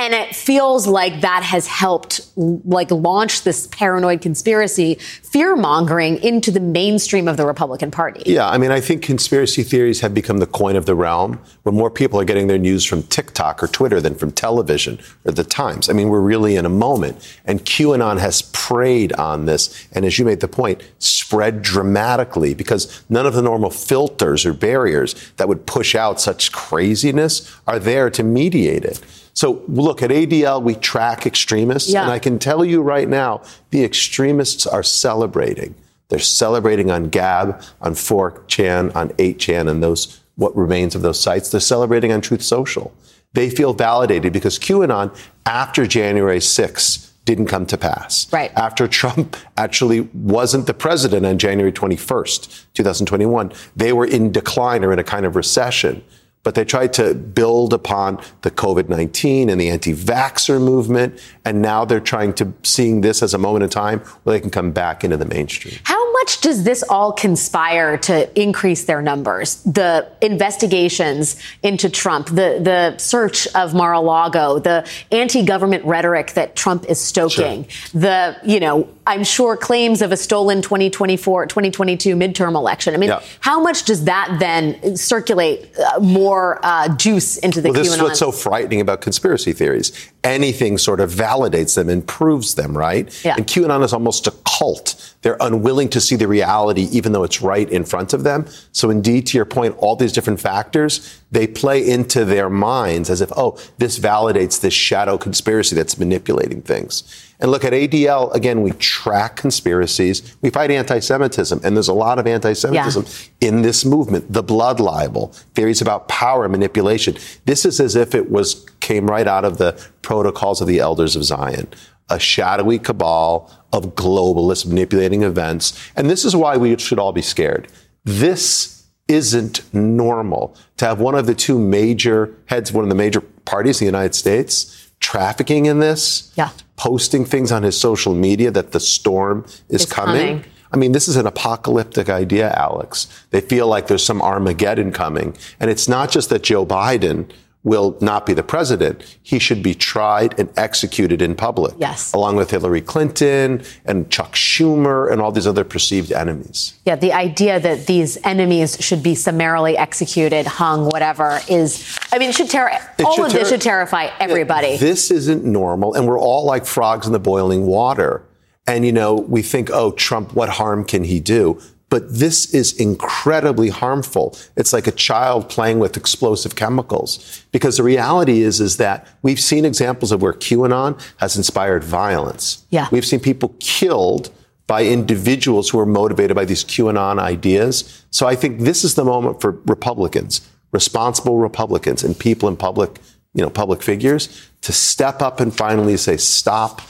And 0.00 0.14
it 0.14 0.34
feels 0.34 0.86
like 0.86 1.20
that 1.20 1.42
has 1.42 1.66
helped 1.66 2.22
like 2.34 2.90
launch 2.90 3.42
this 3.42 3.66
paranoid 3.66 4.22
conspiracy, 4.22 4.94
fear 4.94 5.56
mongering 5.56 6.16
into 6.22 6.50
the 6.50 6.58
mainstream 6.58 7.28
of 7.28 7.36
the 7.36 7.44
Republican 7.44 7.90
Party. 7.90 8.22
Yeah, 8.24 8.48
I 8.48 8.56
mean, 8.56 8.70
I 8.70 8.80
think 8.80 9.02
conspiracy 9.02 9.62
theories 9.62 10.00
have 10.00 10.14
become 10.14 10.38
the 10.38 10.46
coin 10.46 10.76
of 10.76 10.86
the 10.86 10.94
realm, 10.94 11.38
where 11.64 11.74
more 11.74 11.90
people 11.90 12.18
are 12.18 12.24
getting 12.24 12.46
their 12.46 12.56
news 12.56 12.82
from 12.82 13.02
TikTok 13.02 13.62
or 13.62 13.66
Twitter 13.66 14.00
than 14.00 14.14
from 14.14 14.32
television 14.32 14.98
or 15.26 15.32
the 15.32 15.44
Times. 15.44 15.90
I 15.90 15.92
mean, 15.92 16.08
we're 16.08 16.20
really 16.20 16.56
in 16.56 16.64
a 16.64 16.70
moment, 16.70 17.38
and 17.44 17.60
QAnon 17.66 18.20
has 18.20 18.40
preyed 18.40 19.12
on 19.12 19.44
this, 19.44 19.86
and 19.92 20.06
as 20.06 20.18
you 20.18 20.24
made 20.24 20.40
the 20.40 20.48
point, 20.48 20.82
spread 20.98 21.60
dramatically 21.60 22.54
because 22.54 23.04
none 23.10 23.26
of 23.26 23.34
the 23.34 23.42
normal 23.42 23.68
filters 23.68 24.46
or 24.46 24.54
barriers 24.54 25.14
that 25.36 25.46
would 25.46 25.66
push 25.66 25.94
out 25.94 26.22
such 26.22 26.52
craziness 26.52 27.54
are 27.66 27.78
there 27.78 28.08
to 28.08 28.22
mediate 28.22 28.86
it. 28.86 28.98
So 29.34 29.62
look 29.68 30.02
at 30.02 30.10
ADL, 30.10 30.62
we 30.62 30.74
track 30.74 31.26
extremists, 31.26 31.90
Yeah. 31.90 32.02
and 32.02 32.10
I 32.10 32.18
can 32.18 32.38
tell 32.38 32.64
you 32.64 32.82
right 32.82 33.08
now, 33.08 33.42
the 33.70 33.84
extremists 33.84 34.66
are 34.66 34.82
celebrating. 34.82 35.74
They're 36.08 36.18
celebrating 36.18 36.90
on 36.90 37.08
Gab, 37.08 37.62
on 37.80 37.94
4chan, 37.94 38.94
on 38.96 39.10
8chan, 39.10 39.68
and 39.70 39.82
those 39.82 40.20
what 40.36 40.56
remains 40.56 40.94
of 40.94 41.02
those 41.02 41.20
sites. 41.20 41.50
They're 41.50 41.60
celebrating 41.60 42.12
on 42.12 42.20
Truth 42.20 42.42
Social. 42.42 42.92
They 43.34 43.50
feel 43.50 43.74
validated 43.74 44.32
because 44.32 44.58
QAnon, 44.58 45.14
after 45.46 45.86
January 45.86 46.38
6th, 46.40 47.10
didn't 47.26 47.46
come 47.46 47.66
to 47.66 47.76
pass. 47.76 48.26
Right. 48.32 48.50
After 48.56 48.88
Trump 48.88 49.36
actually 49.56 50.00
wasn't 50.14 50.66
the 50.66 50.74
president 50.74 51.26
on 51.26 51.38
January 51.38 51.70
21st, 51.70 52.64
2021, 52.74 53.52
they 53.76 53.92
were 53.92 54.06
in 54.06 54.32
decline 54.32 54.82
or 54.84 54.92
in 54.92 54.98
a 54.98 55.04
kind 55.04 55.24
of 55.26 55.36
recession. 55.36 56.02
But 56.42 56.54
they 56.54 56.64
tried 56.64 56.94
to 56.94 57.14
build 57.14 57.74
upon 57.74 58.22
the 58.42 58.50
COVID 58.50 58.88
19 58.88 59.50
and 59.50 59.60
the 59.60 59.68
anti 59.68 59.92
vaxxer 59.94 60.60
movement. 60.60 61.20
And 61.44 61.60
now 61.60 61.84
they're 61.84 62.00
trying 62.00 62.32
to 62.34 62.52
seeing 62.62 63.02
this 63.02 63.22
as 63.22 63.34
a 63.34 63.38
moment 63.38 63.62
in 63.64 63.68
time 63.70 64.00
where 64.22 64.34
they 64.36 64.40
can 64.40 64.50
come 64.50 64.72
back 64.72 65.04
into 65.04 65.16
the 65.18 65.26
mainstream. 65.26 65.74
How 65.84 66.12
much 66.12 66.40
does 66.40 66.64
this 66.64 66.82
all 66.88 67.12
conspire 67.12 67.96
to 67.98 68.40
increase 68.40 68.84
their 68.84 69.02
numbers? 69.02 69.62
The 69.64 70.10
investigations 70.20 71.36
into 71.62 71.88
Trump, 71.88 72.28
the, 72.28 72.58
the 72.62 72.96
search 72.98 73.46
of 73.54 73.72
Mar-a-Lago, 73.74 74.58
the 74.58 74.86
anti-government 75.10 75.84
rhetoric 75.84 76.32
that 76.32 76.56
Trump 76.56 76.84
is 76.88 77.00
stoking, 77.00 77.66
the, 77.94 78.36
you 78.44 78.60
know, 78.60 78.88
I'm 79.06 79.24
sure 79.24 79.56
claims 79.56 80.02
of 80.02 80.12
a 80.12 80.16
stolen 80.16 80.60
2024, 80.62 81.46
2022 81.46 82.14
midterm 82.16 82.54
election. 82.54 82.94
I 82.94 82.98
mean, 82.98 83.10
Yeah. 83.10 83.22
how 83.40 83.60
much 83.60 83.84
does 83.84 84.04
that 84.04 84.36
then 84.38 84.96
circulate 84.96 85.70
uh, 85.78 85.98
more 86.30 86.64
uh, 86.64 86.88
juice 86.96 87.38
into 87.38 87.60
the 87.60 87.70
well, 87.70 87.82
this 87.82 87.92
is 87.92 88.00
what's 88.00 88.20
so 88.20 88.30
frightening 88.30 88.80
about 88.80 89.00
conspiracy 89.00 89.52
theories. 89.52 89.86
Anything 90.22 90.78
sort 90.78 91.00
of 91.00 91.10
validates 91.10 91.74
them 91.74 91.88
and 91.88 92.06
proves 92.06 92.54
them, 92.54 92.78
right? 92.78 93.06
Yeah. 93.24 93.34
And 93.36 93.46
QAnon 93.46 93.82
is 93.84 93.92
almost 93.92 94.28
a 94.28 94.34
cult. 94.46 95.14
They're 95.22 95.36
unwilling 95.40 95.88
to 95.90 96.00
see 96.00 96.16
the 96.16 96.28
reality, 96.28 96.88
even 96.92 97.12
though 97.12 97.24
it's 97.24 97.42
right 97.42 97.68
in 97.68 97.84
front 97.84 98.12
of 98.12 98.22
them. 98.22 98.46
So, 98.70 98.90
indeed, 98.90 99.26
to 99.28 99.38
your 99.38 99.44
point, 99.44 99.74
all 99.78 99.96
these 99.96 100.12
different 100.12 100.40
factors, 100.40 101.20
they 101.32 101.46
play 101.48 101.78
into 101.96 102.24
their 102.24 102.48
minds 102.48 103.10
as 103.10 103.20
if, 103.20 103.30
oh, 103.36 103.58
this 103.78 103.98
validates 103.98 104.60
this 104.60 104.74
shadow 104.74 105.18
conspiracy 105.18 105.74
that's 105.74 105.98
manipulating 105.98 106.62
things. 106.62 106.94
And 107.40 107.50
look 107.50 107.64
at 107.64 107.72
ADL, 107.72 108.34
again, 108.34 108.62
we 108.62 108.72
track 108.72 109.36
conspiracies. 109.36 110.36
We 110.42 110.50
fight 110.50 110.70
anti 110.70 110.98
Semitism, 110.98 111.60
and 111.64 111.76
there's 111.76 111.88
a 111.88 111.94
lot 111.94 112.18
of 112.18 112.26
anti 112.26 112.52
Semitism 112.52 113.06
in 113.40 113.62
this 113.62 113.84
movement. 113.84 114.32
The 114.32 114.42
blood 114.42 114.78
libel, 114.78 115.28
theories 115.54 115.80
about 115.80 116.08
power 116.08 116.48
manipulation. 116.48 117.16
This 117.46 117.64
is 117.64 117.80
as 117.80 117.96
if 117.96 118.14
it 118.14 118.30
was 118.30 118.66
came 118.80 119.06
right 119.06 119.26
out 119.26 119.44
of 119.44 119.58
the 119.58 119.80
protocols 120.02 120.60
of 120.60 120.66
the 120.66 120.80
elders 120.80 121.16
of 121.16 121.24
Zion. 121.24 121.68
A 122.10 122.18
shadowy 122.18 122.78
cabal 122.78 123.50
of 123.72 123.94
globalists 123.94 124.66
manipulating 124.66 125.22
events. 125.22 125.78
And 125.96 126.10
this 126.10 126.24
is 126.24 126.34
why 126.34 126.56
we 126.56 126.76
should 126.76 126.98
all 126.98 127.12
be 127.12 127.22
scared. 127.22 127.68
This 128.04 128.86
isn't 129.08 129.62
normal 129.74 130.56
to 130.76 130.86
have 130.86 131.00
one 131.00 131.14
of 131.14 131.26
the 131.26 131.34
two 131.34 131.58
major 131.58 132.34
heads, 132.46 132.72
one 132.72 132.84
of 132.84 132.90
the 132.90 132.96
major 132.96 133.20
parties 133.20 133.80
in 133.80 133.86
the 133.86 133.88
United 133.90 134.14
States, 134.14 134.89
trafficking 135.00 135.66
in 135.66 135.80
this, 135.80 136.30
Yeah. 136.36 136.50
posting 136.76 137.24
things 137.24 137.50
on 137.50 137.62
his 137.62 137.78
social 137.78 138.14
media 138.14 138.50
that 138.50 138.72
the 138.72 138.80
storm 138.80 139.44
is 139.68 139.84
coming. 139.86 140.26
coming. 140.40 140.44
I 140.72 140.76
mean, 140.76 140.92
this 140.92 141.08
is 141.08 141.16
an 141.16 141.26
apocalyptic 141.26 142.08
idea, 142.08 142.52
Alex. 142.56 143.08
They 143.30 143.40
feel 143.40 143.66
like 143.66 143.88
there's 143.88 144.04
some 144.04 144.22
Armageddon 144.22 144.92
coming. 144.92 145.36
And 145.58 145.68
it's 145.70 145.88
not 145.88 146.10
just 146.12 146.28
that 146.30 146.42
Joe 146.44 146.64
Biden 146.64 147.24
will 147.62 147.98
not 148.00 148.24
be 148.24 148.32
the 148.32 148.42
president. 148.42 149.18
He 149.22 149.38
should 149.38 149.62
be 149.62 149.74
tried 149.74 150.38
and 150.38 150.50
executed 150.56 151.20
in 151.20 151.34
public. 151.34 151.74
Yes. 151.78 152.12
Along 152.14 152.36
with 152.36 152.50
Hillary 152.50 152.80
Clinton 152.80 153.62
and 153.84 154.10
Chuck 154.10 154.32
Schumer 154.32 155.12
and 155.12 155.20
all 155.20 155.30
these 155.30 155.46
other 155.46 155.64
perceived 155.64 156.10
enemies. 156.10 156.78
Yeah, 156.86 156.96
the 156.96 157.12
idea 157.12 157.60
that 157.60 157.86
these 157.86 158.16
enemies 158.24 158.78
should 158.80 159.02
be 159.02 159.14
summarily 159.14 159.76
executed, 159.76 160.46
hung, 160.46 160.86
whatever, 160.86 161.40
is, 161.48 161.98
I 162.12 162.18
mean, 162.18 162.30
it 162.30 162.34
should 162.34 162.48
terror, 162.48 162.70
It 162.98 163.04
all 163.04 163.14
should 163.14 163.26
of 163.26 163.32
this 163.32 163.50
should 163.50 163.60
terrify 163.60 164.08
everybody. 164.18 164.78
This 164.78 165.10
isn't 165.10 165.44
normal, 165.44 165.94
and 165.94 166.06
we're 166.06 166.18
all 166.18 166.46
like 166.46 166.64
frogs 166.64 167.06
in 167.06 167.12
the 167.12 167.20
boiling 167.20 167.66
water. 167.66 168.24
And, 168.66 168.86
you 168.86 168.92
know, 168.92 169.14
we 169.14 169.42
think, 169.42 169.68
oh, 169.70 169.92
Trump, 169.92 170.34
what 170.34 170.48
harm 170.48 170.84
can 170.84 171.04
he 171.04 171.20
do? 171.20 171.60
But 171.90 172.18
this 172.18 172.54
is 172.54 172.72
incredibly 172.72 173.68
harmful. 173.68 174.38
It's 174.56 174.72
like 174.72 174.86
a 174.86 174.92
child 174.92 175.50
playing 175.50 175.80
with 175.80 175.96
explosive 175.96 176.54
chemicals. 176.54 177.44
Because 177.52 177.76
the 177.76 177.82
reality 177.82 178.42
is, 178.42 178.60
is 178.60 178.76
that 178.78 179.06
we've 179.22 179.40
seen 179.40 179.64
examples 179.64 180.12
of 180.12 180.22
where 180.22 180.32
QAnon 180.32 181.00
has 181.18 181.36
inspired 181.36 181.84
violence. 181.84 182.64
Yeah. 182.70 182.86
We've 182.92 183.04
seen 183.04 183.20
people 183.20 183.54
killed 183.58 184.30
by 184.68 184.84
individuals 184.84 185.68
who 185.68 185.80
are 185.80 185.86
motivated 185.86 186.36
by 186.36 186.44
these 186.44 186.64
QAnon 186.64 187.18
ideas. 187.18 188.04
So 188.12 188.28
I 188.28 188.36
think 188.36 188.60
this 188.60 188.84
is 188.84 188.94
the 188.94 189.04
moment 189.04 189.40
for 189.40 189.60
Republicans, 189.66 190.48
responsible 190.70 191.38
Republicans 191.38 192.04
and 192.04 192.16
people 192.16 192.48
in 192.48 192.56
public, 192.56 193.00
you 193.34 193.42
know, 193.42 193.50
public 193.50 193.82
figures 193.82 194.48
to 194.60 194.72
step 194.72 195.22
up 195.22 195.40
and 195.40 195.52
finally 195.52 195.96
say, 195.96 196.16
stop, 196.16 196.82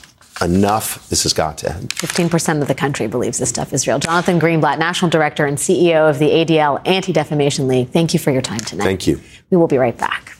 enough, 0.42 1.08
this 1.08 1.22
has 1.24 1.32
got 1.32 1.58
to 1.58 1.72
end. 1.72 1.90
15% 1.90 2.62
of 2.62 2.68
the 2.68 2.74
country 2.74 3.06
believes 3.06 3.38
this 3.38 3.48
stuff 3.48 3.72
is 3.72 3.86
real. 3.86 3.98
Jonathan 3.98 4.40
Greenblatt, 4.40 4.78
National 4.78 5.10
Director 5.10 5.46
and 5.46 5.58
CEO 5.58 6.08
of 6.08 6.18
the 6.18 6.28
ADL 6.28 6.86
Anti 6.86 7.12
Defamation 7.12 7.68
League, 7.68 7.88
thank 7.88 8.12
you 8.12 8.18
for 8.18 8.30
your 8.30 8.42
time 8.42 8.60
tonight. 8.60 8.84
Thank 8.84 9.06
you. 9.06 9.20
We 9.50 9.56
will 9.56 9.68
be 9.68 9.78
right 9.78 9.96
back. 9.96 10.36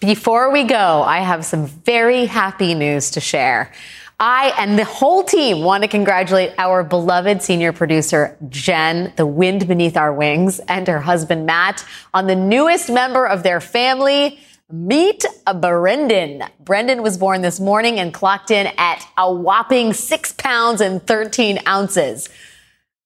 Before 0.00 0.52
we 0.52 0.62
go, 0.62 1.02
I 1.02 1.18
have 1.20 1.44
some 1.44 1.66
very 1.66 2.26
happy 2.26 2.74
news 2.74 3.10
to 3.12 3.20
share. 3.20 3.72
I 4.20 4.52
and 4.58 4.76
the 4.78 4.84
whole 4.84 5.22
team 5.22 5.62
want 5.62 5.82
to 5.84 5.88
congratulate 5.88 6.52
our 6.58 6.82
beloved 6.82 7.40
senior 7.40 7.72
producer, 7.72 8.36
Jen, 8.48 9.12
the 9.16 9.26
wind 9.26 9.68
beneath 9.68 9.96
our 9.96 10.12
wings, 10.12 10.58
and 10.60 10.88
her 10.88 11.00
husband, 11.00 11.46
Matt, 11.46 11.84
on 12.12 12.26
the 12.26 12.34
newest 12.34 12.90
member 12.90 13.26
of 13.26 13.44
their 13.44 13.60
family. 13.60 14.40
Meet 14.70 15.24
Brendan. 15.62 16.44
Brendan 16.60 17.02
was 17.02 17.16
born 17.16 17.40
this 17.40 17.58
morning 17.58 17.98
and 17.98 18.12
clocked 18.12 18.50
in 18.50 18.66
at 18.76 19.02
a 19.16 19.32
whopping 19.32 19.94
six 19.94 20.34
pounds 20.34 20.82
and 20.82 21.02
13 21.06 21.60
ounces. 21.66 22.28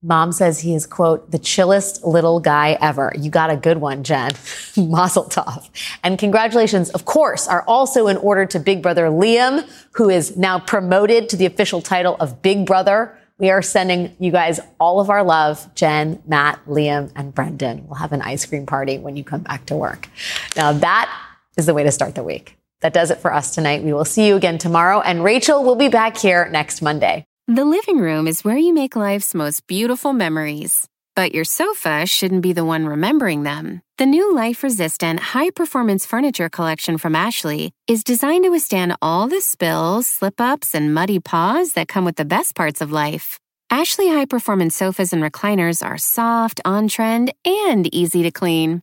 Mom 0.02 0.32
says 0.32 0.58
he 0.58 0.74
is, 0.74 0.88
quote, 0.88 1.30
the 1.30 1.38
chillest 1.38 2.02
little 2.02 2.40
guy 2.40 2.76
ever. 2.80 3.12
You 3.16 3.30
got 3.30 3.50
a 3.50 3.56
good 3.56 3.76
one, 3.76 4.02
Jen. 4.02 4.32
Mazel 4.76 5.26
tov. 5.26 5.70
And 6.02 6.18
congratulations, 6.18 6.90
of 6.90 7.04
course, 7.04 7.46
are 7.46 7.62
also 7.68 8.08
in 8.08 8.16
order 8.16 8.44
to 8.46 8.58
Big 8.58 8.82
Brother 8.82 9.04
Liam, 9.04 9.64
who 9.92 10.10
is 10.10 10.36
now 10.36 10.58
promoted 10.58 11.28
to 11.28 11.36
the 11.36 11.46
official 11.46 11.80
title 11.80 12.16
of 12.18 12.42
Big 12.42 12.66
Brother. 12.66 13.16
We 13.38 13.50
are 13.50 13.62
sending 13.62 14.16
you 14.18 14.32
guys 14.32 14.58
all 14.80 14.98
of 14.98 15.10
our 15.10 15.22
love, 15.22 15.72
Jen, 15.76 16.20
Matt, 16.26 16.58
Liam, 16.66 17.12
and 17.14 17.32
Brendan. 17.32 17.86
We'll 17.86 17.98
have 17.98 18.12
an 18.12 18.22
ice 18.22 18.44
cream 18.46 18.66
party 18.66 18.98
when 18.98 19.16
you 19.16 19.22
come 19.22 19.42
back 19.42 19.66
to 19.66 19.76
work. 19.76 20.08
Now 20.56 20.72
that 20.72 21.28
is 21.56 21.66
the 21.66 21.74
way 21.74 21.82
to 21.82 21.92
start 21.92 22.14
the 22.14 22.22
week. 22.22 22.56
That 22.80 22.92
does 22.92 23.10
it 23.10 23.18
for 23.18 23.32
us 23.32 23.54
tonight. 23.54 23.84
We 23.84 23.92
will 23.92 24.04
see 24.04 24.26
you 24.26 24.36
again 24.36 24.58
tomorrow, 24.58 25.00
and 25.00 25.22
Rachel 25.22 25.64
will 25.64 25.76
be 25.76 25.88
back 25.88 26.16
here 26.16 26.48
next 26.50 26.82
Monday. 26.82 27.24
The 27.46 27.64
living 27.64 27.98
room 27.98 28.26
is 28.26 28.44
where 28.44 28.56
you 28.56 28.72
make 28.72 28.96
life's 28.96 29.34
most 29.34 29.66
beautiful 29.66 30.12
memories. 30.12 30.88
But 31.14 31.34
your 31.34 31.44
sofa 31.44 32.06
shouldn't 32.06 32.42
be 32.42 32.54
the 32.54 32.64
one 32.64 32.86
remembering 32.86 33.42
them. 33.42 33.82
The 33.98 34.06
new 34.06 34.34
life 34.34 34.62
resistant, 34.62 35.20
high 35.20 35.50
performance 35.50 36.06
furniture 36.06 36.48
collection 36.48 36.96
from 36.96 37.14
Ashley 37.14 37.72
is 37.86 38.02
designed 38.02 38.44
to 38.44 38.50
withstand 38.50 38.96
all 39.02 39.28
the 39.28 39.42
spills, 39.42 40.06
slip 40.06 40.40
ups, 40.40 40.74
and 40.74 40.94
muddy 40.94 41.20
paws 41.20 41.74
that 41.74 41.88
come 41.88 42.06
with 42.06 42.16
the 42.16 42.24
best 42.24 42.54
parts 42.54 42.80
of 42.80 42.90
life. 42.90 43.38
Ashley 43.70 44.08
high 44.08 44.24
performance 44.24 44.74
sofas 44.74 45.12
and 45.12 45.22
recliners 45.22 45.84
are 45.84 45.98
soft, 45.98 46.60
on 46.64 46.88
trend, 46.88 47.32
and 47.44 47.94
easy 47.94 48.22
to 48.22 48.30
clean. 48.30 48.82